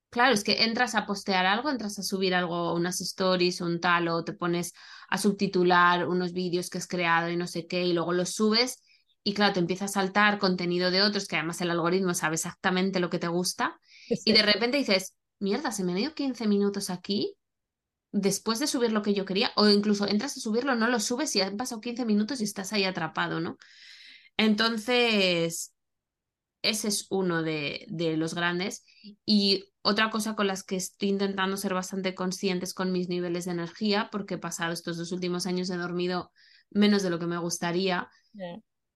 Claro, 0.08 0.34
es 0.34 0.44
que 0.44 0.62
entras 0.62 0.94
a 0.94 1.04
postear 1.04 1.46
algo, 1.46 1.68
entras 1.68 1.98
a 1.98 2.04
subir 2.04 2.32
algo, 2.32 2.72
unas 2.74 3.00
stories, 3.00 3.60
un 3.60 3.80
tal, 3.80 4.06
o 4.06 4.22
te 4.22 4.34
pones 4.34 4.72
a 5.08 5.18
subtitular 5.18 6.06
unos 6.06 6.32
vídeos 6.32 6.70
que 6.70 6.78
has 6.78 6.86
creado 6.86 7.28
y 7.28 7.36
no 7.36 7.48
sé 7.48 7.66
qué, 7.66 7.84
y 7.84 7.92
luego 7.92 8.12
los 8.12 8.30
subes 8.30 8.80
y 9.24 9.34
claro, 9.34 9.54
te 9.54 9.58
empieza 9.58 9.86
a 9.86 9.88
saltar 9.88 10.38
contenido 10.38 10.92
de 10.92 11.02
otros, 11.02 11.26
que 11.26 11.34
además 11.34 11.60
el 11.60 11.72
algoritmo 11.72 12.14
sabe 12.14 12.36
exactamente 12.36 13.00
lo 13.00 13.10
que 13.10 13.18
te 13.18 13.26
gusta, 13.26 13.80
y 14.24 14.32
de 14.32 14.42
repente 14.42 14.76
dices, 14.76 15.16
mierda, 15.40 15.72
se 15.72 15.82
me 15.82 15.90
han 15.90 15.98
ido 15.98 16.14
15 16.14 16.46
minutos 16.46 16.88
aquí 16.90 17.36
después 18.14 18.60
de 18.60 18.68
subir 18.68 18.92
lo 18.92 19.02
que 19.02 19.12
yo 19.12 19.24
quería, 19.24 19.50
o 19.56 19.68
incluso 19.68 20.06
entras 20.06 20.36
a 20.36 20.40
subirlo, 20.40 20.76
no 20.76 20.86
lo 20.86 21.00
subes 21.00 21.34
y 21.34 21.40
han 21.40 21.56
pasado 21.56 21.80
15 21.80 22.04
minutos 22.04 22.40
y 22.40 22.44
estás 22.44 22.72
ahí 22.72 22.84
atrapado, 22.84 23.40
¿no? 23.40 23.58
Entonces, 24.36 25.74
ese 26.62 26.88
es 26.88 27.06
uno 27.10 27.42
de, 27.42 27.86
de 27.88 28.16
los 28.16 28.34
grandes. 28.34 28.84
Y 29.26 29.64
otra 29.82 30.10
cosa 30.10 30.36
con 30.36 30.46
las 30.46 30.62
que 30.62 30.76
estoy 30.76 31.08
intentando 31.08 31.56
ser 31.56 31.74
bastante 31.74 32.14
conscientes 32.14 32.72
con 32.72 32.92
mis 32.92 33.08
niveles 33.08 33.46
de 33.46 33.50
energía, 33.50 34.08
porque 34.12 34.34
he 34.34 34.38
pasado 34.38 34.72
estos 34.72 34.96
dos 34.96 35.10
últimos 35.10 35.46
años 35.46 35.68
he 35.70 35.76
dormido 35.76 36.30
menos 36.70 37.02
de 37.02 37.10
lo 37.10 37.18
que 37.18 37.26
me 37.26 37.38
gustaría. 37.38 38.08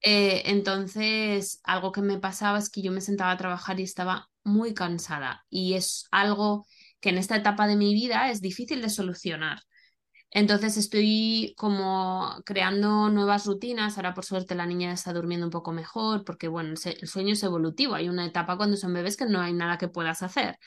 Eh, 0.01 0.43
entonces, 0.45 1.59
algo 1.63 1.91
que 1.91 2.01
me 2.01 2.19
pasaba 2.19 2.57
es 2.57 2.69
que 2.69 2.81
yo 2.81 2.93
me 2.93 3.01
sentaba 3.01 3.31
a 3.31 3.37
trabajar 3.37 3.81
y 3.81 3.83
estaba 3.83 4.29
muy 4.45 4.73
cansada. 4.73 5.45
Y 5.49 5.73
es 5.73 6.05
algo 6.09 6.65
que 6.99 7.09
en 7.09 7.17
esta 7.17 7.35
etapa 7.35 7.67
de 7.67 7.75
mi 7.75 7.93
vida 7.93 8.29
es 8.29 8.41
difícil 8.41 8.81
de 8.81 8.89
solucionar. 8.89 9.59
Entonces 10.31 10.77
estoy 10.77 11.55
como 11.57 12.35
creando 12.45 13.09
nuevas 13.09 13.45
rutinas. 13.45 13.97
Ahora 13.97 14.13
por 14.13 14.25
suerte 14.25 14.55
la 14.55 14.67
niña 14.67 14.93
está 14.93 15.11
durmiendo 15.11 15.47
un 15.47 15.51
poco 15.51 15.71
mejor 15.71 16.23
porque 16.23 16.47
bueno, 16.47 16.75
el 16.83 17.07
sueño 17.07 17.33
es 17.33 17.43
evolutivo. 17.43 17.95
Hay 17.95 18.09
una 18.09 18.25
etapa 18.25 18.57
cuando 18.57 18.77
son 18.77 18.93
bebés 18.93 19.17
que 19.17 19.25
no 19.25 19.41
hay 19.41 19.53
nada 19.53 19.77
que 19.77 19.87
puedas 19.87 20.21
hacer. 20.21 20.57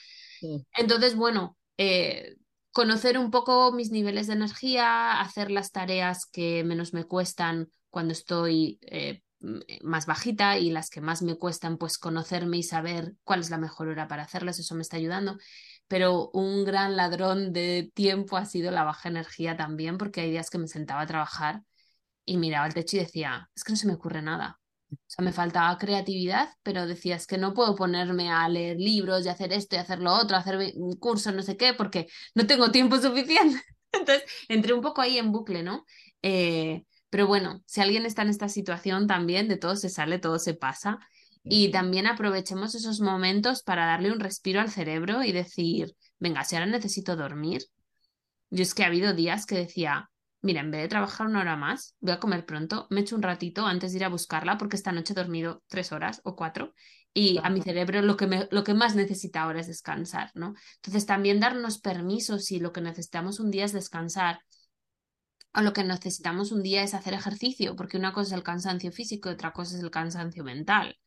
Entonces, 0.76 1.14
bueno, 1.14 1.56
eh, 1.78 2.34
conocer 2.72 3.16
un 3.16 3.30
poco 3.30 3.70
mis 3.70 3.92
niveles 3.92 4.26
de 4.26 4.32
energía, 4.32 5.20
hacer 5.20 5.52
las 5.52 5.70
tareas 5.70 6.26
que 6.26 6.64
menos 6.64 6.92
me 6.92 7.04
cuestan 7.04 7.68
cuando 7.90 8.12
estoy 8.12 8.80
eh, 8.82 9.22
más 9.82 10.06
bajita 10.06 10.58
y 10.58 10.70
las 10.70 10.90
que 10.90 11.00
más 11.00 11.22
me 11.22 11.36
cuestan, 11.36 11.78
pues 11.78 11.98
conocerme 11.98 12.56
y 12.58 12.62
saber 12.64 13.14
cuál 13.22 13.40
es 13.40 13.50
la 13.50 13.58
mejor 13.58 13.86
hora 13.88 14.08
para 14.08 14.24
hacerlas. 14.24 14.58
Eso 14.58 14.74
me 14.74 14.82
está 14.82 14.96
ayudando 14.96 15.38
pero 15.92 16.30
un 16.32 16.64
gran 16.64 16.96
ladrón 16.96 17.52
de 17.52 17.92
tiempo 17.94 18.38
ha 18.38 18.46
sido 18.46 18.70
la 18.70 18.82
baja 18.82 19.10
energía 19.10 19.58
también, 19.58 19.98
porque 19.98 20.22
hay 20.22 20.30
días 20.30 20.48
que 20.48 20.56
me 20.56 20.66
sentaba 20.66 21.02
a 21.02 21.06
trabajar 21.06 21.60
y 22.24 22.38
miraba 22.38 22.64
al 22.64 22.72
techo 22.72 22.96
y 22.96 23.00
decía, 23.00 23.50
es 23.54 23.62
que 23.62 23.72
no 23.72 23.76
se 23.76 23.86
me 23.86 23.92
ocurre 23.92 24.22
nada. 24.22 24.58
O 24.90 24.96
sea, 25.06 25.22
me 25.22 25.34
faltaba 25.34 25.76
creatividad, 25.76 26.48
pero 26.62 26.86
decía, 26.86 27.16
es 27.16 27.26
que 27.26 27.36
no 27.36 27.52
puedo 27.52 27.76
ponerme 27.76 28.30
a 28.32 28.48
leer 28.48 28.78
libros 28.78 29.26
y 29.26 29.28
hacer 29.28 29.52
esto 29.52 29.76
y 29.76 29.80
hacer 29.80 29.98
lo 29.98 30.14
otro, 30.14 30.38
hacer 30.38 30.72
un 30.76 30.96
curso, 30.96 31.30
no 31.30 31.42
sé 31.42 31.58
qué, 31.58 31.74
porque 31.74 32.06
no 32.34 32.46
tengo 32.46 32.70
tiempo 32.70 32.96
suficiente. 33.02 33.62
Entonces, 33.92 34.24
entré 34.48 34.72
un 34.72 34.80
poco 34.80 35.02
ahí 35.02 35.18
en 35.18 35.30
bucle, 35.30 35.62
¿no? 35.62 35.84
Eh, 36.22 36.84
pero 37.10 37.26
bueno, 37.26 37.62
si 37.66 37.82
alguien 37.82 38.06
está 38.06 38.22
en 38.22 38.30
esta 38.30 38.48
situación 38.48 39.06
también, 39.06 39.46
de 39.46 39.58
todo 39.58 39.76
se 39.76 39.90
sale, 39.90 40.18
todo 40.18 40.38
se 40.38 40.54
pasa. 40.54 41.00
Y 41.44 41.70
también 41.70 42.06
aprovechemos 42.06 42.74
esos 42.74 43.00
momentos 43.00 43.62
para 43.62 43.86
darle 43.86 44.12
un 44.12 44.20
respiro 44.20 44.60
al 44.60 44.70
cerebro 44.70 45.24
y 45.24 45.32
decir, 45.32 45.94
venga, 46.18 46.44
si 46.44 46.54
ahora 46.54 46.66
necesito 46.66 47.16
dormir. 47.16 47.62
Yo 48.50 48.62
es 48.62 48.74
que 48.74 48.84
ha 48.84 48.86
habido 48.86 49.12
días 49.12 49.46
que 49.46 49.56
decía, 49.56 50.10
mira, 50.40 50.60
en 50.60 50.70
vez 50.70 50.82
de 50.82 50.88
trabajar 50.88 51.26
una 51.26 51.40
hora 51.40 51.56
más, 51.56 51.96
voy 52.00 52.12
a 52.12 52.20
comer 52.20 52.44
pronto, 52.44 52.86
me 52.90 53.00
echo 53.00 53.16
un 53.16 53.22
ratito 53.22 53.66
antes 53.66 53.92
de 53.92 53.98
ir 53.98 54.04
a 54.04 54.08
buscarla 54.08 54.58
porque 54.58 54.76
esta 54.76 54.92
noche 54.92 55.14
he 55.14 55.16
dormido 55.16 55.62
tres 55.68 55.90
horas 55.92 56.20
o 56.24 56.36
cuatro 56.36 56.74
y 57.14 57.38
a 57.42 57.50
mi 57.50 57.60
cerebro 57.60 58.02
lo 58.02 58.16
que, 58.16 58.26
me, 58.26 58.48
lo 58.50 58.64
que 58.64 58.74
más 58.74 58.94
necesita 58.94 59.42
ahora 59.42 59.60
es 59.60 59.66
descansar, 59.66 60.30
¿no? 60.34 60.54
Entonces 60.76 61.06
también 61.06 61.40
darnos 61.40 61.78
permisos 61.78 62.44
si 62.44 62.58
lo 62.58 62.72
que 62.72 62.80
necesitamos 62.80 63.38
un 63.38 63.50
día 63.50 63.64
es 63.64 63.72
descansar 63.72 64.40
o 65.54 65.60
lo 65.60 65.72
que 65.72 65.84
necesitamos 65.84 66.52
un 66.52 66.62
día 66.62 66.82
es 66.82 66.94
hacer 66.94 67.14
ejercicio, 67.14 67.76
porque 67.76 67.96
una 67.96 68.12
cosa 68.12 68.28
es 68.28 68.32
el 68.32 68.42
cansancio 68.42 68.92
físico 68.92 69.28
y 69.28 69.34
otra 69.34 69.52
cosa 69.52 69.76
es 69.76 69.82
el 69.82 69.90
cansancio 69.90 70.44
mental. 70.44 70.98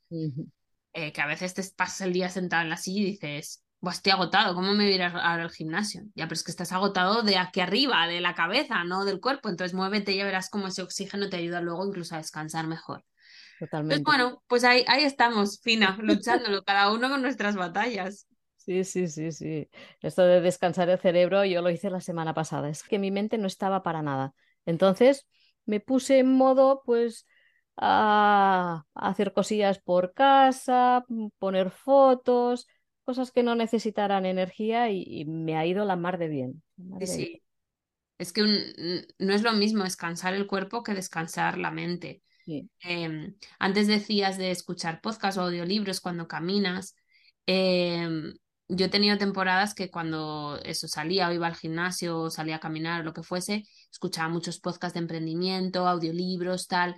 Eh, 0.93 1.11
que 1.11 1.21
a 1.21 1.27
veces 1.27 1.53
te 1.53 1.63
pasas 1.75 2.01
el 2.01 2.13
día 2.13 2.29
sentado 2.29 2.63
en 2.63 2.69
la 2.69 2.77
silla 2.77 3.01
y 3.01 3.05
dices, 3.05 3.65
estoy 3.91 4.11
agotado, 4.11 4.55
¿cómo 4.55 4.73
me 4.73 4.85
voy 4.85 4.93
a 4.93 4.95
ir 4.95 5.03
ahora 5.03 5.43
al 5.43 5.51
gimnasio? 5.51 6.03
Ya, 6.15 6.25
pero 6.25 6.35
es 6.35 6.43
que 6.43 6.51
estás 6.51 6.71
agotado 6.71 7.23
de 7.23 7.37
aquí 7.37 7.59
arriba, 7.59 8.07
de 8.07 8.21
la 8.21 8.33
cabeza, 8.35 8.83
no 8.83 9.05
del 9.05 9.19
cuerpo. 9.19 9.49
Entonces 9.49 9.73
muévete 9.73 10.13
y 10.13 10.17
ya 10.17 10.25
verás 10.25 10.49
cómo 10.49 10.67
ese 10.67 10.81
oxígeno 10.81 11.29
te 11.29 11.37
ayuda 11.37 11.61
luego 11.61 11.85
incluso 11.85 12.15
a 12.15 12.19
descansar 12.19 12.67
mejor. 12.67 13.03
Totalmente. 13.59 14.03
Bueno, 14.03 14.43
pues 14.47 14.63
ahí, 14.63 14.83
ahí 14.87 15.03
estamos, 15.03 15.59
Fina, 15.61 15.97
luchándolo, 15.99 16.63
cada 16.63 16.91
uno 16.91 17.09
con 17.09 17.21
nuestras 17.21 17.55
batallas. 17.55 18.27
Sí, 18.65 18.83
sí, 18.83 19.07
sí, 19.07 19.31
sí. 19.31 19.69
Esto 20.01 20.23
de 20.23 20.41
descansar 20.41 20.89
el 20.89 20.97
cerebro, 20.97 21.45
yo 21.45 21.61
lo 21.61 21.69
hice 21.69 21.91
la 21.91 22.01
semana 22.01 22.33
pasada. 22.33 22.67
Es 22.67 22.81
que 22.81 22.97
mi 22.97 23.11
mente 23.11 23.37
no 23.37 23.45
estaba 23.45 23.83
para 23.83 24.01
nada. 24.01 24.33
Entonces 24.65 25.27
me 25.65 25.79
puse 25.79 26.17
en 26.17 26.31
modo, 26.33 26.81
pues, 26.83 27.27
a 27.77 28.85
hacer 28.95 29.33
cosillas 29.33 29.79
por 29.79 30.13
casa, 30.13 31.05
poner 31.37 31.69
fotos, 31.69 32.67
cosas 33.03 33.31
que 33.31 33.43
no 33.43 33.53
necesitaran 33.53 34.25
energía 34.25 34.89
y, 34.89 35.25
me 35.25 35.57
ha 35.57 35.65
ido 35.67 35.85
la 35.85 35.95
mar 35.95 36.17
de 36.17 36.27
bien. 36.27 36.63
sí, 37.01 37.43
Es 38.17 38.33
que 38.33 38.41
no 39.19 39.33
es 39.33 39.43
lo 39.43 39.53
mismo 39.53 39.83
descansar 39.83 40.33
el 40.33 40.47
cuerpo 40.47 40.81
que 40.81 40.95
descansar 40.95 41.59
la 41.59 41.69
mente. 41.69 42.23
Em, 42.79 43.35
antes 43.59 43.85
decías 43.85 44.39
de 44.39 44.49
escuchar 44.49 45.01
podcasts 45.01 45.37
o 45.37 45.43
audiolibros 45.43 46.01
cuando 46.01 46.27
caminas. 46.27 46.95
Em, 47.45 48.33
yo 48.67 48.85
he 48.85 48.89
tenido 48.89 49.17
temporadas 49.17 49.73
que 49.75 49.91
cuando 49.91 50.59
eso 50.63 50.87
salía 50.87 51.29
o 51.29 51.33
iba 51.33 51.47
al 51.47 51.55
gimnasio 51.55 52.19
o 52.19 52.29
salía 52.29 52.57
a 52.57 52.59
caminar 52.59 53.01
o 53.01 53.03
lo 53.03 53.13
que 53.13 53.23
fuese, 53.23 53.65
escuchaba 53.91 54.29
muchos 54.29 54.59
podcasts 54.59 54.93
de 54.93 55.01
emprendimiento, 55.01 55.87
audiolibros, 55.87 56.67
tal. 56.67 56.95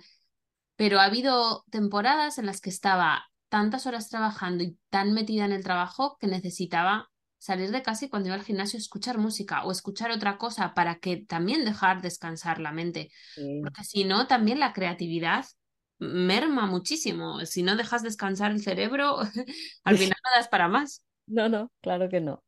Pero 0.76 1.00
ha 1.00 1.04
habido 1.04 1.64
temporadas 1.70 2.38
en 2.38 2.46
las 2.46 2.60
que 2.60 2.70
estaba 2.70 3.24
tantas 3.48 3.86
horas 3.86 4.08
trabajando 4.08 4.64
y 4.64 4.78
tan 4.90 5.12
metida 5.12 5.44
en 5.44 5.52
el 5.52 5.64
trabajo 5.64 6.16
que 6.20 6.26
necesitaba 6.26 7.10
salir 7.38 7.70
de 7.70 7.82
casa 7.82 8.04
y 8.06 8.08
cuando 8.08 8.28
iba 8.28 8.36
al 8.36 8.44
gimnasio 8.44 8.78
escuchar 8.78 9.18
música 9.18 9.64
o 9.64 9.70
escuchar 9.70 10.10
otra 10.10 10.38
cosa 10.38 10.74
para 10.74 10.98
que 10.98 11.18
también 11.18 11.64
dejar 11.64 12.02
descansar 12.02 12.60
la 12.60 12.72
mente. 12.72 13.10
Porque 13.62 13.84
si 13.84 14.04
no, 14.04 14.26
también 14.26 14.58
la 14.58 14.72
creatividad 14.72 15.46
merma 15.98 16.66
muchísimo. 16.66 17.44
Si 17.44 17.62
no 17.62 17.76
dejas 17.76 18.02
descansar 18.02 18.52
el 18.52 18.62
cerebro, 18.62 19.18
al 19.84 19.98
final 19.98 20.18
no 20.24 20.30
das 20.36 20.48
para 20.48 20.68
más. 20.68 21.02
No, 21.28 21.48
no, 21.48 21.70
claro 21.80 22.08
que 22.08 22.20
no. 22.20 22.42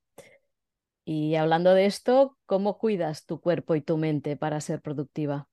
Y 1.04 1.34
hablando 1.34 1.74
de 1.74 1.86
esto, 1.86 2.38
¿cómo 2.46 2.78
cuidas 2.78 3.26
tu 3.26 3.40
cuerpo 3.40 3.74
y 3.74 3.80
tu 3.80 3.96
mente 3.96 4.36
para 4.36 4.60
ser 4.60 4.80
productiva? 4.80 5.48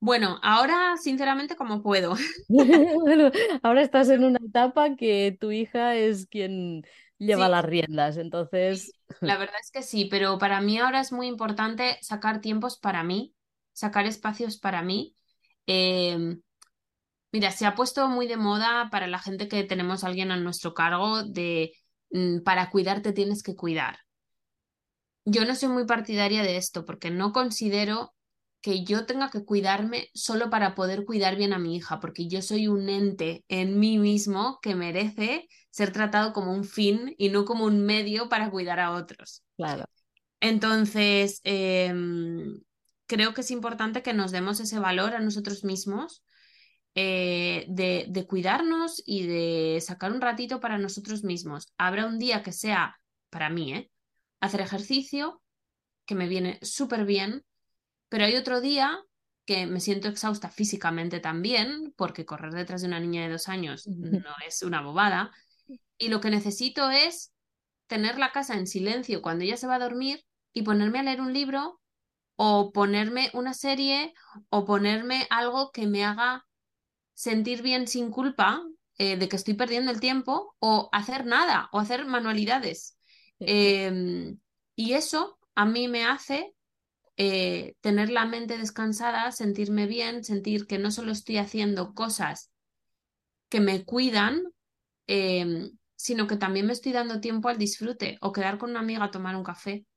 Bueno, 0.00 0.38
ahora 0.42 0.96
sinceramente 0.96 1.56
como 1.56 1.82
puedo. 1.82 2.14
bueno, 2.48 3.30
ahora 3.62 3.82
estás 3.82 4.08
en 4.10 4.24
una 4.24 4.38
etapa 4.44 4.96
que 4.96 5.36
tu 5.38 5.50
hija 5.50 5.96
es 5.96 6.26
quien 6.26 6.82
lleva 7.18 7.48
las 7.48 7.64
riendas, 7.64 8.16
entonces... 8.16 8.92
La 9.20 9.36
verdad 9.36 9.56
es 9.60 9.70
que 9.70 9.82
sí, 9.82 10.06
pero 10.06 10.38
para 10.38 10.60
mí 10.60 10.78
ahora 10.78 11.00
es 11.00 11.12
muy 11.12 11.26
importante 11.26 11.98
sacar 12.00 12.40
tiempos 12.40 12.78
para 12.78 13.02
mí, 13.02 13.34
sacar 13.72 14.06
espacios 14.06 14.56
para 14.56 14.82
mí. 14.82 15.16
Em, 15.66 16.40
Mira, 17.32 17.50
se 17.50 17.66
ha 17.66 17.74
puesto 17.74 18.08
muy 18.08 18.26
de 18.26 18.36
moda 18.36 18.88
para 18.90 19.06
la 19.06 19.18
gente 19.18 19.48
que 19.48 19.64
tenemos 19.64 20.02
a 20.02 20.06
alguien 20.06 20.30
a 20.30 20.36
nuestro 20.36 20.74
cargo 20.74 21.22
de 21.22 21.72
mm, 22.10 22.40
para 22.40 22.70
cuidarte 22.70 23.12
tienes 23.12 23.42
que 23.42 23.54
cuidar. 23.54 23.98
Yo 25.24 25.44
no 25.44 25.54
soy 25.54 25.68
muy 25.68 25.84
partidaria 25.84 26.42
de 26.42 26.56
esto 26.56 26.84
porque 26.86 27.10
no 27.10 27.32
considero 27.32 28.14
que 28.60 28.82
yo 28.82 29.06
tenga 29.06 29.30
que 29.30 29.44
cuidarme 29.44 30.08
solo 30.14 30.50
para 30.50 30.74
poder 30.74 31.04
cuidar 31.04 31.36
bien 31.36 31.52
a 31.52 31.58
mi 31.58 31.76
hija, 31.76 32.00
porque 32.00 32.28
yo 32.28 32.42
soy 32.42 32.66
un 32.66 32.88
ente 32.88 33.44
en 33.48 33.78
mí 33.78 33.98
mismo 33.98 34.58
que 34.62 34.74
merece 34.74 35.46
ser 35.70 35.92
tratado 35.92 36.32
como 36.32 36.52
un 36.52 36.64
fin 36.64 37.14
y 37.18 37.28
no 37.28 37.44
como 37.44 37.66
un 37.66 37.84
medio 37.84 38.28
para 38.28 38.50
cuidar 38.50 38.80
a 38.80 38.92
otros. 38.92 39.44
Claro. 39.56 39.84
Entonces, 40.40 41.40
em, 41.44 42.60
creo 43.06 43.34
que 43.34 43.42
es 43.42 43.50
importante 43.50 44.02
que 44.02 44.14
nos 44.14 44.32
demos 44.32 44.60
ese 44.60 44.78
valor 44.78 45.14
a 45.14 45.20
nosotros 45.20 45.62
mismos 45.62 46.24
eh, 47.00 47.64
de, 47.68 48.26
cuidarnos 48.26 49.00
y 49.06 49.24
de 49.24 49.80
sacar 49.80 50.10
un 50.10 50.20
ratito 50.20 50.58
para 50.58 50.78
nosotros 50.78 51.22
mismos. 51.22 51.72
Habrá 51.78 52.06
un 52.06 52.18
día 52.18 52.42
que 52.42 52.50
sea, 52.50 52.98
para 53.30 53.50
mí, 53.50 53.72
¿eh? 53.72 53.90
hacer 54.40 54.62
ejercicio, 54.62 55.40
que 56.06 56.16
me 56.16 56.26
viene 56.26 56.58
súper 56.60 57.04
bien, 57.04 57.44
pero 58.08 58.24
hay 58.24 58.34
otro 58.34 58.60
día 58.60 58.98
que 59.44 59.66
me 59.66 59.78
siento 59.78 60.08
exhausta 60.08 60.50
físicamente 60.50 61.20
también, 61.20 61.94
porque 61.96 62.26
correr 62.26 62.52
detrás 62.52 62.80
de 62.80 62.88
una 62.88 62.98
niña 62.98 63.22
de 63.22 63.30
dos 63.30 63.48
años 63.48 63.86
no 63.86 64.34
es 64.44 64.62
una 64.62 64.82
bobada, 64.82 65.30
y 65.98 66.08
lo 66.08 66.20
que 66.20 66.30
necesito 66.30 66.90
es 66.90 67.32
tener 67.86 68.18
la 68.18 68.32
casa 68.32 68.54
en 68.54 68.66
silencio 68.66 69.22
cuando 69.22 69.44
ella 69.44 69.56
se 69.56 69.68
va 69.68 69.76
a 69.76 69.88
dormir 69.88 70.24
y 70.52 70.62
ponerme 70.62 70.98
a 70.98 71.04
leer 71.04 71.20
un 71.20 71.32
libro 71.32 71.80
o 72.34 72.72
ponerme 72.72 73.30
una 73.34 73.54
serie 73.54 74.14
o 74.50 74.64
ponerme 74.64 75.28
algo 75.30 75.70
que 75.70 75.86
me 75.86 76.04
haga 76.04 76.47
sentir 77.18 77.62
bien 77.62 77.88
sin 77.88 78.12
culpa 78.12 78.62
eh, 78.96 79.16
de 79.16 79.28
que 79.28 79.34
estoy 79.34 79.54
perdiendo 79.54 79.90
el 79.90 79.98
tiempo 79.98 80.54
o 80.60 80.88
hacer 80.92 81.26
nada 81.26 81.68
o 81.72 81.80
hacer 81.80 82.06
manualidades. 82.06 82.96
Em, 83.40 84.38
y 84.76 84.92
eso 84.92 85.36
a 85.56 85.64
mí 85.66 85.88
me 85.88 86.04
hace 86.04 86.54
eh, 87.16 87.74
tener 87.80 88.10
la 88.10 88.24
mente 88.24 88.56
descansada, 88.56 89.32
sentirme 89.32 89.88
bien, 89.88 90.22
sentir 90.22 90.68
que 90.68 90.78
no 90.78 90.92
solo 90.92 91.10
estoy 91.10 91.38
haciendo 91.38 91.92
cosas 91.92 92.52
que 93.48 93.58
me 93.58 93.84
cuidan, 93.84 94.44
em, 95.08 95.72
sino 95.96 96.28
que 96.28 96.36
también 96.36 96.66
me 96.66 96.72
estoy 96.72 96.92
dando 96.92 97.20
tiempo 97.20 97.48
al 97.48 97.58
disfrute 97.58 98.16
o 98.20 98.32
quedar 98.32 98.58
con 98.58 98.70
una 98.70 98.80
amiga 98.80 99.02
a 99.02 99.10
tomar 99.10 99.34
un 99.34 99.42
café. 99.42 99.87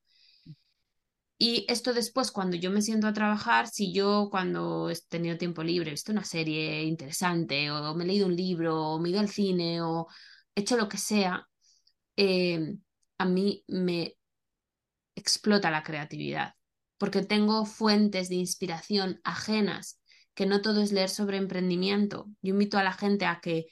Y 1.44 1.66
esto 1.68 1.92
después, 1.92 2.30
cuando 2.30 2.56
yo 2.56 2.70
me 2.70 2.82
siento 2.82 3.08
a 3.08 3.12
trabajar, 3.12 3.66
si 3.66 3.92
yo 3.92 4.28
cuando 4.30 4.88
he 4.90 4.96
tenido 5.08 5.36
tiempo 5.36 5.64
libre, 5.64 5.88
he 5.90 5.94
visto 5.94 6.12
una 6.12 6.22
serie 6.22 6.84
interesante, 6.84 7.68
o 7.72 7.96
me 7.96 8.04
he 8.04 8.06
leído 8.06 8.28
un 8.28 8.36
libro, 8.36 8.80
o 8.80 9.00
me 9.00 9.08
he 9.08 9.10
ido 9.10 9.18
al 9.20 9.28
cine, 9.28 9.82
o 9.82 10.06
he 10.54 10.60
hecho 10.60 10.76
lo 10.76 10.88
que 10.88 10.98
sea, 10.98 11.48
em, 12.14 12.80
a 13.18 13.24
mí 13.24 13.64
me 13.66 14.16
explota 15.16 15.72
la 15.72 15.82
creatividad, 15.82 16.54
porque 16.96 17.22
tengo 17.22 17.64
fuentes 17.66 18.28
de 18.28 18.36
inspiración 18.36 19.20
ajenas, 19.24 20.00
que 20.34 20.46
no 20.46 20.62
todo 20.62 20.80
es 20.80 20.92
leer 20.92 21.10
sobre 21.10 21.38
emprendimiento. 21.38 22.26
Yo 22.40 22.52
invito 22.52 22.78
a 22.78 22.84
la 22.84 22.92
gente 22.92 23.26
a 23.26 23.40
que 23.40 23.66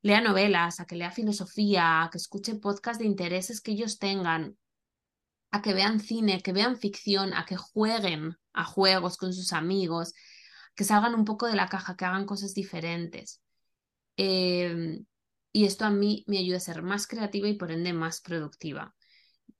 lea 0.00 0.20
novelas, 0.20 0.78
a 0.78 0.86
que 0.86 0.94
lea 0.94 1.10
filosofía, 1.10 2.04
a 2.04 2.10
que 2.10 2.18
escuche 2.18 2.54
podcasts 2.54 3.00
de 3.00 3.06
intereses 3.06 3.60
que 3.60 3.72
ellos 3.72 3.98
tengan, 3.98 4.56
a 5.56 5.62
que 5.62 5.74
vean 5.74 6.00
cine, 6.00 6.42
que 6.42 6.52
vean 6.52 6.76
ficción, 6.76 7.34
a 7.34 7.44
que 7.46 7.56
jueguen 7.56 8.36
a 8.52 8.64
juegos 8.64 9.16
con 9.16 9.32
sus 9.32 9.52
amigos, 9.52 10.14
que 10.74 10.84
salgan 10.84 11.14
un 11.14 11.24
poco 11.24 11.46
de 11.46 11.56
la 11.56 11.68
caja, 11.68 11.96
que 11.96 12.04
hagan 12.04 12.26
cosas 12.26 12.54
diferentes. 12.54 13.40
Em, 14.16 15.06
y 15.52 15.64
esto 15.66 15.84
a 15.84 15.90
mí 15.90 16.24
me 16.26 16.38
ayuda 16.38 16.58
a 16.58 16.60
ser 16.60 16.82
más 16.82 17.06
creativa 17.06 17.48
y 17.48 17.54
por 17.54 17.70
ende 17.72 17.92
más 17.92 18.20
productiva. 18.20 18.94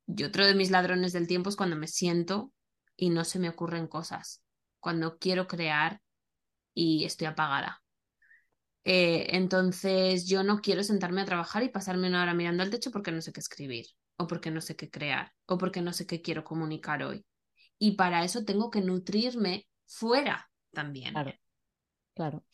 Y 0.07 0.25
otro 0.25 0.47
de 0.47 0.55
mis 0.55 0.71
ladrones 0.71 1.13
del 1.13 1.27
tiempo 1.27 1.51
es 1.51 1.57
cuando 1.57 1.77
me 1.77 1.89
siento 1.89 2.53
y 2.97 3.11
no 3.11 3.25
se 3.25 3.39
me 3.39 3.49
ocurren 3.49 3.89
cosas, 3.89 4.43
cuando 4.81 5.19
quiero 5.19 5.47
crear 5.47 6.01
y 6.75 7.05
estoy 7.05 7.27
apagada. 7.29 7.83
Eh, 8.85 9.29
entonces 9.37 10.27
yo 10.29 10.45
no 10.45 10.61
quiero 10.61 10.85
sentarme 10.85 11.23
a 11.23 11.25
trabajar 11.25 11.63
y 11.65 11.71
pasarme 11.71 12.09
una 12.09 12.23
hora 12.23 12.35
mirando 12.35 12.63
al 12.63 12.71
techo 12.71 12.91
porque 12.93 13.11
no 13.13 13.21
sé 13.21 13.33
qué 13.33 13.41
escribir 13.41 13.87
o 14.17 14.27
porque 14.27 14.51
no 14.51 14.61
sé 14.61 14.77
qué 14.77 14.91
crear, 14.91 15.33
o 15.47 15.59
porque 15.59 15.83
no 15.83 15.93
sé 15.93 16.07
qué 16.07 16.23
quiero 16.23 16.45
comunicar 16.45 17.03
hoy. 17.03 17.25
Y 17.79 17.93
para 17.93 18.25
eso 18.25 18.45
tengo 18.45 18.71
que 18.71 18.81
nutrirme 18.81 19.67
fuera 19.87 20.51
también. 20.73 21.13
Claro, 21.13 21.33
claro. 22.15 22.45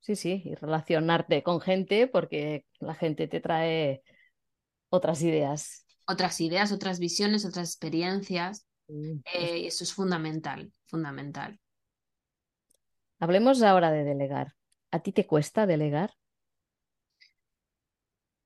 Sí, 0.00 0.14
sí, 0.14 0.42
y 0.44 0.54
relacionarte 0.54 1.42
con 1.42 1.60
gente 1.60 2.06
porque 2.06 2.64
la 2.78 2.94
gente 2.94 3.26
te 3.26 3.40
trae 3.40 4.02
otras 4.88 5.22
ideas. 5.22 5.84
Otras 6.06 6.40
ideas, 6.40 6.70
otras 6.72 6.98
visiones, 7.00 7.44
otras 7.44 7.70
experiencias. 7.70 8.66
Eh, 8.88 9.66
eso 9.66 9.82
es 9.82 9.92
fundamental, 9.92 10.72
fundamental. 10.86 11.58
Hablemos 13.18 13.62
ahora 13.62 13.90
de 13.90 14.04
delegar. 14.04 14.54
¿A 14.92 15.00
ti 15.00 15.12
te 15.12 15.26
cuesta 15.26 15.66
delegar? 15.66 16.12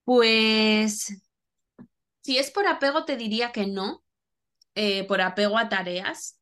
Pues 0.04 1.12
si 2.22 2.38
es 2.38 2.50
por 2.50 2.66
apego, 2.66 3.04
te 3.04 3.16
diría 3.16 3.52
que 3.52 3.66
no, 3.66 4.02
eh, 4.74 5.04
por 5.04 5.20
apego 5.20 5.58
a 5.58 5.68
tareas 5.68 6.40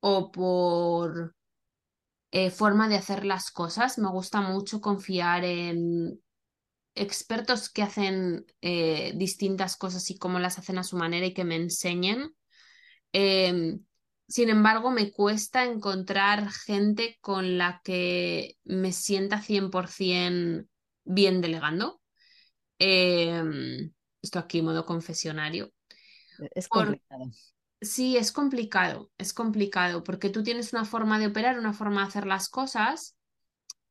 o 0.00 0.30
por 0.32 1.34
eh, 2.32 2.50
forma 2.50 2.88
de 2.88 2.96
hacer 2.96 3.24
las 3.24 3.50
cosas. 3.50 3.98
Me 3.98 4.08
gusta 4.10 4.40
mucho 4.40 4.80
confiar 4.80 5.44
en 5.44 6.20
expertos 6.94 7.70
que 7.70 7.82
hacen 7.82 8.46
eh, 8.60 9.12
distintas 9.16 9.76
cosas 9.76 10.10
y 10.10 10.18
cómo 10.18 10.38
las 10.38 10.58
hacen 10.58 10.78
a 10.78 10.84
su 10.84 10.96
manera 10.96 11.26
y 11.26 11.34
que 11.34 11.44
me 11.44 11.56
enseñen. 11.56 12.34
Em, 13.12 13.84
sin 14.28 14.48
embargo, 14.48 14.90
me 14.90 15.10
cuesta 15.12 15.64
encontrar 15.64 16.50
gente 16.50 17.18
con 17.20 17.58
la 17.58 17.80
que 17.84 18.58
me 18.64 18.92
sienta 18.92 19.40
100% 19.40 20.66
bien 21.04 21.40
delegando. 21.40 22.00
Em, 22.78 23.92
esto 24.22 24.38
aquí 24.38 24.62
modo 24.62 24.86
confesionario. 24.86 25.72
Es 26.54 26.68
complicado. 26.68 27.30
Sí, 27.82 28.18
es 28.18 28.30
complicado, 28.30 29.10
es 29.16 29.32
complicado, 29.32 30.04
porque 30.04 30.28
tú 30.28 30.42
tienes 30.42 30.74
una 30.74 30.84
forma 30.84 31.18
de 31.18 31.28
operar, 31.28 31.58
una 31.58 31.72
forma 31.72 32.02
de 32.02 32.08
hacer 32.08 32.26
las 32.26 32.50
cosas, 32.50 33.16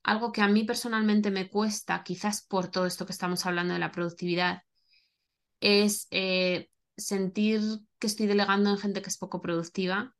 algo 0.03 0.31
que 0.31 0.41
a 0.41 0.47
mí 0.47 0.63
personalmente 0.63 1.31
me 1.31 1.49
cuesta, 1.49 2.03
quizás 2.03 2.45
por 2.45 2.69
todo 2.69 2.85
esto 2.85 3.07
que 3.07 3.11
estamos 3.11 3.45
hablando 3.47 3.73
de 3.73 3.79
la 3.79 3.91
productividad, 3.91 4.61
es 5.59 6.07
eh, 6.11 6.69
sentir 6.97 7.61
que 7.97 8.07
estoy 8.07 8.27
delegando 8.27 8.69
en 8.69 8.77
gente 8.77 9.01
que 9.01 9.09
es 9.09 9.17
poco 9.17 9.41
productiva. 9.41 10.15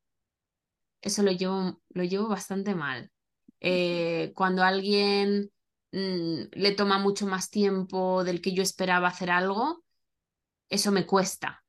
Eso 1.01 1.21
lo 1.23 1.31
llevo, 1.31 1.81
lo 1.89 2.03
llevo 2.03 2.27
bastante 2.27 2.73
mal. 2.73 3.11
Eh, 3.59 4.33
cuando 4.35 4.63
alguien 4.63 5.51
mm, 5.91 6.41
le 6.51 6.71
toma 6.71 6.97
mucho 6.97 7.27
más 7.27 7.49
tiempo 7.49 8.23
del 8.23 8.41
que 8.41 8.53
yo 8.53 8.63
esperaba 8.63 9.09
hacer 9.09 9.29
algo, 9.29 9.83
eso 10.69 10.91
me 10.91 11.05
cuesta. 11.05 11.63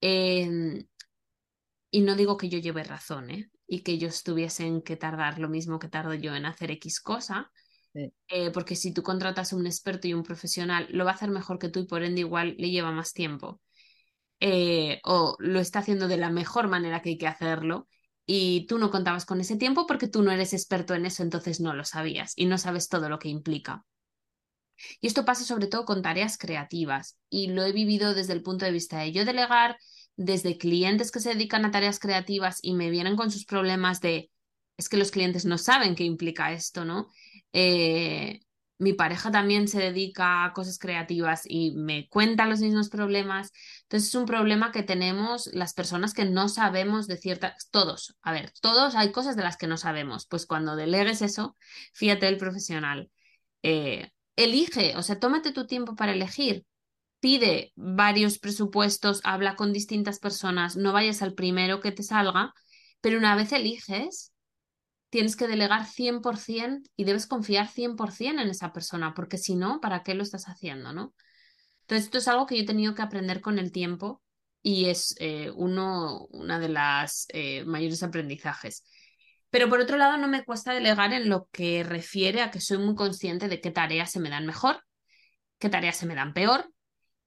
Em, 0.00 0.86
y 1.90 2.00
no 2.02 2.14
digo 2.14 2.36
que 2.36 2.48
yo 2.48 2.58
lleve 2.58 2.84
razón, 2.84 3.30
¿eh? 3.30 3.50
Y 3.66 3.80
que 3.82 3.92
ellos 3.92 4.22
tuviesen 4.22 4.82
que 4.82 4.96
tardar 4.96 5.38
lo 5.38 5.48
mismo 5.48 5.78
que 5.78 5.88
tardo 5.88 6.14
yo 6.14 6.34
en 6.34 6.46
hacer 6.46 6.70
X 6.72 7.00
cosa. 7.00 7.50
Eh, 8.28 8.50
porque 8.52 8.76
si 8.76 8.92
tú 8.92 9.02
contratas 9.02 9.52
un 9.52 9.66
experto 9.66 10.06
y 10.06 10.14
un 10.14 10.22
profesional, 10.22 10.86
lo 10.90 11.04
va 11.04 11.12
a 11.12 11.14
hacer 11.14 11.30
mejor 11.30 11.58
que 11.58 11.70
tú 11.70 11.80
y 11.80 11.86
por 11.86 12.02
ende 12.02 12.20
igual 12.20 12.54
le 12.58 12.70
lleva 12.70 12.92
más 12.92 13.12
tiempo. 13.12 13.60
Eh, 14.40 15.00
o 15.04 15.36
lo 15.38 15.60
está 15.60 15.78
haciendo 15.80 16.08
de 16.08 16.18
la 16.18 16.30
mejor 16.30 16.68
manera 16.68 17.00
que 17.02 17.10
hay 17.10 17.18
que 17.18 17.26
hacerlo 17.26 17.88
y 18.26 18.66
tú 18.66 18.78
no 18.78 18.90
contabas 18.90 19.24
con 19.24 19.40
ese 19.40 19.56
tiempo 19.56 19.86
porque 19.86 20.08
tú 20.08 20.22
no 20.22 20.30
eres 20.32 20.52
experto 20.52 20.94
en 20.94 21.06
eso, 21.06 21.22
entonces 21.22 21.60
no 21.60 21.74
lo 21.74 21.84
sabías 21.84 22.34
y 22.36 22.46
no 22.46 22.58
sabes 22.58 22.88
todo 22.88 23.08
lo 23.08 23.18
que 23.18 23.28
implica. 23.30 23.84
Y 25.00 25.06
esto 25.06 25.24
pasa 25.24 25.44
sobre 25.44 25.66
todo 25.66 25.84
con 25.84 26.02
tareas 26.02 26.38
creativas 26.38 27.16
y 27.28 27.48
lo 27.48 27.64
he 27.64 27.72
vivido 27.72 28.14
desde 28.14 28.32
el 28.32 28.42
punto 28.42 28.64
de 28.64 28.72
vista 28.72 28.98
de 28.98 29.12
yo 29.12 29.24
delegar, 29.24 29.76
desde 30.16 30.58
clientes 30.58 31.10
que 31.12 31.20
se 31.20 31.30
dedican 31.30 31.64
a 31.64 31.70
tareas 31.70 31.98
creativas 31.98 32.58
y 32.62 32.74
me 32.74 32.90
vienen 32.90 33.16
con 33.16 33.30
sus 33.30 33.44
problemas 33.44 34.00
de, 34.00 34.30
es 34.76 34.88
que 34.88 34.96
los 34.96 35.10
clientes 35.10 35.44
no 35.44 35.58
saben 35.58 35.94
qué 35.94 36.04
implica 36.04 36.52
esto, 36.52 36.84
¿no? 36.84 37.08
Eh, 37.52 38.40
mi 38.78 38.92
pareja 38.92 39.30
también 39.30 39.68
se 39.68 39.78
dedica 39.78 40.44
a 40.44 40.52
cosas 40.52 40.78
creativas 40.78 41.42
y 41.46 41.72
me 41.76 42.08
cuenta 42.08 42.46
los 42.46 42.60
mismos 42.60 42.90
problemas. 42.90 43.52
Entonces 43.82 44.08
es 44.10 44.14
un 44.14 44.26
problema 44.26 44.70
que 44.72 44.82
tenemos 44.82 45.46
las 45.54 45.72
personas 45.72 46.12
que 46.12 46.26
no 46.26 46.48
sabemos 46.48 47.06
de 47.06 47.16
ciertas, 47.16 47.70
todos, 47.70 48.16
a 48.22 48.32
ver, 48.32 48.52
todos 48.60 48.94
hay 48.94 49.12
cosas 49.12 49.36
de 49.36 49.42
las 49.44 49.56
que 49.56 49.66
no 49.66 49.76
sabemos. 49.78 50.26
Pues 50.26 50.46
cuando 50.46 50.76
delegues 50.76 51.22
eso, 51.22 51.56
fíjate 51.94 52.28
el 52.28 52.36
profesional. 52.36 53.10
Eh, 53.62 54.10
elige, 54.36 54.96
o 54.96 55.02
sea, 55.02 55.18
tómate 55.18 55.52
tu 55.52 55.66
tiempo 55.66 55.96
para 55.96 56.12
elegir. 56.12 56.64
Pide 57.20 57.72
varios 57.76 58.38
presupuestos, 58.38 59.20
habla 59.24 59.56
con 59.56 59.72
distintas 59.72 60.18
personas, 60.20 60.76
no 60.76 60.92
vayas 60.92 61.22
al 61.22 61.34
primero 61.34 61.80
que 61.80 61.92
te 61.92 62.02
salga, 62.02 62.52
pero 63.00 63.18
una 63.18 63.34
vez 63.34 63.52
eliges, 63.52 64.32
tienes 65.10 65.36
que 65.36 65.48
delegar 65.48 65.86
100% 65.86 66.88
y 66.96 67.04
debes 67.04 67.26
confiar 67.26 67.68
100% 67.68 68.42
en 68.42 68.48
esa 68.48 68.72
persona, 68.72 69.14
porque 69.14 69.38
si 69.38 69.56
no, 69.56 69.80
¿para 69.80 70.02
qué 70.02 70.14
lo 70.14 70.22
estás 70.22 70.44
haciendo, 70.44 70.92
no? 70.92 71.14
Entonces, 71.82 72.06
esto 72.06 72.18
es 72.18 72.28
algo 72.28 72.46
que 72.46 72.56
yo 72.56 72.62
he 72.62 72.66
tenido 72.66 72.94
que 72.94 73.02
aprender 73.02 73.40
con 73.40 73.58
el 73.58 73.72
tiempo 73.72 74.22
y 74.60 74.86
es 74.86 75.14
eh, 75.20 75.52
uno, 75.54 76.26
una 76.32 76.58
de 76.58 76.68
las 76.68 77.26
eh, 77.28 77.64
mayores 77.64 78.02
aprendizajes. 78.02 78.84
Pero 79.50 79.68
por 79.68 79.80
otro 79.80 79.96
lado, 79.96 80.16
no 80.16 80.28
me 80.28 80.44
cuesta 80.44 80.72
delegar 80.72 81.12
en 81.12 81.28
lo 81.28 81.48
que 81.52 81.84
refiere 81.84 82.42
a 82.42 82.50
que 82.50 82.60
soy 82.60 82.78
muy 82.78 82.94
consciente 82.94 83.48
de 83.48 83.60
qué 83.60 83.70
tareas 83.70 84.10
se 84.10 84.20
me 84.20 84.30
dan 84.30 84.46
mejor, 84.46 84.82
qué 85.58 85.68
tareas 85.68 85.96
se 85.96 86.06
me 86.06 86.14
dan 86.14 86.34
peor 86.34 86.70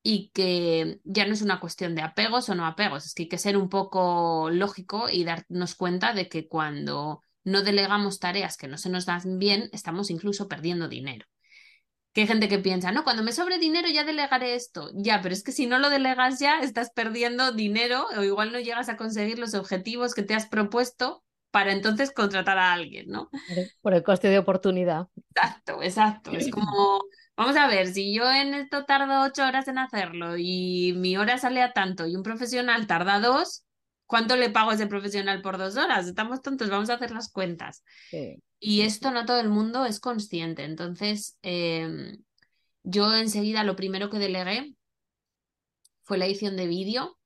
y 0.03 0.31
que 0.33 0.99
ya 1.03 1.25
no 1.25 1.33
es 1.33 1.41
una 1.41 1.59
cuestión 1.59 1.95
de 1.95 2.01
apegos 2.01 2.49
o 2.49 2.55
no 2.55 2.65
apegos, 2.65 3.05
es 3.05 3.13
que 3.13 3.23
hay 3.23 3.29
que 3.29 3.37
ser 3.37 3.57
un 3.57 3.69
poco 3.69 4.49
lógico 4.49 5.09
y 5.09 5.23
darnos 5.23 5.75
cuenta 5.75 6.13
de 6.13 6.29
que 6.29 6.47
cuando 6.47 7.21
no 7.43 7.63
delegamos 7.63 8.19
tareas 8.19 8.57
que 8.57 8.67
no 8.67 8.77
se 8.77 8.89
nos 8.89 9.05
dan 9.05 9.39
bien, 9.39 9.69
estamos 9.73 10.09
incluso 10.09 10.47
perdiendo 10.47 10.87
dinero. 10.87 11.25
Que 12.13 12.21
hay 12.21 12.27
gente 12.27 12.47
que 12.49 12.59
piensa, 12.59 12.91
no, 12.91 13.03
cuando 13.03 13.23
me 13.23 13.33
sobre 13.33 13.59
dinero 13.59 13.87
ya 13.87 14.03
delegaré 14.03 14.55
esto. 14.55 14.89
Ya, 14.95 15.21
pero 15.21 15.33
es 15.33 15.43
que 15.43 15.51
si 15.51 15.67
no 15.67 15.79
lo 15.79 15.89
delegas 15.89 16.39
ya, 16.39 16.59
estás 16.59 16.91
perdiendo 16.91 17.51
dinero 17.51 18.07
o 18.17 18.23
igual 18.23 18.51
no 18.51 18.59
llegas 18.59 18.89
a 18.89 18.97
conseguir 18.97 19.37
los 19.37 19.53
objetivos 19.53 20.13
que 20.13 20.23
te 20.23 20.33
has 20.33 20.47
propuesto 20.47 21.23
para 21.51 21.71
entonces 21.71 22.11
contratar 22.11 22.57
a 22.57 22.73
alguien, 22.73 23.07
¿no? 23.09 23.29
Por 23.81 23.93
el 23.93 24.03
coste 24.03 24.27
de 24.29 24.39
oportunidad. 24.39 25.07
Exacto, 25.35 25.81
exacto. 25.81 26.31
Es 26.31 26.49
como, 26.49 26.99
vamos 27.35 27.55
a 27.55 27.67
ver, 27.67 27.87
si 27.87 28.13
yo 28.13 28.29
en 28.31 28.53
esto 28.53 28.85
tardo 28.85 29.23
ocho 29.23 29.45
horas 29.45 29.67
en 29.67 29.77
hacerlo 29.77 30.37
y 30.37 30.93
mi 30.97 31.17
hora 31.17 31.37
sale 31.37 31.61
a 31.61 31.73
tanto 31.73 32.07
y 32.07 32.15
un 32.15 32.23
profesional 32.23 32.87
tarda 32.87 33.19
dos, 33.19 33.65
¿cuánto 34.05 34.35
le 34.35 34.49
pago 34.49 34.71
a 34.71 34.75
ese 34.75 34.87
profesional 34.87 35.41
por 35.41 35.57
dos 35.57 35.77
horas? 35.77 36.07
Estamos 36.07 36.41
tontos, 36.41 36.69
vamos 36.69 36.89
a 36.89 36.95
hacer 36.95 37.11
las 37.11 37.31
cuentas. 37.31 37.83
Y 38.59 38.81
esto 38.81 39.11
no 39.11 39.25
todo 39.25 39.39
el 39.39 39.49
mundo 39.49 39.85
es 39.85 39.99
consciente. 39.99 40.63
Entonces, 40.65 41.37
em, 41.41 42.17
Yo 42.83 43.13
enseguida 43.15 43.63
lo 43.63 43.75
primero 43.75 44.09
que 44.09 44.19
delegué 44.19 44.75
fue 46.03 46.17
la 46.17 46.25
edición 46.25 46.55
de 46.57 46.67
vídeo 46.67 47.17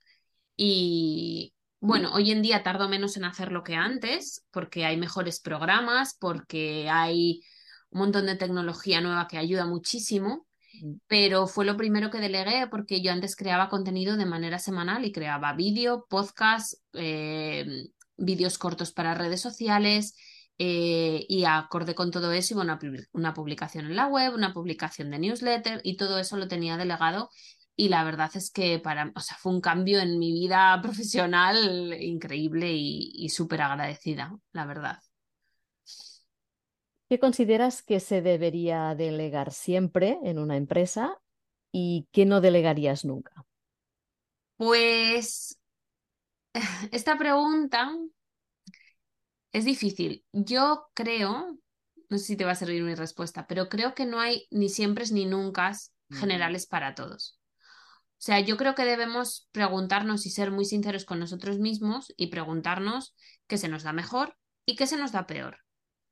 y 0.58 1.54
bueno, 1.86 2.14
hoy 2.14 2.32
en 2.32 2.42
día 2.42 2.64
tardo 2.64 2.88
menos 2.88 3.18
en 3.18 3.26
hacerlo 3.26 3.64
que 3.64 3.76
antes 3.76 4.46
porque 4.52 4.86
hay 4.86 4.98
mejores 4.98 5.40
programas, 5.42 6.16
porque 6.20 6.90
hay 6.90 7.42
un 7.90 8.00
montón 8.00 8.26
de 8.26 8.36
tecnología 8.36 9.02
nueva 9.02 9.28
que 9.28 9.38
ayuda 9.38 9.66
muchísimo, 9.66 10.48
Mm. 10.82 10.94
pero 11.08 11.46
fue 11.46 11.66
lo 11.66 11.78
primero 11.78 12.10
que 12.10 12.20
delegué 12.20 12.66
porque 12.68 13.02
yo 13.02 13.12
antes 13.12 13.36
creaba 13.36 13.70
contenido 13.70 14.18
de 14.18 14.26
manera 14.26 14.60
semanal 14.60 15.06
y 15.06 15.12
creaba 15.12 15.54
vídeo, 15.54 16.06
podcast, 16.10 16.74
eh, 16.94 17.66
vídeos 18.18 18.58
cortos 18.58 18.92
para 18.92 19.14
redes 19.14 19.42
sociales. 19.42 20.16
eh, 20.60 21.26
y 21.28 21.46
acorde 21.46 21.96
con 21.96 22.12
todo 22.12 22.32
eso 22.32 22.54
iba 22.54 22.62
una, 22.64 22.80
una 23.12 23.34
publicación 23.34 23.88
en 23.88 23.96
la 23.96 24.06
web, 24.06 24.36
una 24.36 24.54
publicación 24.54 25.10
de 25.10 25.18
newsletter 25.18 25.82
y 25.84 25.98
todo 25.98 26.20
eso 26.20 26.38
lo 26.38 26.48
tenía 26.48 26.78
delegado 26.78 27.30
y 27.76 27.90
la 27.90 28.04
verdad 28.04 28.32
es 28.36 28.52
que 28.52 28.80
para, 28.80 29.12
o 29.16 29.20
sea, 29.20 29.38
fue 29.38 29.52
un 29.54 29.62
cambio 29.62 30.00
en 30.00 30.20
mi 30.20 30.32
vida 30.34 30.80
profesional 30.82 31.94
increíble 32.02 32.72
y, 32.74 33.12
y 33.16 33.30
súper 33.30 33.62
agradecida, 33.62 34.38
la 34.54 34.66
verdad. 34.66 35.00
¿Qué 37.10 37.18
consideras 37.20 37.82
que 37.82 38.00
se 38.02 38.22
debería 38.22 38.94
delegar 38.96 39.52
siempre 39.54 40.20
en 40.24 40.38
una 40.40 40.58
empresa 40.58 41.22
y 41.72 42.08
qué 42.12 42.26
no 42.26 42.42
delegarías 42.42 43.06
nunca? 43.06 43.46
Pues 44.58 45.58
esta 46.92 47.18
pregunta 47.18 47.92
es 49.52 49.66
difícil. 49.66 50.26
Yo 50.32 50.90
creo, 50.94 51.58
no 52.10 52.18
sé 52.18 52.26
si 52.26 52.38
te 52.38 52.46
va 52.46 52.52
a 52.52 52.56
servir 52.56 52.84
mi 52.84 52.96
respuesta, 52.96 53.48
pero 53.48 53.70
creo 53.70 53.94
que 53.94 54.06
no 54.06 54.20
hay 54.20 54.48
ni 54.52 54.70
siempre 54.70 55.06
ni 55.12 55.26
nunca 55.26 55.72
generales 56.12 56.66
para 56.68 56.96
todos. 56.96 57.40
O 58.24 58.26
sea, 58.26 58.40
yo 58.40 58.56
creo 58.56 58.74
que 58.74 58.86
debemos 58.86 59.50
preguntarnos 59.52 60.26
y 60.26 60.30
ser 60.30 60.50
muy 60.50 60.64
sinceros 60.64 61.04
con 61.04 61.20
nosotros 61.20 61.60
mismos 61.60 62.14
y 62.16 62.28
preguntarnos 62.28 63.14
qué 63.48 63.58
se 63.58 63.68
nos 63.68 63.84
da 63.84 63.92
mejor 63.92 64.38
y 64.66 64.78
qué 64.78 64.88
se 64.88 64.96
nos 64.96 65.12
da 65.12 65.28
peor. 65.28 65.58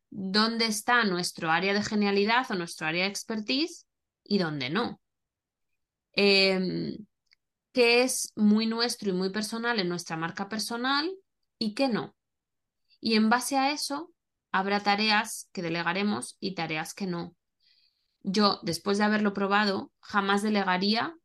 ¿Dónde 0.10 0.66
está 0.66 1.06
nuestro 1.06 1.50
área 1.50 1.74
de 1.74 1.82
genialidad 1.82 2.46
o 2.50 2.56
nuestro 2.56 2.86
área 2.86 3.06
de 3.06 3.10
expertise 3.10 3.88
y 4.26 4.40
dónde 4.40 4.70
no? 4.70 5.00
Em, 6.12 6.98
qué 7.72 8.04
es 8.04 8.34
muy 8.36 8.66
nuestro 8.66 9.12
y 9.12 9.14
muy 9.14 9.30
personal 9.30 9.80
en 9.80 9.88
nuestra 9.88 10.18
marca 10.18 10.50
personal 10.50 11.10
y 11.58 11.76
qué 11.76 11.88
no. 11.88 12.14
Y 13.00 13.16
en 13.16 13.30
base 13.30 13.56
a 13.56 13.72
eso, 13.72 14.12
habrá 14.52 14.82
tareas 14.82 15.48
que 15.54 15.62
delegaremos 15.62 16.36
y 16.42 16.56
tareas 16.56 16.94
que 16.94 17.08
no. 17.08 17.38
Yo, 18.22 18.60
después 18.64 18.98
de 18.98 19.06
haberlo 19.06 19.32
probado, 19.32 19.94
jamás 20.02 20.42
delegaría 20.42 21.16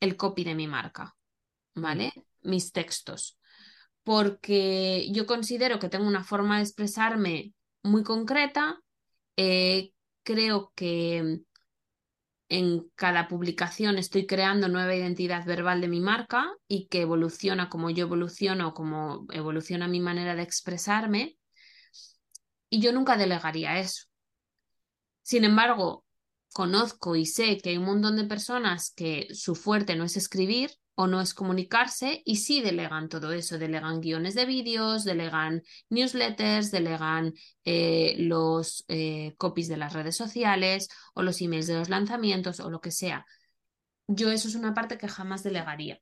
el 0.00 0.16
copy 0.16 0.44
de 0.44 0.54
mi 0.54 0.66
marca, 0.66 1.14
¿vale? 1.74 2.12
Mis 2.42 2.72
textos, 2.72 3.38
porque 4.02 5.08
yo 5.12 5.26
considero 5.26 5.78
que 5.78 5.88
tengo 5.88 6.06
una 6.06 6.24
forma 6.24 6.56
de 6.56 6.62
expresarme 6.62 7.52
muy 7.82 8.02
concreta. 8.02 8.80
eh, 9.36 9.92
creo 10.22 10.72
que 10.74 11.40
en 12.50 12.90
cada 12.96 13.28
publicación 13.28 13.96
estoy 13.96 14.26
creando 14.26 14.68
nueva 14.68 14.94
identidad 14.94 15.46
verbal 15.46 15.80
de 15.80 15.88
mi 15.88 16.00
marca 16.00 16.52
y 16.66 16.88
que 16.88 17.02
evoluciona 17.02 17.68
como 17.68 17.90
yo 17.90 18.06
evoluciono, 18.06 18.74
como 18.74 19.26
evoluciona 19.30 19.86
mi 19.86 20.00
manera 20.00 20.34
de 20.34 20.42
expresarme. 20.42 21.38
Y 22.68 22.80
yo 22.80 22.92
nunca 22.92 23.16
delegaría 23.16 23.78
eso. 23.78 24.06
Sin 25.22 25.44
embargo, 25.44 26.04
conozco 26.60 27.16
y 27.16 27.24
sé 27.24 27.56
que 27.56 27.70
hay 27.70 27.78
un 27.78 27.86
montón 27.86 28.16
de 28.16 28.24
personas 28.24 28.92
que 28.94 29.28
su 29.32 29.54
fuerte 29.54 29.96
no 29.96 30.04
es 30.04 30.18
escribir 30.18 30.72
o 30.94 31.06
no 31.06 31.22
es 31.22 31.32
comunicarse 31.32 32.20
y 32.26 32.36
sí 32.36 32.60
delegan 32.60 33.08
todo 33.08 33.32
eso, 33.32 33.56
delegan 33.56 34.02
guiones 34.02 34.34
de 34.34 34.44
vídeos, 34.44 35.04
delegan 35.04 35.62
newsletters, 35.88 36.70
delegan 36.70 37.32
eh, 37.64 38.14
los 38.18 38.84
eh, 38.88 39.34
copies 39.38 39.68
de 39.68 39.78
las 39.78 39.94
redes 39.94 40.18
sociales 40.18 40.90
o 41.14 41.22
los 41.22 41.40
emails 41.40 41.66
de 41.66 41.76
los 41.76 41.88
lanzamientos 41.88 42.60
o 42.60 42.68
lo 42.68 42.82
que 42.82 42.90
sea. 42.90 43.24
Yo 44.06 44.30
eso 44.30 44.46
es 44.48 44.54
una 44.54 44.74
parte 44.74 44.98
que 44.98 45.08
jamás 45.08 45.42
delegaría. 45.42 45.98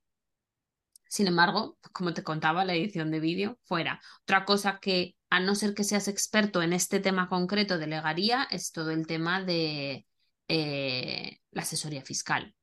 Sin 1.08 1.28
embargo, 1.28 1.78
como 1.92 2.14
te 2.14 2.24
contaba, 2.24 2.64
la 2.64 2.74
edición 2.74 3.12
de 3.12 3.20
vídeo 3.20 3.60
fuera. 3.62 4.00
Otra 4.22 4.44
cosa 4.44 4.80
que, 4.80 5.14
a 5.30 5.38
no 5.38 5.54
ser 5.54 5.74
que 5.74 5.84
seas 5.84 6.08
experto 6.08 6.62
en 6.62 6.72
este 6.72 6.98
tema 6.98 7.28
concreto, 7.28 7.78
delegaría 7.78 8.48
es 8.50 8.72
todo 8.72 8.90
el 8.90 9.06
tema 9.06 9.40
de 9.40 10.04
eh, 10.48 11.38
la 11.52 11.62
asesoría 11.62 12.02
fiscal. 12.02 12.54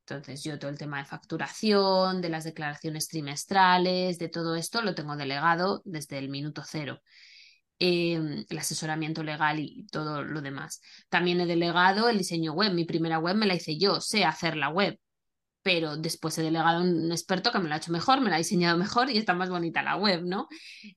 Entonces, 0.00 0.44
yo 0.44 0.58
todo 0.58 0.70
el 0.70 0.78
tema 0.78 0.98
de 0.98 1.04
facturación, 1.04 2.20
de 2.20 2.28
las 2.28 2.44
declaraciones 2.44 3.08
trimestrales, 3.08 4.18
de 4.18 4.28
todo 4.28 4.54
esto 4.56 4.82
lo 4.82 4.94
tengo 4.94 5.16
delegado 5.16 5.82
desde 5.84 6.18
el 6.18 6.28
minuto 6.28 6.62
cero. 6.64 7.00
Eh, 7.78 8.44
el 8.48 8.58
asesoramiento 8.58 9.22
legal 9.22 9.58
y 9.58 9.86
todo 9.90 10.22
lo 10.22 10.40
demás. 10.40 10.80
También 11.08 11.40
he 11.40 11.46
delegado 11.46 12.08
el 12.08 12.18
diseño 12.18 12.52
web. 12.54 12.72
Mi 12.72 12.84
primera 12.84 13.18
web 13.18 13.36
me 13.36 13.46
la 13.46 13.54
hice 13.54 13.78
yo, 13.78 14.00
sé 14.00 14.24
hacer 14.24 14.56
la 14.56 14.68
web 14.70 14.98
pero 15.66 15.96
después 15.96 16.38
he 16.38 16.42
delegado 16.42 16.78
a 16.78 16.80
un 16.80 17.10
experto 17.10 17.50
que 17.50 17.58
me 17.58 17.68
lo 17.68 17.74
ha 17.74 17.78
hecho 17.78 17.90
mejor, 17.90 18.20
me 18.20 18.28
lo 18.28 18.36
ha 18.36 18.38
diseñado 18.38 18.78
mejor 18.78 19.10
y 19.10 19.18
está 19.18 19.34
más 19.34 19.50
bonita 19.50 19.82
la 19.82 19.96
web, 19.96 20.22
¿no? 20.22 20.46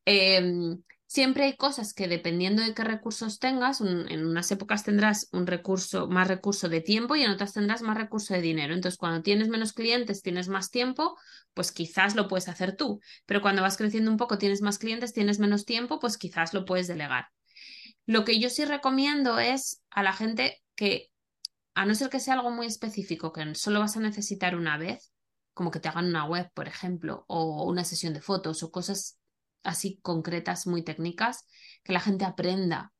Eh, 0.05 0.75
siempre 1.09 1.45
hay 1.45 1.57
cosas 1.57 1.95
que 1.95 2.07
dependiendo 2.07 2.61
de 2.61 2.75
qué 2.75 2.83
recursos 2.83 3.39
tengas, 3.39 3.81
en 3.81 4.27
unas 4.27 4.51
épocas 4.51 4.83
tendrás 4.83 5.27
un 5.31 5.47
recurso, 5.47 6.07
más 6.07 6.27
recurso 6.27 6.69
de 6.69 6.81
tiempo 6.81 7.15
y 7.15 7.23
en 7.23 7.31
otras 7.31 7.53
tendrás 7.53 7.81
más 7.81 7.97
recurso 7.97 8.35
de 8.35 8.41
dinero. 8.41 8.75
Entonces, 8.75 8.99
cuando 8.99 9.23
tienes 9.23 9.47
menos 9.47 9.73
clientes, 9.73 10.21
tienes 10.21 10.49
más 10.49 10.69
tiempo, 10.69 11.17
pues 11.55 11.71
quizás 11.71 12.15
lo 12.15 12.27
puedes 12.27 12.47
hacer 12.47 12.75
tú, 12.75 13.01
pero 13.25 13.41
cuando 13.41 13.63
vas 13.63 13.75
creciendo 13.75 14.11
un 14.11 14.17
poco, 14.17 14.37
tienes 14.37 14.61
más 14.61 14.77
clientes, 14.77 15.11
tienes 15.11 15.39
menos 15.39 15.65
tiempo, 15.65 15.97
pues 15.99 16.19
quizás 16.19 16.53
lo 16.53 16.63
puedes 16.63 16.87
delegar. 16.87 17.29
Lo 18.05 18.23
que 18.23 18.39
yo 18.39 18.51
sí 18.51 18.63
recomiendo 18.63 19.39
es 19.39 19.81
a 19.89 20.03
la 20.03 20.13
gente 20.13 20.61
que 20.75 21.09
a 21.73 21.87
no 21.87 21.95
ser 21.95 22.09
que 22.09 22.19
sea 22.19 22.35
algo 22.35 22.51
muy 22.51 22.67
específico 22.67 23.33
que 23.33 23.55
solo 23.55 23.79
vas 23.79 23.97
a 23.97 23.99
necesitar 23.99 24.55
una 24.55 24.77
vez, 24.77 25.11
como 25.55 25.71
que 25.71 25.79
te 25.79 25.89
hagan 25.89 26.05
una 26.05 26.25
web, 26.25 26.51
por 26.53 26.67
ejemplo, 26.67 27.25
o 27.27 27.65
una 27.65 27.83
sesión 27.83 28.13
de 28.13 28.21
fotos 28.21 28.61
o 28.61 28.69
cosas 28.69 29.18
así 29.63 29.99
concretas, 30.01 30.67
muy 30.67 30.83
técnicas, 30.83 31.45
que 31.83 31.93
la 31.93 31.99
gente 31.99 32.25
aprenda 32.25 32.93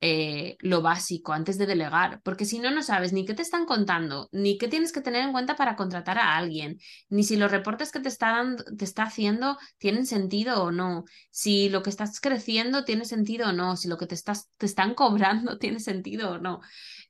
eh, 0.00 0.56
lo 0.60 0.80
básico 0.80 1.32
antes 1.32 1.58
de 1.58 1.66
delegar, 1.66 2.20
porque 2.22 2.44
si 2.44 2.60
no, 2.60 2.70
no 2.70 2.82
sabes 2.84 3.12
ni 3.12 3.24
qué 3.26 3.34
te 3.34 3.42
están 3.42 3.66
contando, 3.66 4.28
ni 4.30 4.56
qué 4.56 4.68
tienes 4.68 4.92
que 4.92 5.00
tener 5.00 5.24
en 5.24 5.32
cuenta 5.32 5.56
para 5.56 5.74
contratar 5.74 6.18
a 6.18 6.36
alguien, 6.36 6.78
ni 7.08 7.24
si 7.24 7.36
los 7.36 7.50
reportes 7.50 7.90
que 7.90 7.98
te 7.98 8.08
está, 8.08 8.44
te 8.76 8.84
está 8.84 9.02
haciendo 9.04 9.58
tienen 9.78 10.06
sentido 10.06 10.62
o 10.62 10.70
no, 10.70 11.04
si 11.30 11.68
lo 11.68 11.82
que 11.82 11.90
estás 11.90 12.20
creciendo 12.20 12.84
tiene 12.84 13.04
sentido 13.06 13.48
o 13.48 13.52
no, 13.52 13.76
si 13.76 13.88
lo 13.88 13.98
que 13.98 14.06
te, 14.06 14.14
estás, 14.14 14.50
te 14.56 14.66
están 14.66 14.94
cobrando 14.94 15.58
tiene 15.58 15.80
sentido 15.80 16.32
o 16.32 16.38
no. 16.38 16.60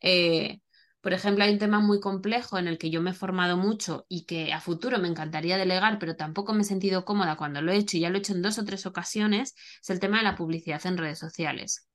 Eh, 0.00 0.60
por 1.00 1.12
ejemplo, 1.12 1.44
hay 1.44 1.52
un 1.52 1.58
tema 1.58 1.80
muy 1.80 2.00
complejo 2.00 2.58
en 2.58 2.66
el 2.66 2.76
que 2.76 2.90
yo 2.90 3.00
me 3.00 3.10
he 3.10 3.14
formado 3.14 3.56
mucho 3.56 4.04
y 4.08 4.24
que 4.24 4.52
a 4.52 4.60
futuro 4.60 4.98
me 4.98 5.08
encantaría 5.08 5.56
delegar, 5.56 5.98
pero 5.98 6.16
tampoco 6.16 6.52
me 6.52 6.62
he 6.62 6.64
sentido 6.64 7.04
cómoda 7.04 7.36
cuando 7.36 7.62
lo 7.62 7.70
he 7.70 7.76
hecho 7.76 7.96
y 7.96 8.00
ya 8.00 8.10
lo 8.10 8.16
he 8.16 8.18
hecho 8.18 8.32
en 8.32 8.42
dos 8.42 8.58
o 8.58 8.64
tres 8.64 8.84
ocasiones, 8.84 9.54
es 9.80 9.90
el 9.90 10.00
tema 10.00 10.18
de 10.18 10.24
la 10.24 10.34
publicidad 10.34 10.84
en 10.86 10.98
redes 10.98 11.18
sociales. 11.18 11.88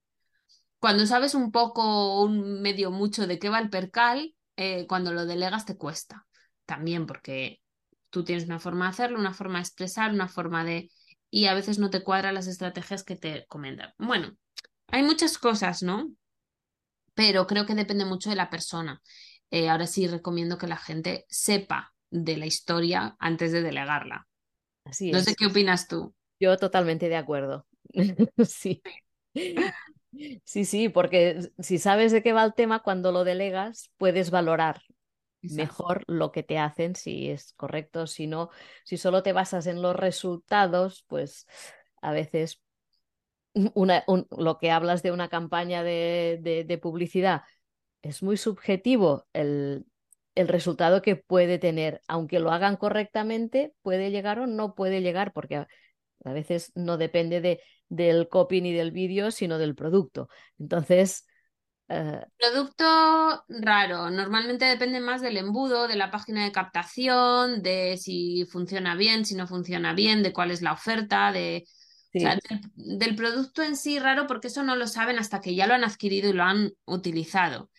Cuando 0.80 1.06
sabes 1.06 1.36
un 1.36 1.52
poco, 1.52 2.24
un 2.24 2.62
medio 2.62 2.92
mucho 2.92 3.28
de 3.28 3.40
qué 3.40 3.50
va 3.50 3.60
el 3.60 3.70
percal, 3.70 4.36
eh, 4.56 4.86
cuando 4.88 5.12
lo 5.14 5.26
delegas 5.26 5.66
te 5.66 5.78
cuesta. 5.78 6.26
También 6.66 7.06
porque 7.06 7.62
tú 8.10 8.24
tienes 8.24 8.46
una 8.46 8.60
forma 8.60 8.86
de 8.86 8.92
hacerlo, 8.92 9.20
una 9.20 9.34
forma 9.34 9.60
de 9.60 9.64
expresar, 9.64 10.14
una 10.14 10.28
forma 10.28 10.64
de... 10.64 10.90
y 11.30 11.46
a 11.48 11.54
veces 11.54 11.80
no 11.80 11.90
te 11.90 12.04
cuadran 12.04 12.36
las 12.36 12.48
estrategias 12.48 13.04
que 13.04 13.16
te 13.16 13.46
comentan. 13.48 13.94
Bueno, 13.98 14.38
hay 14.88 15.04
muchas 15.04 15.38
cosas, 15.38 15.84
¿no? 15.84 16.10
Pero 17.14 17.48
creo 17.48 17.66
que 17.66 17.76
depende 17.76 18.06
mucho 18.06 18.30
de 18.30 18.36
la 18.36 18.50
persona. 18.50 19.02
Eh, 19.52 19.70
ahora 19.70 19.88
sí 19.88 20.08
recomiendo 20.08 20.58
que 20.58 20.68
la 20.68 20.78
gente 20.78 21.26
sepa 21.30 21.94
de 22.10 22.38
la 22.38 22.46
historia 22.46 23.16
antes 23.20 23.52
de 23.52 23.62
delegarla. 23.62 24.28
Así 24.86 25.12
No 25.12 25.20
es. 25.20 25.24
sé 25.24 25.36
qué 25.36 25.48
opinas 25.48 25.88
tú. 25.88 26.16
Yo 26.40 26.58
totalmente 26.58 27.10
de 27.10 27.16
acuerdo. 27.18 27.68
Sí. 28.46 28.82
Sí, 30.46 30.66
sí, 30.66 30.90
porque 30.90 31.40
si 31.60 31.80
sabes 31.80 32.12
de 32.12 32.22
qué 32.24 32.34
va 32.34 32.44
el 32.46 32.54
tema, 32.54 32.82
cuando 32.84 33.12
lo 33.12 33.24
delegas, 33.24 33.92
puedes 33.98 34.30
valorar 34.32 34.84
Exacto. 35.44 35.76
mejor 35.80 36.04
lo 36.08 36.32
que 36.32 36.44
te 36.44 36.60
hacen, 36.60 36.96
si 36.96 37.30
es 37.32 37.54
correcto, 37.54 38.08
si 38.08 38.28
no, 38.28 38.50
si 38.86 38.98
solo 38.98 39.24
te 39.24 39.34
basas 39.34 39.68
en 39.68 39.82
los 39.82 39.96
resultados, 39.96 41.06
pues 41.08 41.48
a 42.02 42.14
veces 42.14 42.63
una, 43.76 44.04
un- 44.08 44.28
lo 44.38 44.58
que 44.58 44.72
hablas 44.72 45.04
de 45.04 45.12
una 45.12 45.30
campaña 45.30 45.84
de, 45.84 46.40
de- 46.42 46.78
publicidad 46.78 47.44
es 48.02 48.24
muy 48.24 48.38
subjetivo 48.38 49.28
el, 49.34 49.86
el 50.36 50.48
resultado 50.48 51.02
que 51.02 51.16
puede 51.16 51.60
tener, 51.60 52.02
aunque 52.08 52.40
lo 52.40 52.52
hagan 52.52 52.78
correctamente, 52.78 53.74
puede 53.82 54.12
llegar 54.12 54.40
o 54.40 54.48
no 54.48 54.76
puede 54.76 55.02
llegar, 55.02 55.34
porque 55.34 55.58
a, 55.58 55.68
a 56.26 56.34
veces 56.34 56.72
no 56.76 56.98
depende 56.98 57.42
de, 57.42 57.62
del 57.90 58.30
copy 58.30 58.62
ni 58.62 58.74
del 58.74 58.92
vídeo, 58.92 59.32
sino 59.32 59.58
del 59.60 59.76
producto. 59.76 60.30
Entonces, 60.60 61.26
Eh, 61.90 62.22
Producto 62.38 63.46
raro, 63.48 64.10
normalmente 64.10 64.66
depende 64.66 65.00
más 65.00 65.22
del 65.22 65.38
embudo, 65.38 65.88
de 65.88 65.96
la 65.96 66.12
página 66.12 66.44
de 66.44 66.52
captación, 66.52 67.62
de 67.62 67.98
si 67.98 68.46
funciona 68.52 68.96
bien, 68.96 69.26
si 69.26 69.36
no 69.36 69.48
funciona 69.48 69.94
bien, 69.94 70.24
de 70.24 70.34
cuál 70.34 70.52
es 70.52 70.62
la 70.62 70.74
oferta, 70.74 71.32
de, 71.32 71.64
o 72.16 72.20
sea, 72.20 72.36
sí, 72.36 72.60
del, 72.76 73.00
del 73.00 73.16
producto 73.16 73.64
en 73.64 73.76
sí 73.78 74.00
raro, 74.00 74.28
porque 74.28 74.48
eso 74.48 74.64
no 74.64 74.76
lo 74.76 74.88
saben 74.88 75.20
hasta 75.20 75.42
que 75.42 75.56
ya 75.56 75.68
lo 75.68 75.74
han 75.74 75.84
adquirido 75.84 76.30
y 76.30 76.34
lo 76.34 76.44
han 76.44 76.72
utilizado. 76.86 77.70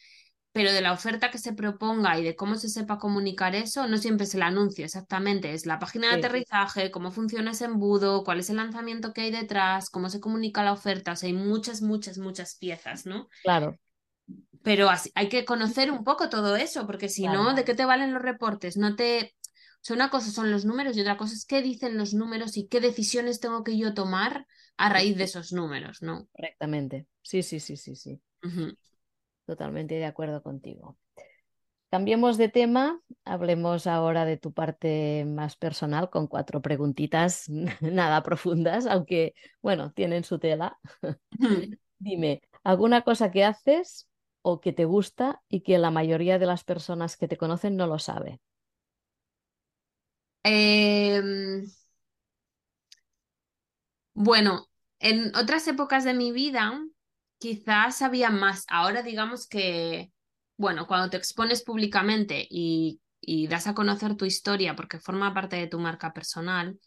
Pero 0.53 0.73
de 0.73 0.83
la 0.83 0.93
oferta 0.93 1.31
que 1.31 1.39
se 1.39 1.53
proponga 1.53 2.19
y 2.19 2.25
de 2.25 2.37
cómo 2.37 2.57
se 2.57 2.69
sepa 2.69 2.99
comunicar 2.99 3.55
eso, 3.57 3.89
no 3.89 3.99
siempre 3.99 4.25
es 4.25 4.35
el 4.37 4.43
anuncio 4.43 4.85
exactamente, 4.85 5.53
es 5.53 5.67
la 5.67 5.81
página 5.81 6.09
de 6.09 6.15
sí, 6.15 6.19
aterrizaje, 6.19 6.91
cómo 6.93 7.11
funciona 7.11 7.53
ese 7.53 7.65
embudo, 7.67 8.25
cuál 8.25 8.41
es 8.41 8.51
el 8.51 8.57
lanzamiento 8.57 9.13
que 9.13 9.23
hay 9.23 9.31
detrás, 9.33 9.91
cómo 9.91 10.11
se 10.11 10.21
comunica 10.21 10.63
la 10.65 10.73
oferta, 10.73 11.13
o 11.13 11.17
sea, 11.17 11.29
hay 11.29 11.33
muchas, 11.35 11.83
muchas, 11.83 12.19
muchas 12.19 12.57
piezas, 12.57 13.05
¿no? 13.07 13.29
claro, 13.43 13.79
Pero 14.63 14.89
así, 14.89 15.11
hay 15.15 15.29
que 15.29 15.45
conocer 15.45 15.91
un 15.91 16.05
poco 16.05 16.29
todo 16.31 16.57
eso, 16.57 16.87
porque 16.87 17.09
si 17.09 17.29
claro. 17.29 17.43
no, 17.43 17.55
¿de 17.55 17.65
qué 17.65 17.75
te 17.75 17.85
valen 17.85 18.13
los 18.15 18.23
reportes? 18.23 18.77
No 18.77 18.97
te... 18.97 19.35
Sea, 19.85 19.97
una 19.97 20.09
cosa 20.09 20.31
son 20.31 20.51
los 20.51 20.65
números 20.65 20.97
y 20.97 21.03
otra 21.03 21.19
cosa 21.19 21.35
es 21.35 21.45
qué 21.45 21.61
dicen 21.61 21.99
los 21.99 22.15
números 22.15 22.57
y 22.57 22.69
qué 22.69 22.81
decisiones 22.81 23.39
tengo 23.39 23.63
que 23.65 23.77
yo 23.77 23.93
tomar 23.93 24.47
a 24.79 24.89
raíz 24.89 25.15
de 25.19 25.25
esos 25.25 25.53
números, 25.53 26.01
¿no? 26.01 26.27
Correctamente. 26.33 27.07
Sí, 27.21 27.43
sí, 27.43 27.61
sí, 27.61 27.77
sí, 27.77 27.95
sí. 27.95 28.19
Totalmente 29.45 29.97
de 29.97 30.07
acuerdo 30.07 30.43
contigo. 30.43 30.97
Cambiemos 31.91 32.39
de 32.39 32.49
tema, 32.49 32.99
hablemos 33.27 33.87
ahora 33.87 34.25
de 34.25 34.39
tu 34.39 34.55
parte 34.55 35.27
más 35.27 35.55
personal 35.55 36.09
con 36.09 36.29
cuatro 36.29 36.63
preguntitas 36.63 37.45
nada 37.83 38.23
profundas, 38.23 38.87
aunque, 38.87 39.35
bueno, 39.61 39.93
tienen 39.93 40.25
su 40.25 40.39
tela. 40.39 40.79
Dime, 41.99 42.41
¿alguna 42.63 43.03
cosa 43.03 43.31
que 43.31 43.45
haces 43.45 44.09
o 44.41 44.63
que 44.63 44.73
te 44.73 44.87
gusta 44.87 45.43
y 45.47 45.61
que 45.61 45.77
la 45.77 45.91
mayoría 45.91 46.39
de 46.39 46.47
las 46.47 46.65
personas 46.65 47.19
que 47.19 47.29
te 47.29 47.37
conocen 47.37 47.77
no 47.77 47.87
lo 47.87 47.99
sabe? 47.99 48.41
Em, 50.45 51.65
bueno, 54.15 54.69
en 55.01 55.35
otras 55.37 55.67
épocas 55.69 56.05
de 56.05 56.15
mi 56.15 56.33
vida 56.33 56.81
quizás 57.39 58.03
había 58.03 58.31
más. 58.31 58.65
Ahora 58.69 59.03
digamos 59.03 59.47
que, 59.49 60.13
bueno, 60.57 60.87
cuando 60.87 61.11
te 61.11 61.17
expones 61.17 61.63
públicamente 61.63 62.47
y, 62.49 63.01
y 63.21 63.49
das 63.49 63.67
a 63.67 63.75
conocer 63.75 64.17
tu 64.17 64.25
historia 64.25 64.77
porque 64.77 64.99
forma 65.01 65.35
parte 65.35 65.57
de 65.57 65.67
tu 65.67 65.79
marca 65.79 66.13
personal, 66.13 66.79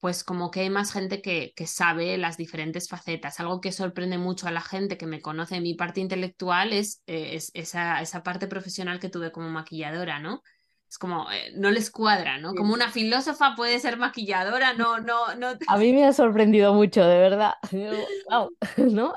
pues 0.00 0.24
como 0.24 0.50
que 0.50 0.60
hay 0.62 0.70
más 0.70 0.92
gente 0.92 1.22
que, 1.22 1.52
que 1.56 1.66
sabe 1.66 2.18
las 2.18 2.36
diferentes 2.38 2.88
facetas. 2.88 3.40
Algo 3.40 3.60
que 3.60 3.72
sorprende 3.72 4.18
mucho 4.18 4.48
a 4.48 4.52
la 4.52 4.62
gente 4.62 4.98
que 4.98 5.06
me 5.06 5.22
conoce 5.22 5.60
mi 5.60 5.74
parte 5.74 6.00
intelectual 6.00 6.72
es, 6.72 7.02
eh, 7.06 7.36
es 7.36 7.50
esa, 7.54 8.00
esa 8.02 8.22
parte 8.22 8.48
profesional 8.48 9.00
que 9.00 9.10
tuve 9.10 9.32
como 9.32 9.50
maquilladora, 9.50 10.20
¿no? 10.20 10.42
Es 10.90 10.98
como, 10.98 11.30
eh, 11.30 11.52
no 11.54 11.70
les 11.70 11.88
cuadra, 11.88 12.38
¿no? 12.38 12.52
Como 12.52 12.74
una 12.74 12.90
filósofa 12.90 13.54
puede 13.54 13.78
ser 13.78 13.96
maquilladora, 13.96 14.74
no, 14.74 14.98
no, 14.98 15.36
no. 15.36 15.50
A 15.68 15.76
mí 15.76 15.92
me 15.92 16.04
ha 16.04 16.12
sorprendido 16.12 16.74
mucho, 16.74 17.04
de 17.06 17.16
verdad. 17.16 17.52
Wow, 18.28 18.50
¿no? 18.76 19.14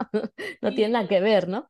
No 0.61 0.73
tiene 0.75 0.93
nada 0.93 1.07
que 1.07 1.19
ver, 1.19 1.47
¿no? 1.47 1.67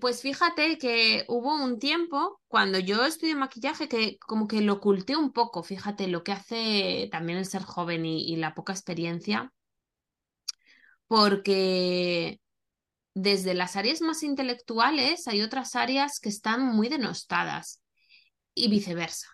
Pues 0.00 0.22
fíjate 0.22 0.76
que 0.76 1.24
hubo 1.28 1.54
un 1.54 1.78
tiempo 1.78 2.40
cuando 2.48 2.80
yo 2.80 3.04
estudié 3.04 3.36
maquillaje 3.36 3.88
que 3.88 4.18
como 4.18 4.48
que 4.48 4.60
lo 4.60 4.74
oculté 4.74 5.16
un 5.16 5.32
poco, 5.32 5.62
fíjate 5.62 6.08
lo 6.08 6.24
que 6.24 6.32
hace 6.32 7.08
también 7.12 7.38
el 7.38 7.46
ser 7.46 7.62
joven 7.62 8.04
y, 8.04 8.24
y 8.24 8.36
la 8.36 8.54
poca 8.54 8.72
experiencia, 8.72 9.52
porque 11.06 12.40
desde 13.14 13.54
las 13.54 13.76
áreas 13.76 14.00
más 14.00 14.24
intelectuales 14.24 15.28
hay 15.28 15.42
otras 15.42 15.76
áreas 15.76 16.18
que 16.18 16.28
están 16.28 16.64
muy 16.64 16.88
denostadas 16.88 17.81
y 18.54 18.68
viceversa. 18.68 19.28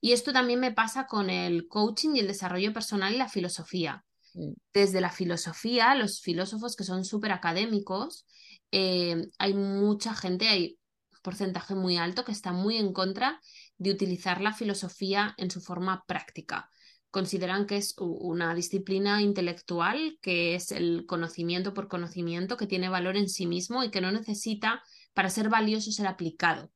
Y 0.00 0.12
esto 0.12 0.32
también 0.32 0.60
me 0.60 0.72
pasa 0.72 1.06
con 1.06 1.30
el 1.30 1.68
coaching 1.68 2.10
y 2.16 2.20
el 2.20 2.26
desarrollo 2.26 2.72
personal 2.72 3.14
y 3.14 3.18
la 3.18 3.28
filosofía. 3.28 4.04
Mm, 4.34 4.52
Desde 4.72 5.00
la 5.00 5.10
filosofía, 5.10 5.94
los 5.94 6.20
filósofos 6.20 6.76
que 6.76 6.84
son 6.84 7.04
súper 7.04 7.32
académicos, 7.32 8.26
eh, 8.72 9.28
hay 9.38 9.54
mucha 9.54 10.14
gente, 10.14 10.48
hay 10.48 10.78
un 11.12 11.18
porcentaje 11.22 11.74
muy 11.74 11.96
alto 11.98 12.24
que 12.24 12.32
está 12.32 12.52
muy 12.52 12.78
en 12.78 12.92
contra 12.92 13.40
de 13.78 13.90
utilizar 13.92 14.40
la 14.40 14.52
filosofía 14.52 15.34
en 15.38 15.50
su 15.50 15.60
forma 15.60 16.04
práctica. 16.06 16.68
Consideran 17.10 17.66
que 17.66 17.76
es 17.76 17.94
una 17.98 18.54
disciplina 18.54 19.20
intelectual, 19.20 20.18
que 20.22 20.54
es 20.54 20.72
el 20.72 21.04
conocimiento 21.06 21.74
por 21.74 21.86
conocimiento, 21.88 22.56
que 22.56 22.66
tiene 22.66 22.88
valor 22.88 23.16
en 23.16 23.28
sí 23.28 23.46
mismo 23.46 23.84
y 23.84 23.90
que 23.90 24.00
no 24.00 24.10
necesita, 24.10 24.82
para 25.12 25.28
ser 25.28 25.50
valioso, 25.50 25.92
ser 25.92 26.06
aplicado. 26.06 26.72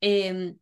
Eh, 0.00 0.54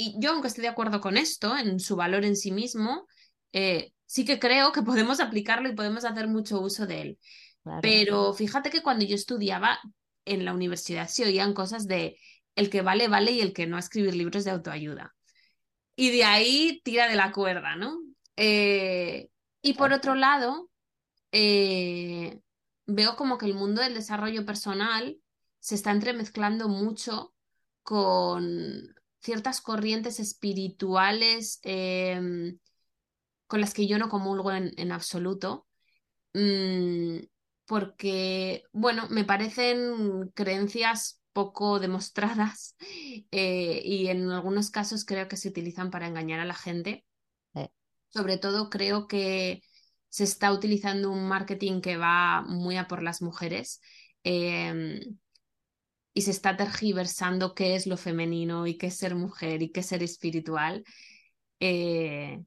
y 0.00 0.14
yo, 0.18 0.30
aunque 0.32 0.48
esté 0.48 0.62
de 0.62 0.68
acuerdo 0.68 1.02
con 1.02 1.18
esto, 1.18 1.54
en 1.58 1.78
su 1.78 1.94
valor 1.94 2.24
en 2.24 2.34
sí 2.34 2.52
mismo, 2.52 3.06
eh, 3.52 3.92
sí 4.06 4.24
que 4.24 4.38
creo 4.38 4.72
que 4.72 4.82
podemos 4.82 5.20
aplicarlo 5.20 5.68
y 5.68 5.74
podemos 5.74 6.06
hacer 6.06 6.26
mucho 6.26 6.60
uso 6.60 6.86
de 6.86 7.02
él. 7.02 7.18
claro. 7.62 7.80
Pero 7.82 8.32
fíjate 8.32 8.70
que 8.70 8.82
cuando 8.82 9.04
yo 9.04 9.14
estudiaba 9.14 9.78
en 10.24 10.46
la 10.46 10.54
universidad 10.54 11.06
se 11.06 11.24
oían 11.24 11.52
cosas 11.52 11.86
de 11.86 12.18
el 12.56 12.70
que 12.70 12.80
vale, 12.80 13.08
vale 13.08 13.32
y 13.32 13.40
el 13.40 13.52
que 13.52 13.66
no 13.66 13.76
a 13.76 13.80
escribir 13.80 14.14
libros 14.14 14.44
de 14.44 14.52
autoayuda. 14.52 15.14
Y 15.96 16.10
de 16.10 16.24
ahí 16.24 16.80
tira 16.82 17.06
de 17.06 17.16
la 17.16 17.30
cuerda, 17.30 17.76
¿no? 17.76 18.00
Eh, 18.36 19.28
y 19.60 19.74
por 19.74 19.92
otro 19.92 20.14
lado, 20.14 20.70
eh, 21.30 22.40
veo 22.86 23.16
como 23.16 23.36
que 23.36 23.44
el 23.44 23.54
mundo 23.54 23.82
del 23.82 23.94
desarrollo 23.94 24.46
personal 24.46 25.18
se 25.58 25.74
está 25.74 25.90
entremezclando 25.90 26.68
mucho 26.68 27.34
con 27.82 28.94
ciertas 29.20 29.60
corrientes 29.60 30.20
espirituales 30.20 31.60
eh, 31.64 32.54
con 33.46 33.60
las 33.60 33.74
que 33.74 33.86
yo 33.86 33.98
no 33.98 34.08
comulgo 34.08 34.52
en, 34.52 34.72
en 34.76 34.92
absoluto, 34.92 35.66
mm, 36.34 37.18
porque, 37.66 38.64
bueno, 38.72 39.08
me 39.10 39.24
parecen 39.24 40.30
creencias 40.34 41.20
poco 41.32 41.80
demostradas 41.80 42.76
eh, 43.30 43.82
y 43.84 44.08
en 44.08 44.30
algunos 44.30 44.70
casos 44.70 45.04
creo 45.04 45.28
que 45.28 45.36
se 45.36 45.48
utilizan 45.48 45.90
para 45.90 46.06
engañar 46.08 46.40
a 46.40 46.44
la 46.44 46.54
gente. 46.54 47.04
Sobre 48.08 48.38
todo 48.38 48.70
creo 48.70 49.06
que 49.06 49.62
se 50.08 50.24
está 50.24 50.52
utilizando 50.52 51.10
un 51.12 51.28
marketing 51.28 51.80
que 51.80 51.96
va 51.96 52.42
muy 52.42 52.76
a 52.76 52.88
por 52.88 53.02
las 53.02 53.22
mujeres. 53.22 53.80
eh, 54.24 55.00
y 56.12 56.22
se 56.22 56.30
está 56.30 56.56
tergiversando 56.56 57.54
qué 57.54 57.76
es 57.76 57.86
lo 57.86 57.96
femenino 57.96 58.66
y 58.66 58.76
qué 58.76 58.88
es 58.88 58.96
ser 58.96 59.14
mujer 59.14 59.62
y 59.62 59.70
qué 59.70 59.80
es 59.80 59.86
ser 59.86 60.02
espiritual. 60.02 60.84
Eh, 61.60 62.42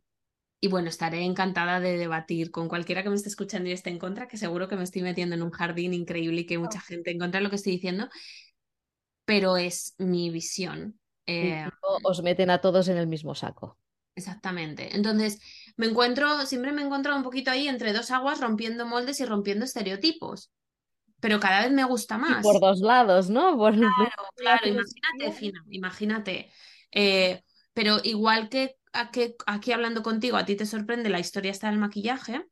y 0.59 0.67
bueno, 0.69 0.89
estaré 0.89 1.23
encantada 1.23 1.79
de 1.79 1.97
debatir 1.97 2.49
con 2.49 2.69
cualquiera 2.69 3.03
que 3.03 3.09
me 3.09 3.15
esté 3.15 3.29
escuchando 3.29 3.69
y 3.69 3.73
esté 3.73 3.89
en 3.89 3.99
contra, 3.99 4.27
que 4.27 4.37
seguro 4.37 4.67
que 4.67 4.77
me 4.77 4.83
estoy 4.83 5.01
metiendo 5.01 5.35
en 5.35 5.43
un 5.43 5.51
jardín 5.51 5.93
increíble 5.93 6.41
y 6.41 6.45
que 6.45 6.57
mucha 6.57 6.79
gente 6.79 7.11
en 7.11 7.19
contra 7.19 7.39
de 7.39 7.43
lo 7.43 7.49
que 7.49 7.57
estoy 7.57 7.73
diciendo, 7.73 8.09
pero 9.25 9.57
es 9.57 9.95
mi 9.97 10.29
visión. 10.29 10.99
Eh, 11.25 11.65
os 12.03 12.21
meten 12.23 12.49
a 12.49 12.59
todos 12.61 12.87
en 12.87 12.97
el 12.97 13.07
mismo 13.07 13.35
saco. 13.35 13.77
exactamente. 14.15 14.95
Entonces, 14.95 15.39
me 15.75 15.87
encuentro, 15.87 16.45
siempre 16.45 16.71
me 16.71 16.81
encuentro 16.81 17.15
un 17.15 17.23
poquito 17.23 17.51
ahí 17.51 17.67
entre 17.67 17.93
dos 17.93 18.11
aguas, 18.11 18.39
rompiendo 18.39 18.85
moldes 18.85 19.19
y 19.19 19.25
rompiendo 19.25 19.65
estereotipos, 19.65 20.51
pero 21.23 21.39
cada 21.39 21.61
vez 21.61 21.71
me 21.71 21.85
gusta 21.85 22.17
Y 22.25 22.35
por 22.35 22.59
más. 22.59 22.59
dos 22.59 22.79
lados, 22.81 23.29
¿no? 23.29 23.57
Por 23.57 23.75
Claro, 24.35 24.67
filosofía. 24.67 24.67
imagínate, 24.67 25.31
Fina, 25.31 25.63
imagínate. 25.69 26.51
Eh, 26.91 27.43
pero 27.73 27.99
igual 28.03 28.49
que, 28.49 28.77
aquí 29.45 29.71
hablando 29.71 30.03
contigo, 30.03 30.37
a 30.37 30.45
ti 30.45 30.55
te 30.55 30.65
sorprende 30.65 31.09
la 31.09 31.19
historia 31.19 31.51
esta 31.51 31.69
del 31.69 31.79
maquillaje, 31.79 32.45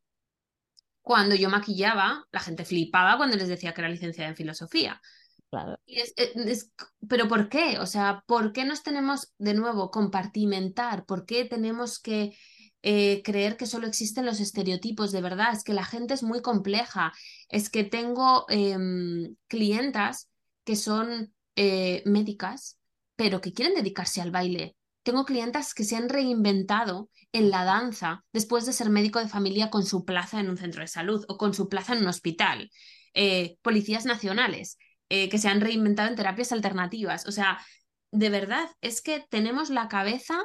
cuando 1.02 1.36
yo 1.36 1.50
maquillaba, 1.50 2.26
la 2.32 2.40
gente 2.40 2.66
flipaba 2.66 3.18
cuando 3.18 3.36
les 3.38 3.48
decía 3.48 3.74
que 3.74 3.82
era 3.82 3.90
licenciada 3.90 4.30
en 4.30 4.36
filosofía. 4.36 5.02
Claro, 5.50 5.78
Y 5.86 6.00
es- 6.02 6.14
es- 6.18 6.36
es- 6.36 6.72
pero 7.10 7.28
¿por 7.28 7.50
qué? 7.50 7.80
O 7.80 7.86
sea, 7.88 8.24
¿por 8.28 8.54
qué 8.54 8.66
nos 8.66 8.84
tenemos 8.84 9.34
de 9.40 9.54
nuevo 9.56 9.92
compartimentar? 9.92 11.06
¿Por 11.06 11.26
qué 11.26 11.46
tenemos 11.46 12.00
que 12.00 12.38
eh, 12.84 13.22
creer 13.24 13.58
que 13.58 13.68
solo 13.68 13.88
existen 13.88 14.26
los 14.26 14.40
estereotipos? 14.40 15.12
De 15.12 15.22
verdad, 15.22 15.54
es 15.54 15.64
que 15.64 15.74
la 15.74 15.86
gente 15.86 16.14
es 16.16 16.24
muy 16.24 16.42
compleja. 16.42 17.14
Es 17.52 17.70
que 17.70 17.84
tengo 17.84 18.46
em, 18.50 19.36
clientas 19.48 20.30
que 20.64 20.76
son 20.76 21.34
eh, 21.56 22.02
médicas, 22.06 22.80
pero 23.16 23.42
que 23.42 23.54
quieren 23.54 23.76
dedicarse 23.76 24.22
al 24.22 24.32
baile. 24.32 24.76
Tengo 25.04 25.26
clientas 25.26 25.74
que 25.74 25.84
se 25.84 25.96
han 25.96 26.10
reinventado 26.10 27.10
en 27.34 27.50
la 27.50 27.66
danza 27.66 28.24
después 28.32 28.66
de 28.66 28.74
ser 28.74 28.90
médico 28.90 29.20
de 29.20 29.28
familia 29.28 29.70
con 29.70 29.86
su 29.86 30.06
plaza 30.06 30.40
en 30.40 30.50
un 30.50 30.58
centro 30.58 30.82
de 30.82 30.88
salud 30.88 31.26
o 31.28 31.38
con 31.38 31.54
su 31.54 31.68
plaza 31.68 31.94
en 31.94 32.00
un 32.00 32.08
hospital. 32.08 32.72
Eh, 33.14 33.58
policías 33.62 34.06
nacionales 34.06 34.78
eh, 35.10 35.28
que 35.28 35.38
se 35.38 35.50
han 35.50 35.60
reinventado 35.60 36.08
en 36.10 36.16
terapias 36.16 36.54
alternativas. 36.54 37.28
O 37.28 37.32
sea, 37.32 37.60
de 38.12 38.30
verdad, 38.30 38.70
es 38.80 39.02
que 39.02 39.26
tenemos 39.30 39.70
la 39.70 39.90
cabeza 39.90 40.42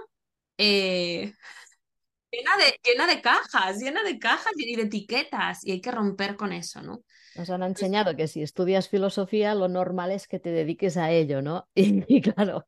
llena 2.37 2.57
de, 2.57 2.81
llena 2.85 3.07
de 3.07 3.21
cajas, 3.21 3.79
llena 3.79 4.03
de 4.03 4.19
cajas 4.19 4.53
y 4.57 4.77
de 4.77 4.83
etiquetas, 4.83 5.65
y 5.65 5.73
hay 5.73 5.81
que 5.81 5.91
romper 5.91 6.37
con 6.37 6.53
eso, 6.53 6.83
¿no? 6.83 7.03
Nos 7.35 7.51
han 7.51 7.63
enseñado 7.63 8.17
que 8.17 8.29
si 8.29 8.43
estudias 8.43 8.89
filosofía, 8.89 9.55
lo 9.55 9.69
normal 9.69 10.11
es 10.11 10.27
que 10.27 10.39
te 10.39 10.51
dediques 10.51 10.97
a 10.97 11.11
ello, 11.11 11.43
¿no? 11.43 11.69
Y, 11.75 12.21
claro. 12.21 12.67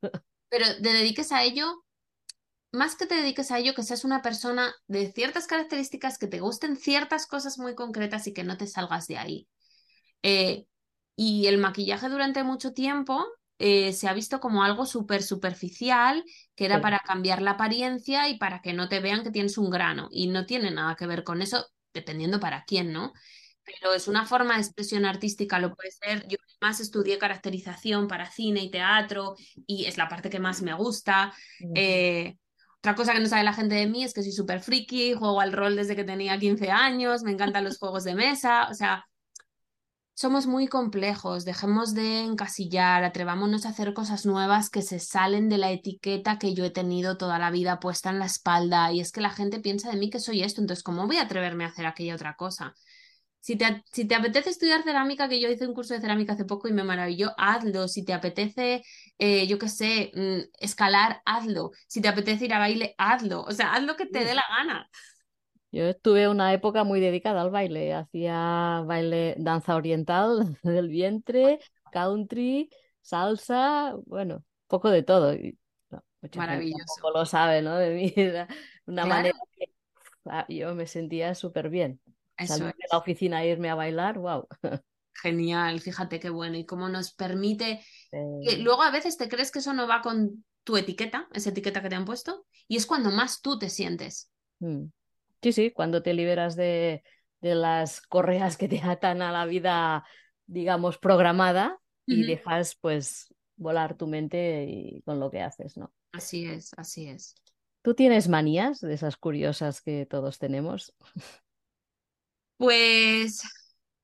Pero 0.49 0.66
te 0.83 0.93
dediques 0.93 1.33
a 1.33 1.43
ello, 1.43 1.85
más 2.73 2.97
que 2.97 3.07
te 3.07 3.14
dediques 3.14 3.51
a 3.51 3.59
ello, 3.59 3.75
que 3.75 3.83
seas 3.83 4.05
una 4.05 4.23
persona 4.23 4.75
de 4.87 5.12
ciertas 5.12 5.47
características, 5.47 6.19
que 6.19 6.27
te 6.27 6.41
gusten 6.41 6.77
ciertas 6.77 7.27
cosas 7.27 7.59
muy 7.59 7.75
concretas 7.75 8.27
y 8.27 8.33
que 8.33 8.45
no 8.45 8.57
te 8.57 8.66
salgas 8.66 9.07
de 9.07 9.19
ahí. 9.19 9.49
Eh, 10.23 10.66
y 11.16 11.47
el 11.47 11.59
maquillaje 11.59 12.09
durante 12.09 12.45
mucho 12.45 12.73
tiempo 12.73 13.25
eh, 13.59 13.92
se 13.92 14.09
ha 14.09 14.12
visto 14.12 14.40
como 14.40 14.62
algo 14.62 14.86
súper 14.86 15.22
superficial, 15.22 16.24
que 16.54 16.64
era 16.64 16.80
para 16.80 17.00
cambiar 17.00 17.42
la 17.42 17.52
apariencia 17.52 18.28
y 18.28 18.38
para 18.38 18.62
que 18.62 18.72
no 18.72 18.88
te 18.88 19.00
vean 19.00 19.22
que 19.24 19.30
tienes 19.30 19.59
un 19.59 19.70
grano. 19.70 20.09
Y 20.11 20.28
no 20.28 20.46
tiene 20.46 20.70
nada 20.70 20.96
que 20.96 21.06
ver 21.06 21.24
con 21.24 21.42
eso, 21.42 21.66
dependiendo 21.92 22.40
para 22.40 22.64
quién, 22.64 22.92
¿no? 22.92 23.12
pero 23.68 23.94
es 23.94 24.09
una 24.09 24.24
forma 24.24 24.54
de 24.54 24.61
expresión 24.61 25.04
artística, 25.04 25.59
lo 25.59 25.74
puede 25.74 25.90
ser. 25.90 26.26
Yo 26.28 26.38
más 26.61 26.80
estudié 26.80 27.18
caracterización 27.18 28.09
para 28.09 28.30
cine 28.30 28.62
y 28.62 28.70
teatro 28.70 29.36
y 29.66 29.84
es 29.84 29.98
la 29.98 30.09
parte 30.09 30.30
que 30.30 30.40
más 30.40 30.62
me 30.62 30.72
gusta. 30.74 31.32
Eh, 31.74 32.36
otra 32.78 32.94
cosa 32.94 33.12
que 33.12 33.20
no 33.20 33.26
sabe 33.26 33.44
la 33.44 33.52
gente 33.52 33.74
de 33.74 33.86
mí 33.86 34.04
es 34.04 34.14
que 34.14 34.22
soy 34.22 34.32
súper 34.32 34.61
friki, 34.61 35.14
juego 35.14 35.40
al 35.40 35.52
rol 35.52 35.76
desde 35.76 35.96
que 35.96 36.04
tenía 36.04 36.38
15 36.38 36.70
años, 36.70 37.22
me 37.22 37.32
encantan 37.32 37.64
los 37.64 37.78
juegos 37.78 38.04
de 38.04 38.14
mesa, 38.14 38.68
o 38.70 38.74
sea, 38.74 39.04
somos 40.19 40.49
muy 40.49 40.66
complejos, 40.66 41.45
dejemos 41.45 41.95
de 41.95 42.23
encasillar, 42.23 43.05
atrevámonos 43.05 43.64
a 43.64 43.69
hacer 43.69 43.95
cosas 43.95 44.27
nuevas 44.27 44.69
que 44.69 44.83
se 44.83 44.99
salen 44.99 45.49
de 45.49 45.59
la 45.59 45.71
etiqueta 45.71 46.41
que 46.41 46.55
yo 46.55 46.64
he 46.64 46.71
tenido 46.71 47.16
toda 47.16 47.39
la 47.39 47.53
vida 47.53 47.79
puesta 47.79 48.11
en 48.11 48.19
la 48.19 48.27
espalda 48.27 48.91
y 48.93 48.99
es 48.99 49.12
que 49.12 49.21
la 49.21 49.31
gente 49.31 49.61
piensa 49.61 49.93
de 49.93 49.97
mí 49.97 50.11
que 50.11 50.19
soy 50.19 50.43
esto, 50.43 50.61
entonces 50.61 50.83
¿cómo 50.83 51.07
voy 51.07 51.19
a 51.19 51.23
atreverme 51.23 51.62
a 51.62 51.69
hacer 51.69 51.87
aquella 51.87 52.16
otra 52.16 52.35
cosa? 52.35 52.75
Si 53.39 53.55
te, 53.55 53.85
si 53.93 54.07
te, 54.07 54.16
apetece 54.16 54.51
estudiar 54.51 54.83
cerámica, 54.83 55.29
que 55.29 55.41
yo 55.41 55.49
hice 55.49 55.69
un 55.69 55.73
curso 55.73 55.95
de 55.95 56.01
cerámica 56.01 56.33
hace 56.33 56.45
poco 56.45 56.66
y 56.66 56.73
me 56.73 56.83
maravilló, 56.83 57.33
hazlo. 57.39 57.87
Si 57.87 58.05
te 58.05 58.12
apetece, 58.12 58.83
eh, 59.19 59.47
yo 59.47 59.59
qué 59.59 59.69
sé, 59.69 60.11
mm, 60.14 60.51
escalar, 60.61 61.23
hazlo. 61.27 61.71
Si 61.87 62.01
te 62.03 62.09
apetece 62.09 62.47
ir 62.47 62.55
a 62.55 62.59
baile, 62.59 62.95
hazlo. 62.99 63.43
O 63.43 63.53
sea, 63.53 63.73
haz 63.73 63.85
lo 63.85 63.97
que 63.97 64.07
te 64.07 64.25
dé 64.25 64.35
la 64.35 64.45
gana. 64.51 64.91
Yo 65.71 65.95
tuve 65.97 66.29
una 66.29 66.53
época 66.55 66.85
muy 66.85 67.01
dedicada 67.01 67.43
al 67.43 67.51
baile. 67.51 67.95
Hacía 67.95 68.83
baile, 68.87 69.35
danza 69.39 69.77
oriental 69.77 70.59
del 70.62 70.89
vientre, 70.89 71.61
country, 71.93 72.71
salsa, 73.01 73.95
bueno, 74.07 74.45
poco 74.66 74.91
de 74.91 75.03
todo. 75.03 75.35
Maravilloso. 76.35 77.11
lo 77.12 77.27
sabe, 77.27 77.62
¿no? 77.62 77.77
De 77.77 77.95
mí, 77.95 78.14
una 78.87 79.07
manera 79.07 79.39
que 79.57 79.71
ah, 80.27 80.47
yo 80.49 80.75
me 80.75 80.87
sentía 80.87 81.35
súper 81.35 81.69
bien. 81.69 82.01
Salir 82.47 82.66
de 82.66 82.87
la 82.91 82.99
oficina 82.99 83.43
e 83.43 83.49
irme 83.49 83.69
a 83.69 83.75
bailar, 83.75 84.19
wow. 84.19 84.47
Genial, 85.23 85.81
fíjate 85.81 86.21
qué 86.21 86.31
bueno. 86.31 86.57
Y 86.57 86.64
cómo 86.64 86.89
nos 86.89 87.12
permite. 87.12 87.85
luego 88.12 88.83
a 88.83 88.91
veces 88.91 89.16
te 89.16 89.29
crees 89.29 89.51
que 89.51 89.59
eso 89.59 89.75
no 89.75 89.89
va 89.89 90.01
con 90.01 90.45
tu 90.62 90.77
etiqueta, 90.77 91.29
esa 91.33 91.51
etiqueta 91.51 91.83
que 91.83 91.89
te 91.89 91.97
han 91.97 92.05
puesto, 92.05 92.47
y 92.69 92.77
es 92.77 92.87
cuando 92.87 93.11
más 93.11 93.41
tú 93.41 93.59
te 93.59 93.71
sientes. 93.71 94.31
Mm. 94.61 94.85
Sí, 95.43 95.53
sí, 95.53 95.70
cuando 95.70 96.03
te 96.03 96.14
liberas 96.14 96.57
de, 96.57 97.03
de 97.41 97.55
las 97.55 98.01
correas 98.01 98.57
que 98.57 98.68
te 98.68 98.80
atan 98.82 99.22
a 99.22 99.32
la 99.32 99.47
vida, 99.47 100.05
digamos, 100.47 100.99
programada 100.99 101.78
y 102.07 102.24
dejas 102.24 102.76
pues 102.80 103.34
volar 103.57 103.97
tu 103.97 104.07
mente 104.07 104.64
y 104.68 105.03
con 105.03 105.20
lo 105.20 105.30
que 105.30 105.43
haces, 105.43 105.76
¿no? 105.76 105.93
Así 106.12 106.45
es, 106.47 106.72
así 106.76 107.09
es. 107.09 107.34
¿Tú 107.82 107.95
tienes 107.95 108.28
manías 108.28 108.80
de 108.80 108.95
esas 108.95 109.16
curiosas 109.16 109.80
que 109.80 110.07
todos 110.07 110.39
tenemos? 110.39 110.95
Pues 112.57 113.43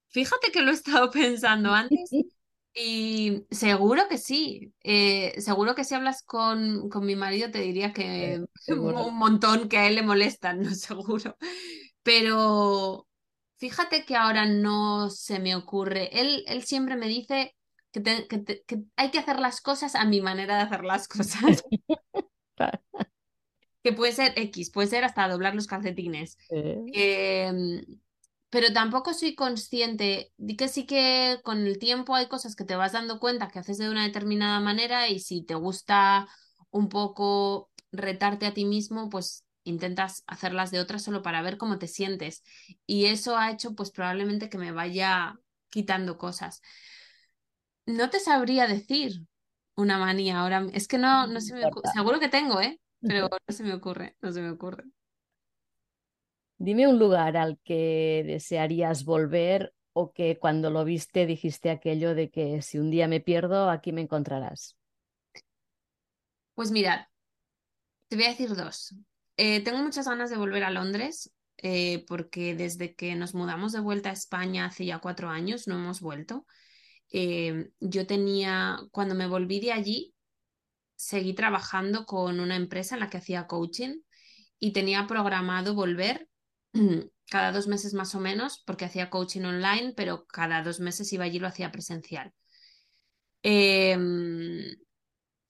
fíjate 0.08 0.50
que 0.52 0.62
lo 0.62 0.70
he 0.70 0.74
estado 0.74 1.10
pensando 1.10 1.72
antes 1.72 2.16
y 2.74 3.46
seguro 3.50 4.08
que 4.08 4.18
sí. 4.18 4.72
Eh, 4.82 5.40
seguro 5.40 5.76
que 5.76 5.84
si 5.84 5.94
hablas 5.94 6.22
con, 6.22 6.88
con, 6.88 7.06
mi 7.06 7.14
marido 7.14 7.50
te 7.50 7.60
diría 7.60 7.92
que 7.92 8.44
un 8.68 9.16
montón 9.16 9.68
que 9.68 9.78
a 9.78 9.86
él 9.86 9.94
le 9.94 10.02
molestan, 10.02 10.60
no 10.62 10.74
seguro. 10.74 11.36
Pero 12.02 13.06
fíjate 13.58 14.04
que 14.04 14.16
ahora 14.16 14.46
no 14.46 15.08
se 15.10 15.38
me 15.38 15.54
ocurre. 15.54 16.20
Él, 16.20 16.44
él 16.48 16.64
siempre 16.64 16.96
me 16.96 17.06
dice 17.06 17.54
que, 17.92 18.02
que, 18.02 18.82
hay 18.96 19.10
que 19.12 19.18
hacer 19.18 19.38
las 19.38 19.60
cosas 19.60 19.94
a 19.94 20.04
mi 20.04 20.20
manera 20.20 20.56
de 20.56 20.62
hacer 20.62 20.84
las 20.84 21.06
cosas. 21.06 21.64
que 23.84 23.92
puede 23.92 24.12
ser 24.12 24.32
X, 24.36 24.70
puede 24.70 24.88
ser 24.88 25.04
hasta 25.04 25.28
doblar 25.28 25.54
los 25.54 25.68
calcetines. 25.68 26.38
Eh, 26.50 27.52
pero 28.54 28.72
tampoco 28.72 29.12
soy 29.14 29.34
consciente 29.34 30.32
de 30.36 30.56
que 30.56 30.68
sí 30.68 30.86
que 30.86 31.40
con 31.42 31.66
el 31.66 31.76
tiempo 31.80 32.14
hay 32.14 32.28
cosas 32.28 32.54
que 32.54 32.62
te 32.62 32.76
vas 32.76 32.92
dando 32.92 33.18
cuenta 33.18 33.48
que 33.48 33.58
haces 33.58 33.78
de 33.78 33.90
una 33.90 34.04
determinada 34.04 34.60
manera 34.60 35.08
y 35.08 35.18
si 35.18 35.42
te 35.42 35.56
gusta 35.56 36.28
un 36.70 36.88
poco 36.88 37.72
retarte 37.90 38.46
a 38.46 38.54
ti 38.54 38.64
mismo, 38.64 39.10
pues 39.10 39.44
intentas 39.64 40.22
hacerlas 40.28 40.70
de 40.70 40.78
otra 40.78 41.00
solo 41.00 41.20
para 41.20 41.42
ver 41.42 41.58
cómo 41.58 41.80
te 41.80 41.88
sientes. 41.88 42.44
Y 42.86 43.06
eso 43.06 43.36
ha 43.36 43.50
hecho 43.50 43.74
pues 43.74 43.90
probablemente 43.90 44.48
que 44.48 44.58
me 44.58 44.70
vaya 44.70 45.34
quitando 45.68 46.16
cosas. 46.16 46.62
No 47.86 48.08
te 48.08 48.20
sabría 48.20 48.68
decir 48.68 49.26
una 49.74 49.98
manía 49.98 50.38
ahora. 50.38 50.64
Es 50.72 50.86
que 50.86 50.98
no, 50.98 51.26
no 51.26 51.40
se 51.40 51.54
me 51.54 51.66
ocurre. 51.66 51.90
Seguro 51.92 52.20
que 52.20 52.28
tengo, 52.28 52.60
¿eh? 52.60 52.80
Pero 53.00 53.28
no 53.30 53.52
se 53.52 53.64
me 53.64 53.74
ocurre, 53.74 54.16
no 54.22 54.30
se 54.30 54.42
me 54.42 54.50
ocurre. 54.50 54.84
Dime 56.64 56.88
un 56.88 56.98
lugar 56.98 57.36
al 57.36 57.58
que 57.62 58.24
desearías 58.26 59.04
volver 59.04 59.74
o 59.92 60.14
que 60.14 60.38
cuando 60.38 60.70
lo 60.70 60.82
viste 60.82 61.26
dijiste 61.26 61.68
aquello 61.68 62.14
de 62.14 62.30
que 62.30 62.62
si 62.62 62.78
un 62.78 62.90
día 62.90 63.06
me 63.06 63.20
pierdo, 63.20 63.68
aquí 63.68 63.92
me 63.92 64.00
encontrarás. 64.00 64.74
Pues 66.54 66.70
mira, 66.70 67.10
te 68.08 68.16
voy 68.16 68.24
a 68.24 68.28
decir 68.30 68.48
dos. 68.56 68.96
Eh, 69.36 69.62
tengo 69.62 69.76
muchas 69.82 70.08
ganas 70.08 70.30
de 70.30 70.38
volver 70.38 70.64
a 70.64 70.70
Londres 70.70 71.30
eh, 71.58 72.02
porque 72.08 72.54
desde 72.54 72.94
que 72.94 73.14
nos 73.14 73.34
mudamos 73.34 73.72
de 73.72 73.80
vuelta 73.80 74.08
a 74.08 74.14
España 74.14 74.64
hace 74.64 74.86
ya 74.86 75.00
cuatro 75.00 75.28
años 75.28 75.68
no 75.68 75.74
hemos 75.74 76.00
vuelto. 76.00 76.46
Eh, 77.12 77.72
yo 77.78 78.06
tenía, 78.06 78.78
cuando 78.90 79.14
me 79.14 79.26
volví 79.26 79.60
de 79.60 79.72
allí, 79.72 80.14
seguí 80.96 81.34
trabajando 81.34 82.06
con 82.06 82.40
una 82.40 82.56
empresa 82.56 82.94
en 82.94 83.00
la 83.00 83.10
que 83.10 83.18
hacía 83.18 83.46
coaching 83.46 84.00
y 84.58 84.72
tenía 84.72 85.06
programado 85.06 85.74
volver 85.74 86.26
cada 87.30 87.52
dos 87.52 87.66
meses 87.66 87.94
más 87.94 88.14
o 88.14 88.20
menos, 88.20 88.62
porque 88.66 88.84
hacía 88.84 89.10
coaching 89.10 89.42
online, 89.44 89.94
pero 89.96 90.26
cada 90.26 90.62
dos 90.62 90.80
meses 90.80 91.12
iba 91.12 91.24
allí 91.24 91.36
y 91.36 91.40
lo 91.40 91.48
hacía 91.48 91.72
presencial. 91.72 92.32
Em, 93.42 94.64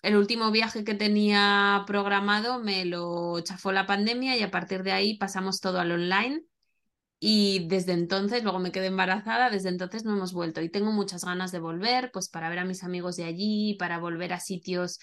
el 0.03 0.17
último 0.17 0.51
viaje 0.51 0.85
que 0.85 0.95
tenía 0.95 1.85
programado 1.87 2.61
me 2.61 2.85
lo 2.85 3.41
chafó 3.41 3.73
la 3.73 3.87
pandemia 3.87 4.37
y 4.37 4.43
a 4.43 4.51
partir 4.51 4.83
de 4.83 4.93
ahí 4.93 5.17
pasamos 5.19 5.61
todo 5.61 5.81
al 5.81 5.93
online. 5.93 6.45
Y 7.21 7.67
desde 7.69 7.93
entonces, 7.93 8.43
luego 8.43 8.59
me 8.59 8.73
quedé 8.73 8.87
embarazada, 8.87 9.49
desde 9.51 9.71
entonces 9.71 10.05
no 10.05 10.13
hemos 10.13 10.35
vuelto 10.35 10.61
y 10.61 10.69
tengo 10.69 10.93
muchas 10.93 11.25
ganas 11.25 11.53
de 11.53 11.61
volver, 11.61 12.11
pues 12.13 12.29
para 12.29 12.51
ver 12.51 12.59
a 12.59 12.65
mis 12.67 12.85
amigos 12.85 13.17
de 13.17 13.25
allí, 13.25 13.77
para 13.79 13.99
volver 13.99 14.35
a 14.35 14.41
sitios 14.41 14.99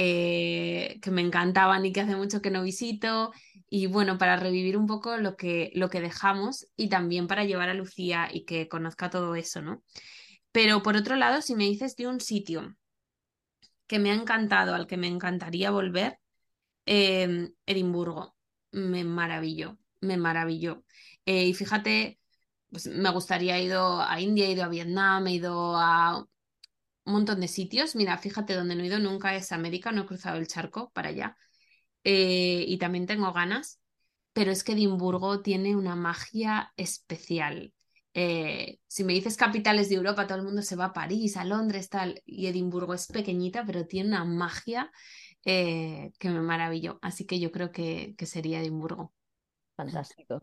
eh, 0.00 1.00
que 1.02 1.10
me 1.10 1.22
encantaban 1.22 1.84
y 1.84 1.92
que 1.92 2.00
hace 2.02 2.14
mucho 2.14 2.40
que 2.40 2.52
no 2.52 2.62
visito. 2.62 3.32
Y 3.68 3.86
bueno, 3.88 4.16
para 4.16 4.36
revivir 4.36 4.76
un 4.76 4.86
poco 4.86 5.16
lo 5.16 5.36
que, 5.36 5.72
lo 5.74 5.90
que 5.90 6.00
dejamos 6.00 6.68
y 6.76 6.88
también 6.88 7.26
para 7.26 7.44
llevar 7.44 7.68
a 7.68 7.74
Lucía 7.74 8.28
y 8.32 8.44
que 8.44 8.68
conozca 8.68 9.10
todo 9.10 9.34
eso, 9.34 9.60
¿no? 9.60 9.82
Pero 10.52 10.82
por 10.84 10.96
otro 10.96 11.16
lado, 11.16 11.42
si 11.42 11.56
me 11.56 11.64
dices 11.64 11.96
de 11.96 12.06
un 12.06 12.20
sitio 12.20 12.76
que 13.88 13.98
me 13.98 14.12
ha 14.12 14.14
encantado, 14.14 14.74
al 14.74 14.86
que 14.86 14.96
me 14.96 15.08
encantaría 15.08 15.70
volver, 15.72 16.18
em, 16.86 17.52
Edimburgo. 17.66 18.36
Me 18.72 19.04
maravilló, 19.04 19.78
me 20.00 20.16
maravilló. 20.16 20.84
Eh, 21.26 21.46
y 21.48 21.54
fíjate, 21.54 22.20
pues 22.70 22.86
me 22.86 23.10
gustaría, 23.10 23.58
he 23.58 23.64
ido 23.64 24.00
a 24.02 24.20
India, 24.20 24.46
he 24.46 24.52
ido 24.52 24.64
a 24.64 24.68
Vietnam, 24.68 25.26
he 25.26 25.34
ido 25.34 25.76
a 25.76 26.24
montón 27.12 27.40
de 27.40 27.48
sitios. 27.48 27.96
Mira, 27.96 28.18
fíjate, 28.18 28.54
donde 28.54 28.74
no 28.74 28.82
he 28.82 28.86
ido 28.86 28.98
nunca 28.98 29.34
es 29.34 29.52
América, 29.52 29.92
no 29.92 30.02
he 30.02 30.06
cruzado 30.06 30.38
el 30.38 30.48
charco 30.48 30.90
para 30.94 31.10
allá. 31.10 31.36
Eh, 32.04 32.64
y 32.66 32.78
también 32.78 33.06
tengo 33.06 33.32
ganas, 33.32 33.80
pero 34.32 34.50
es 34.50 34.64
que 34.64 34.72
Edimburgo 34.72 35.42
tiene 35.42 35.76
una 35.76 35.96
magia 35.96 36.72
especial. 36.76 37.72
Eh, 38.14 38.78
si 38.86 39.04
me 39.04 39.12
dices 39.12 39.36
capitales 39.36 39.88
de 39.88 39.96
Europa, 39.96 40.26
todo 40.26 40.38
el 40.38 40.44
mundo 40.44 40.62
se 40.62 40.76
va 40.76 40.86
a 40.86 40.92
París, 40.92 41.36
a 41.36 41.44
Londres, 41.44 41.88
tal, 41.88 42.20
y 42.24 42.46
Edimburgo 42.46 42.94
es 42.94 43.06
pequeñita, 43.06 43.64
pero 43.64 43.86
tiene 43.86 44.08
una 44.08 44.24
magia 44.24 44.90
eh, 45.44 46.10
que 46.18 46.30
me 46.30 46.40
maravilló. 46.40 46.98
Así 47.02 47.26
que 47.26 47.38
yo 47.38 47.52
creo 47.52 47.70
que, 47.70 48.14
que 48.16 48.26
sería 48.26 48.60
Edimburgo. 48.60 49.12
Fantástico. 49.76 50.42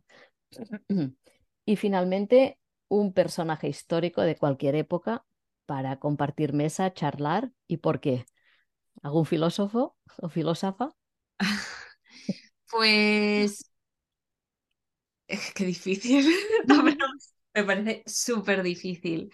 Y 1.68 1.78
finalmente, 1.78 2.59
un 2.88 3.11
personaje 3.11 3.68
histórico 3.68 4.22
de 4.22 4.38
cualquier 4.38 4.76
época 4.76 5.26
para 5.66 5.97
compartir 5.99 6.53
mesa, 6.53 6.93
charlar 6.93 7.51
y 7.68 7.78
por 7.78 7.99
qué. 7.99 8.26
¿Algún 9.03 9.26
filósofo 9.26 9.97
o 10.18 10.30
filósofa? 10.30 10.91
Pues. 12.72 13.72
Qué 15.28 15.66
difícil. 15.66 16.26
Me 17.55 17.63
parece 17.63 18.03
súper 18.05 18.63
difícil. 18.63 19.32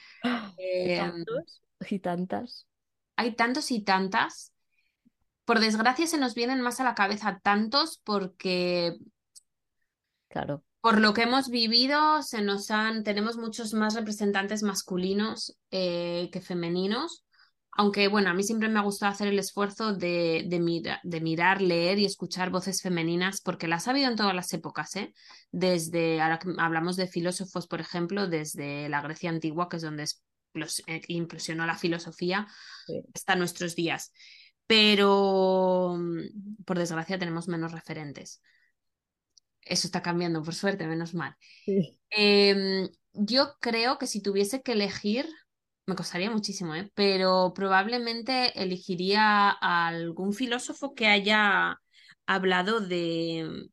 Eh, 0.57 0.97
¿Tantos 0.97 1.61
y 1.89 1.99
tantas? 1.99 2.67
Hay 3.15 3.35
tantos 3.35 3.71
y 3.71 3.83
tantas. 3.83 4.53
Por 5.45 5.59
desgracia 5.59 6.05
se 6.07 6.19
nos 6.19 6.35
vienen 6.35 6.61
más 6.61 6.79
a 6.79 6.83
la 6.83 6.95
cabeza 6.95 7.39
tantos 7.41 7.99
porque 8.03 8.97
Claro. 10.29 10.63
Por 10.81 10.99
lo 10.99 11.13
que 11.13 11.23
hemos 11.23 11.49
vivido, 11.49 12.23
se 12.23 12.41
nos 12.41 12.71
han, 12.71 13.03
tenemos 13.03 13.37
muchos 13.37 13.73
más 13.73 13.93
representantes 13.93 14.63
masculinos 14.63 15.55
eh, 15.69 16.29
que 16.31 16.41
femeninos. 16.41 17.23
Aunque, 17.73 18.07
bueno, 18.07 18.31
a 18.31 18.33
mí 18.33 18.43
siempre 18.43 18.67
me 18.67 18.79
ha 18.79 18.83
gustado 18.83 19.11
hacer 19.11 19.27
el 19.27 19.39
esfuerzo 19.39 19.93
de, 19.93 20.43
de, 20.47 20.99
de, 21.03 21.21
mirar, 21.21 21.61
leer 21.61 21.99
y 21.99 22.05
escuchar 22.05 22.49
voces 22.49 22.81
femeninas, 22.81 23.41
porque 23.41 23.67
las 23.67 23.87
ha 23.87 23.91
habido 23.91 24.09
en 24.09 24.17
todas 24.17 24.35
las 24.35 24.51
épocas, 24.53 24.95
¿eh? 24.97 25.13
Desde, 25.51 26.19
ahora 26.19 26.39
que 26.39 26.49
hablamos 26.57 26.97
de 26.97 27.07
filósofos, 27.07 27.67
por 27.67 27.79
ejemplo, 27.79 28.27
desde 28.27 28.89
la 28.89 29.01
Grecia 29.01 29.29
antigua, 29.29 29.69
que 29.69 29.77
es 29.77 29.83
donde 29.83 30.03
eh, 30.87 31.01
implosionó 31.07 31.65
la 31.65 31.77
filosofía, 31.77 32.47
hasta 33.13 33.35
nuestros 33.35 33.75
días. 33.75 34.11
Pero, 34.67 35.97
por 36.65 36.77
desgracia, 36.77 37.19
tenemos 37.19 37.47
menos 37.47 37.71
referentes. 37.71 38.41
Eso 39.71 39.87
está 39.87 40.01
cambiando, 40.01 40.43
por 40.43 40.53
suerte, 40.53 40.85
menos 40.85 41.13
mal. 41.13 41.33
Em, 42.09 42.89
yo 43.13 43.55
creo 43.61 43.97
que 43.97 44.05
si 44.05 44.21
tuviese 44.21 44.61
que 44.61 44.73
elegir, 44.73 45.25
me 45.85 45.95
costaría 45.95 46.29
muchísimo, 46.29 46.75
¿eh? 46.75 46.91
pero 46.93 47.53
probablemente 47.55 48.61
elegiría 48.61 49.49
a 49.49 49.87
algún 49.87 50.33
filósofo 50.33 50.93
que 50.93 51.07
haya 51.07 51.79
hablado 52.25 52.81
de, 52.81 53.69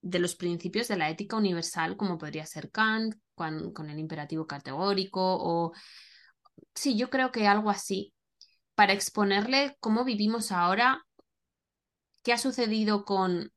de 0.00 0.18
los 0.18 0.34
principios 0.34 0.88
de 0.88 0.96
la 0.96 1.10
ética 1.10 1.36
universal, 1.36 1.98
como 1.98 2.16
podría 2.16 2.46
ser 2.46 2.70
Kant, 2.70 3.14
con, 3.34 3.74
con 3.74 3.90
el 3.90 3.98
imperativo 3.98 4.46
categórico, 4.46 5.20
o 5.20 5.72
sí, 6.74 6.96
yo 6.96 7.10
creo 7.10 7.32
que 7.32 7.46
algo 7.46 7.68
así, 7.68 8.14
para 8.74 8.94
exponerle 8.94 9.76
cómo 9.78 10.04
vivimos 10.04 10.52
ahora, 10.52 11.04
qué 12.22 12.32
ha 12.32 12.38
sucedido 12.38 13.04
con 13.04 13.52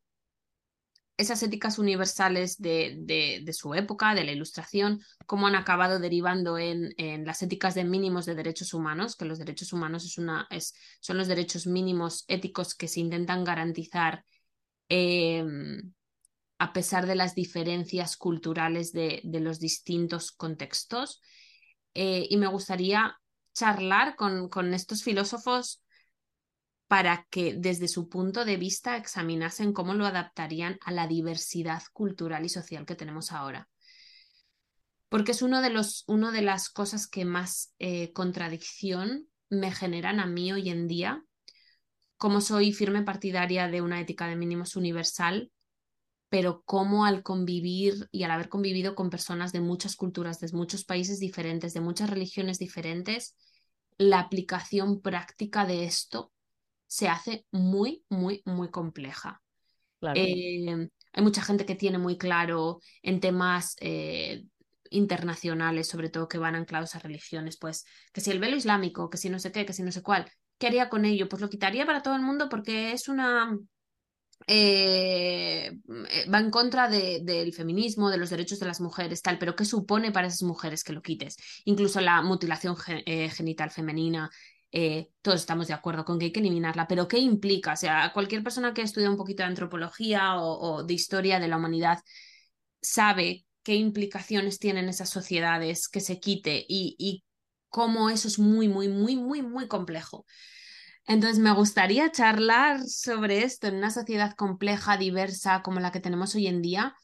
esas 1.21 1.43
éticas 1.43 1.77
universales 1.77 2.59
de, 2.59 3.49
su 3.53 3.73
época, 3.75 4.15
de 4.15 4.23
la 4.23 4.31
Ilustración, 4.31 5.01
cómo 5.25 5.47
han 5.47 5.55
acabado 5.55 5.99
derivando 5.99 6.57
en, 6.57 6.93
las 7.25 7.41
éticas 7.43 7.75
de 7.75 7.83
mínimos 7.83 8.25
de 8.25 8.35
derechos 8.35 8.73
humanos, 8.73 9.15
que 9.15 9.25
los 9.25 9.37
derechos 9.37 9.71
humanos 9.71 10.03
es 10.03 10.17
una, 10.17 10.47
es, 10.49 10.73
son 10.99 11.17
los 11.17 11.27
derechos 11.27 11.67
mínimos 11.67 12.25
éticos 12.27 12.75
que 12.75 12.87
se 12.87 12.99
intentan 12.99 13.43
garantizar 13.43 14.25
em, 14.89 15.93
a 16.57 16.73
pesar 16.73 17.05
de 17.05 17.15
las 17.15 17.35
diferencias 17.35 18.17
culturales 18.17 18.91
de, 18.91 19.21
los 19.23 19.59
distintos 19.59 20.31
contextos. 20.31 21.21
Eh, 21.93 22.25
y 22.29 22.37
me 22.37 22.47
gustaría 22.47 23.15
charlar 23.53 24.15
con, 24.15 24.49
con 24.49 24.73
estos 24.73 25.03
filósofos 25.03 25.83
para 26.91 27.25
que 27.29 27.53
desde 27.53 27.87
su 27.87 28.09
punto 28.09 28.43
de 28.43 28.57
vista 28.57 28.97
examinasen 28.97 29.71
cómo 29.71 29.93
lo 29.93 30.05
adaptarían 30.05 30.77
a 30.83 30.91
la 30.91 31.07
diversidad 31.07 31.81
cultural 31.93 32.43
y 32.43 32.49
social 32.49 32.85
que 32.85 32.95
tenemos 32.95 33.31
ahora. 33.31 33.69
Porque 35.07 35.31
es 35.31 35.39
de, 35.39 35.81
uno 36.07 36.31
de 36.33 36.41
las 36.41 36.69
cosas 36.69 37.07
que 37.07 37.23
más 37.23 37.73
eh, 37.79 38.11
contradicción 38.11 39.29
me 39.49 39.71
generan 39.71 40.19
a 40.19 40.25
mí 40.25 40.51
hoy 40.51 40.69
en 40.69 40.89
día, 40.89 41.23
como 42.17 42.41
soy 42.41 42.73
firme 42.73 43.03
partidaria 43.03 43.69
de 43.69 43.81
una 43.81 44.01
ética 44.01 44.27
de 44.27 44.35
mínimos 44.35 44.75
universal, 44.75 45.49
pero 46.27 46.61
cómo 46.65 47.05
al 47.05 47.23
convivir 47.23 48.09
y 48.11 48.23
al 48.23 48.31
haber 48.31 48.49
convivido 48.49 48.95
con 48.95 49.09
personas 49.09 49.53
de 49.53 49.61
muchas 49.61 49.95
culturas, 49.95 50.41
de 50.41 50.51
muchos 50.51 50.83
países 50.83 51.21
diferentes, 51.21 51.73
de 51.73 51.79
muchas 51.79 52.09
religiones 52.09 52.59
diferentes, 52.59 53.37
la 53.97 54.19
aplicación 54.19 54.99
práctica 54.99 55.65
de 55.65 55.85
esto 55.85 56.33
se 56.91 57.07
hace 57.07 57.45
muy, 57.51 58.03
muy, 58.09 58.41
muy 58.43 58.69
compleja. 58.69 59.41
Eh, 60.13 60.89
hay 61.13 61.23
mucha 61.23 61.41
gente 61.41 61.65
que 61.65 61.75
tiene 61.75 61.97
muy 61.97 62.17
claro 62.17 62.81
en 63.01 63.21
temas 63.21 63.77
eh, 63.79 64.43
internacionales, 64.89 65.87
sobre 65.87 66.09
todo 66.09 66.27
que 66.27 66.37
van 66.37 66.55
anclados 66.55 66.93
a 66.93 66.99
religiones, 66.99 67.57
pues 67.57 67.85
que 68.11 68.19
si 68.19 68.31
el 68.31 68.39
velo 68.39 68.57
islámico, 68.57 69.09
que 69.09 69.17
si 69.17 69.29
no 69.29 69.39
sé 69.39 69.53
qué, 69.53 69.65
que 69.65 69.71
si 69.71 69.83
no 69.83 69.91
sé 69.93 70.01
cuál, 70.01 70.29
¿qué 70.57 70.67
haría 70.67 70.89
con 70.89 71.05
ello? 71.05 71.29
Pues 71.29 71.41
lo 71.41 71.49
quitaría 71.49 71.85
para 71.85 72.01
todo 72.01 72.17
el 72.17 72.23
mundo 72.23 72.49
porque 72.49 72.91
es 72.91 73.07
una... 73.07 73.57
Eh, 74.47 75.71
va 76.33 76.39
en 76.39 76.51
contra 76.51 76.89
del 76.89 77.53
feminismo, 77.53 78.09
de 78.09 78.17
los 78.17 78.31
derechos 78.31 78.59
de 78.59 78.65
las 78.65 78.81
mujeres, 78.81 79.21
tal, 79.21 79.37
pero 79.37 79.55
¿qué 79.55 79.63
supone 79.63 80.11
para 80.11 80.27
esas 80.27 80.43
mujeres 80.43 80.83
que 80.83 80.91
lo 80.91 81.01
quites? 81.01 81.37
Incluso 81.63 82.01
la 82.01 82.21
mutilación 82.21 82.75
genital 82.75 83.71
femenina, 83.71 84.29
eh, 84.71 85.11
todos 85.21 85.41
estamos 85.41 85.67
de 85.67 85.73
acuerdo 85.73 86.05
con 86.05 86.17
que 86.17 86.25
hay 86.25 86.31
que 86.31 86.39
eliminarla, 86.39 86.87
pero 86.87 87.07
¿qué 87.07 87.19
implica? 87.19 87.73
O 87.73 87.75
sea, 87.75 88.11
cualquier 88.13 88.43
persona 88.43 88.73
que 88.73 88.81
estudia 88.81 89.09
un 89.09 89.17
poquito 89.17 89.43
de 89.43 89.49
antropología 89.49 90.37
o, 90.39 90.83
de 90.83 90.93
historia 90.93 91.39
de 91.39 91.47
la 91.49 91.57
humanidad 91.57 91.99
sabe 92.81 93.45
qué 93.63 93.75
implicaciones 93.75 94.59
tienen 94.59 94.89
esas 94.89 95.09
sociedades 95.09 95.89
que 95.89 95.99
se 95.99 96.19
quite 96.19 96.65
y, 96.67 97.23
cómo 97.69 98.09
eso 98.09 98.27
es 98.27 98.37
muy, 98.39 98.67
muy, 98.67 98.89
muy, 98.89 99.15
muy, 99.15 99.41
muy 99.41 99.67
complejo. 99.67 100.25
Entonces, 101.07 101.39
me 101.39 101.53
gustaría 101.53 102.11
charlar 102.11 102.81
sobre 102.85 103.43
esto 103.43 103.67
en 103.67 103.75
una 103.75 103.91
sociedad 103.91 104.35
compleja, 104.35 104.97
diversa, 104.97 105.61
como 105.63 105.79
la 105.79 105.91
que 105.91 106.01
tenemos 106.01 106.35
hoy 106.35 106.47
en 106.47 106.61
día. 106.61 106.95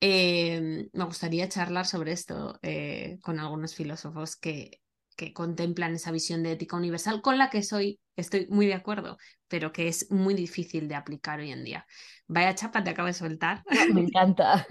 Eh, 0.00 0.88
me 0.92 1.04
gustaría 1.04 1.48
charlar 1.48 1.86
sobre 1.86 2.12
esto 2.12 2.58
eh, 2.62 3.18
con 3.22 3.38
algunos 3.38 3.74
filósofos 3.74 4.36
que 4.36 4.80
que 5.18 5.32
contemplan 5.32 5.94
esa 5.94 6.12
visión 6.12 6.44
de 6.44 6.52
ética 6.52 6.76
universal 6.76 7.20
con 7.22 7.38
la 7.38 7.50
que 7.50 7.64
soy, 7.64 7.98
estoy 8.14 8.46
muy 8.50 8.66
de 8.66 8.74
acuerdo, 8.74 9.18
pero 9.48 9.72
que 9.72 9.88
es 9.88 10.10
muy 10.12 10.34
difícil 10.34 10.86
de 10.86 10.94
aplicar 10.94 11.40
hoy 11.40 11.50
en 11.50 11.64
día. 11.64 11.86
Vaya 12.28 12.54
chapa, 12.54 12.84
te 12.84 12.90
acabo 12.90 13.08
de 13.08 13.14
soltar. 13.14 13.64
Me 13.92 14.02
encanta. 14.02 14.64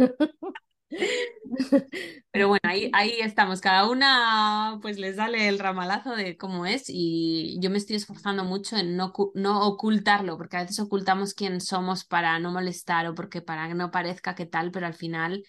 Pero 2.32 2.48
bueno, 2.48 2.62
ahí, 2.64 2.90
ahí 2.94 3.20
estamos, 3.20 3.60
cada 3.60 3.90
una 3.90 4.80
pues 4.82 4.98
les 4.98 5.18
sale 5.18 5.50
el 5.50 5.60
ramalazo 5.60 6.16
de 6.16 6.38
cómo 6.38 6.66
es 6.66 6.86
y 6.88 7.60
yo 7.62 7.70
me 7.70 7.78
estoy 7.78 7.98
esforzando 7.98 8.46
mucho 8.46 8.78
en 8.78 8.96
no, 8.96 9.12
no 9.34 9.68
ocultarlo, 9.68 10.38
porque 10.38 10.58
a 10.58 10.62
veces 10.62 10.80
ocultamos 10.80 11.34
quién 11.34 11.60
somos 11.60 12.06
para 12.06 12.40
no 12.40 12.52
molestar 12.52 13.06
o 13.08 13.16
porque 13.16 13.42
para 13.42 13.68
que 13.68 13.76
no 13.76 13.92
parezca 13.92 14.34
que 14.34 14.46
tal, 14.46 14.72
pero 14.72 14.86
al 14.86 14.94
final 14.94 15.44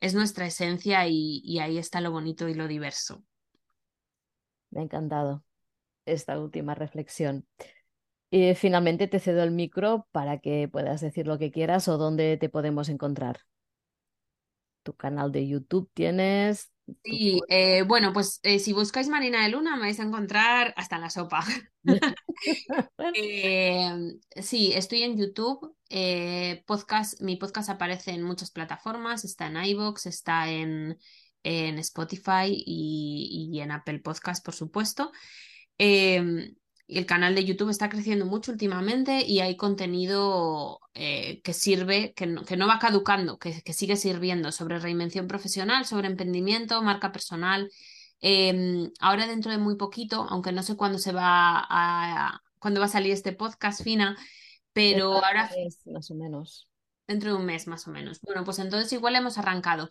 es 0.00 0.14
nuestra 0.14 0.46
esencia 0.46 1.06
y, 1.08 1.40
y 1.44 1.58
ahí 1.58 1.78
está 1.78 2.00
lo 2.00 2.12
bonito 2.12 2.48
y 2.48 2.54
lo 2.54 2.68
diverso. 2.68 3.24
Me 4.76 4.82
ha 4.82 4.84
encantado 4.84 5.42
esta 6.04 6.38
última 6.38 6.74
reflexión. 6.74 7.46
Y 8.30 8.54
finalmente 8.54 9.08
te 9.08 9.20
cedo 9.20 9.42
el 9.42 9.50
micro 9.50 10.06
para 10.12 10.38
que 10.38 10.68
puedas 10.68 11.00
decir 11.00 11.26
lo 11.26 11.38
que 11.38 11.50
quieras 11.50 11.88
o 11.88 11.96
dónde 11.96 12.36
te 12.36 12.50
podemos 12.50 12.90
encontrar. 12.90 13.40
Tu 14.82 14.94
canal 14.94 15.32
de 15.32 15.48
YouTube 15.48 15.90
tienes. 15.94 16.70
Sí, 17.02 17.40
eh, 17.48 17.84
bueno, 17.84 18.12
pues 18.12 18.38
eh, 18.42 18.58
si 18.58 18.74
buscáis 18.74 19.08
Marina 19.08 19.42
de 19.42 19.48
Luna 19.48 19.76
me 19.76 19.82
vais 19.82 19.98
a 19.98 20.02
encontrar 20.02 20.74
hasta 20.76 20.96
en 20.96 21.02
la 21.02 21.10
sopa. 21.10 21.42
Em, 23.14 24.20
sí, 24.42 24.72
estoy 24.74 25.04
en 25.04 25.16
YouTube. 25.16 25.74
Eh, 25.88 26.62
podcast, 26.66 27.22
mi 27.22 27.36
podcast 27.36 27.70
aparece 27.70 28.10
en 28.10 28.22
muchas 28.22 28.50
plataformas. 28.50 29.24
Está 29.24 29.46
en 29.46 29.56
iVoox, 29.56 30.04
está 30.04 30.50
en 30.50 30.98
en 31.46 31.78
Spotify 31.78 32.46
y, 32.66 33.60
en 33.60 33.70
Apple 33.70 34.00
Podcast, 34.00 34.44
por 34.44 34.54
supuesto. 34.54 35.12
Em, 35.78 36.56
el 36.88 37.06
canal 37.06 37.36
de 37.36 37.44
YouTube 37.44 37.70
está 37.70 37.88
creciendo 37.88 38.26
mucho 38.26 38.50
últimamente 38.50 39.24
y 39.24 39.40
hay 39.40 39.56
contenido 39.56 40.80
eh, 40.94 41.40
que 41.42 41.52
sirve, 41.52 42.14
que 42.14 42.26
no, 42.26 42.66
va 42.66 42.80
caducando, 42.80 43.38
que, 43.38 43.52
sigue 43.72 43.96
sirviendo 43.96 44.50
sobre 44.50 44.80
reinvención 44.80 45.28
profesional, 45.28 45.84
sobre 45.84 46.08
emprendimiento, 46.08 46.82
marca 46.82 47.12
personal. 47.12 47.70
Em, 48.20 48.90
ahora 48.98 49.28
dentro 49.28 49.52
de 49.52 49.58
muy 49.58 49.76
poquito, 49.76 50.26
aunque 50.28 50.50
no 50.50 50.64
sé 50.64 50.76
cuándo 50.76 50.98
se 50.98 51.12
va 51.12 51.64
a, 51.68 52.40
cuándo 52.58 52.80
va 52.80 52.86
a 52.86 52.88
salir 52.88 53.12
este 53.12 53.32
podcast, 53.32 53.84
Fina, 53.84 54.16
pero 54.72 55.14
ahora... 55.14 55.48
más 55.86 56.10
o 56.10 56.14
menos. 56.16 56.68
Dentro 57.06 57.30
de 57.30 57.36
un 57.36 57.46
mes, 57.46 57.68
más 57.68 57.86
o 57.86 57.92
menos. 57.92 58.20
Bueno, 58.20 58.42
pues 58.42 58.58
entonces 58.58 58.92
igual 58.92 59.14
hemos 59.14 59.38
arrancado 59.38 59.90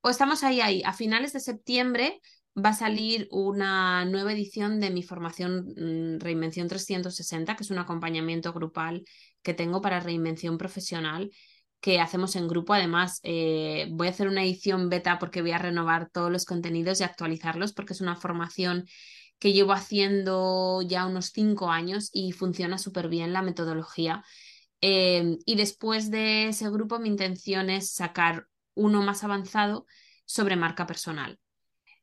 o 0.00 0.10
estamos 0.10 0.42
ahí, 0.44 0.60
ahí. 0.60 0.82
A 0.84 0.92
finales 0.92 1.32
de 1.32 1.40
septiembre 1.40 2.20
va 2.56 2.70
a 2.70 2.74
salir 2.74 3.28
una 3.30 4.04
nueva 4.04 4.32
edición 4.32 4.80
de 4.80 4.90
mi 4.90 5.02
formación 5.02 5.74
mm, 5.76 6.20
Reinvención 6.20 6.68
360, 6.68 7.56
que 7.56 7.62
es 7.62 7.70
un 7.70 7.78
acompañamiento 7.78 8.52
grupal 8.52 9.04
que 9.42 9.54
tengo 9.54 9.80
para 9.80 10.00
reinvención 10.00 10.58
profesional 10.58 11.30
que 11.80 12.00
hacemos 12.00 12.36
en 12.36 12.48
grupo. 12.48 12.74
Además, 12.74 13.20
eh, 13.22 13.88
voy 13.92 14.08
a 14.08 14.10
hacer 14.10 14.28
una 14.28 14.44
edición 14.44 14.88
beta 14.88 15.18
porque 15.18 15.42
voy 15.42 15.52
a 15.52 15.58
renovar 15.58 16.10
todos 16.10 16.30
los 16.30 16.44
contenidos 16.44 17.00
y 17.00 17.04
actualizarlos 17.04 17.72
porque 17.72 17.94
es 17.94 18.00
una 18.00 18.16
formación 18.16 18.86
que 19.38 19.52
llevo 19.54 19.72
haciendo 19.72 20.82
ya 20.82 21.06
unos 21.06 21.30
cinco 21.32 21.70
años 21.70 22.10
y 22.12 22.32
funciona 22.32 22.76
súper 22.76 23.08
bien 23.08 23.32
la 23.32 23.42
metodología. 23.42 24.22
Eh, 24.82 25.38
y 25.46 25.56
después 25.56 26.10
de 26.10 26.48
ese 26.48 26.68
grupo, 26.70 26.98
mi 26.98 27.08
intención 27.08 27.70
es 27.70 27.92
sacar 27.92 28.46
uno 28.80 29.02
más 29.02 29.22
avanzado 29.24 29.86
sobre 30.24 30.56
marca 30.56 30.86
personal. 30.86 31.38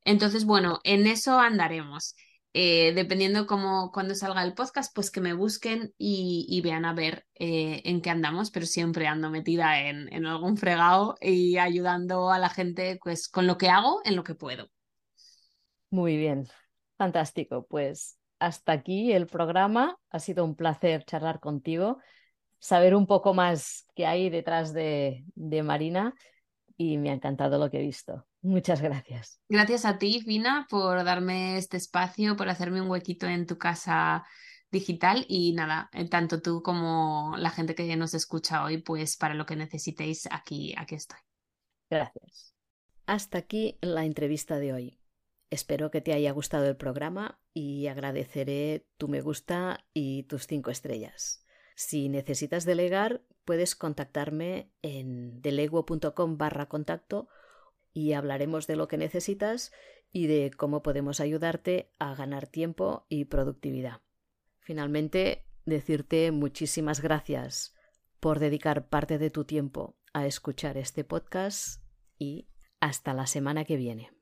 Entonces, 0.04 0.46
bueno, 0.46 0.80
en 0.84 1.08
eso 1.08 1.40
andaremos. 1.40 2.16
Eh, 2.54 2.94
dependiendo 2.96 3.46
cómo 3.46 3.92
cuando 3.92 4.16
salga 4.16 4.44
el 4.44 4.54
podcast, 4.54 4.94
pues 4.96 5.12
que 5.12 5.22
me 5.22 5.34
busquen 5.34 5.94
y, 5.98 6.60
vean 6.64 6.86
a 6.86 6.94
ver 6.94 7.26
eh, 7.36 7.82
en 7.86 8.02
qué 8.02 8.10
andamos, 8.10 8.50
pero 8.50 8.66
siempre 8.66 9.06
ando 9.06 9.30
metida 9.30 9.82
en, 9.82 10.26
algún 10.26 10.58
fregado 10.58 11.16
y 11.22 11.58
ayudando 11.58 12.32
a 12.32 12.40
la 12.40 12.50
gente 12.50 13.00
pues 13.04 13.28
con 13.28 13.48
lo 13.48 13.58
que 13.58 13.70
hago, 13.70 14.02
en 14.06 14.16
lo 14.16 14.24
que 14.24 14.34
puedo. 14.34 14.70
Muy 15.90 16.18
bien, 16.18 16.48
fantástico. 16.98 17.68
Pues 17.70 18.18
hasta 18.40 18.72
aquí 18.72 19.12
el 19.12 19.28
programa. 19.28 19.98
Ha 20.10 20.20
sido 20.20 20.44
un 20.46 20.56
placer 20.56 21.04
charlar 21.06 21.40
contigo, 21.40 22.00
saber 22.60 22.96
un 22.96 23.08
poco 23.08 23.34
más 23.34 23.86
qué 23.94 24.06
hay 24.06 24.30
detrás 24.30 24.74
de, 24.74 25.26
de 25.36 25.64
Marina 25.64 26.14
y 26.78 26.98
me 26.98 27.10
ha 27.10 27.14
encantado 27.14 27.58
lo 27.58 27.70
que 27.70 27.80
he 27.80 27.82
visto. 27.82 28.26
Muchas 28.42 28.82
gracias. 28.82 29.42
Gracias 29.50 29.84
a 29.84 29.98
ti, 29.98 30.22
Fina, 30.22 30.68
por 30.70 31.04
darme 31.04 31.58
este 31.58 31.78
espacio, 31.78 32.38
por 32.38 32.48
hacerme 32.50 32.82
un 32.82 32.90
huequito 32.90 33.26
en 33.26 33.48
tu 33.48 33.58
casa 33.58 34.26
digital 34.70 35.26
y 35.28 35.54
nada, 35.54 35.90
eh, 35.94 36.08
tanto 36.08 36.42
tú 36.42 36.62
como 36.62 37.36
la 37.38 37.50
gente 37.50 37.74
que 37.74 37.96
nos 37.96 38.14
escucha 38.14 38.64
hoy, 38.64 38.78
pues 38.78 39.18
para 39.18 39.34
lo 39.34 39.46
que 39.46 39.56
necesitéis, 39.56 40.28
aquí, 40.32 40.76
aquí 40.78 40.96
estoy. 40.96 41.20
Gracias. 41.90 42.54
Hasta 43.06 43.38
aquí 43.38 43.78
la 43.82 44.06
entrevista 44.06 44.60
de 44.60 44.74
hoy. 44.74 45.00
Espero 45.50 45.92
que 45.92 46.02
te 46.02 46.14
haya 46.14 46.32
gustado 46.32 46.68
el 46.68 46.76
programa 46.76 47.40
y 47.54 47.88
agradeceré 47.88 48.86
tu 48.98 49.08
me 49.08 49.22
gusta 49.22 49.86
y 49.94 50.24
tus 50.24 50.46
cinco 50.46 50.72
estrellas. 50.72 51.46
Si 51.76 52.10
necesitas 52.10 52.66
delegar, 52.66 53.24
puedes 53.48 53.78
contactarme 53.78 54.70
en 54.82 55.42
deleguo.com 55.42 56.38
barra 56.38 56.68
contacto 56.68 57.30
y 57.94 58.12
hablaremos 58.12 58.68
de 58.68 58.76
lo 58.76 58.90
que 58.90 58.98
necesitas 58.98 59.72
y 60.12 60.28
de 60.28 60.52
cómo 60.52 60.84
podemos 60.84 61.22
ayudarte 61.22 61.94
a 61.98 62.14
ganar 62.14 62.48
tiempo 62.48 63.06
y 63.08 63.26
productividad. 63.26 64.02
Finalmente, 64.60 65.46
decirte 65.66 66.32
muchísimas 66.32 67.00
gracias 67.02 67.74
por 68.20 68.40
dedicar 68.40 68.90
parte 68.90 69.18
de 69.18 69.30
tu 69.30 69.46
tiempo 69.46 69.96
a 70.12 70.26
escuchar 70.26 70.78
este 70.78 71.06
podcast 71.06 71.82
y 72.20 72.50
hasta 72.82 73.14
la 73.14 73.28
semana 73.28 73.64
que 73.64 73.78
viene. 73.78 74.12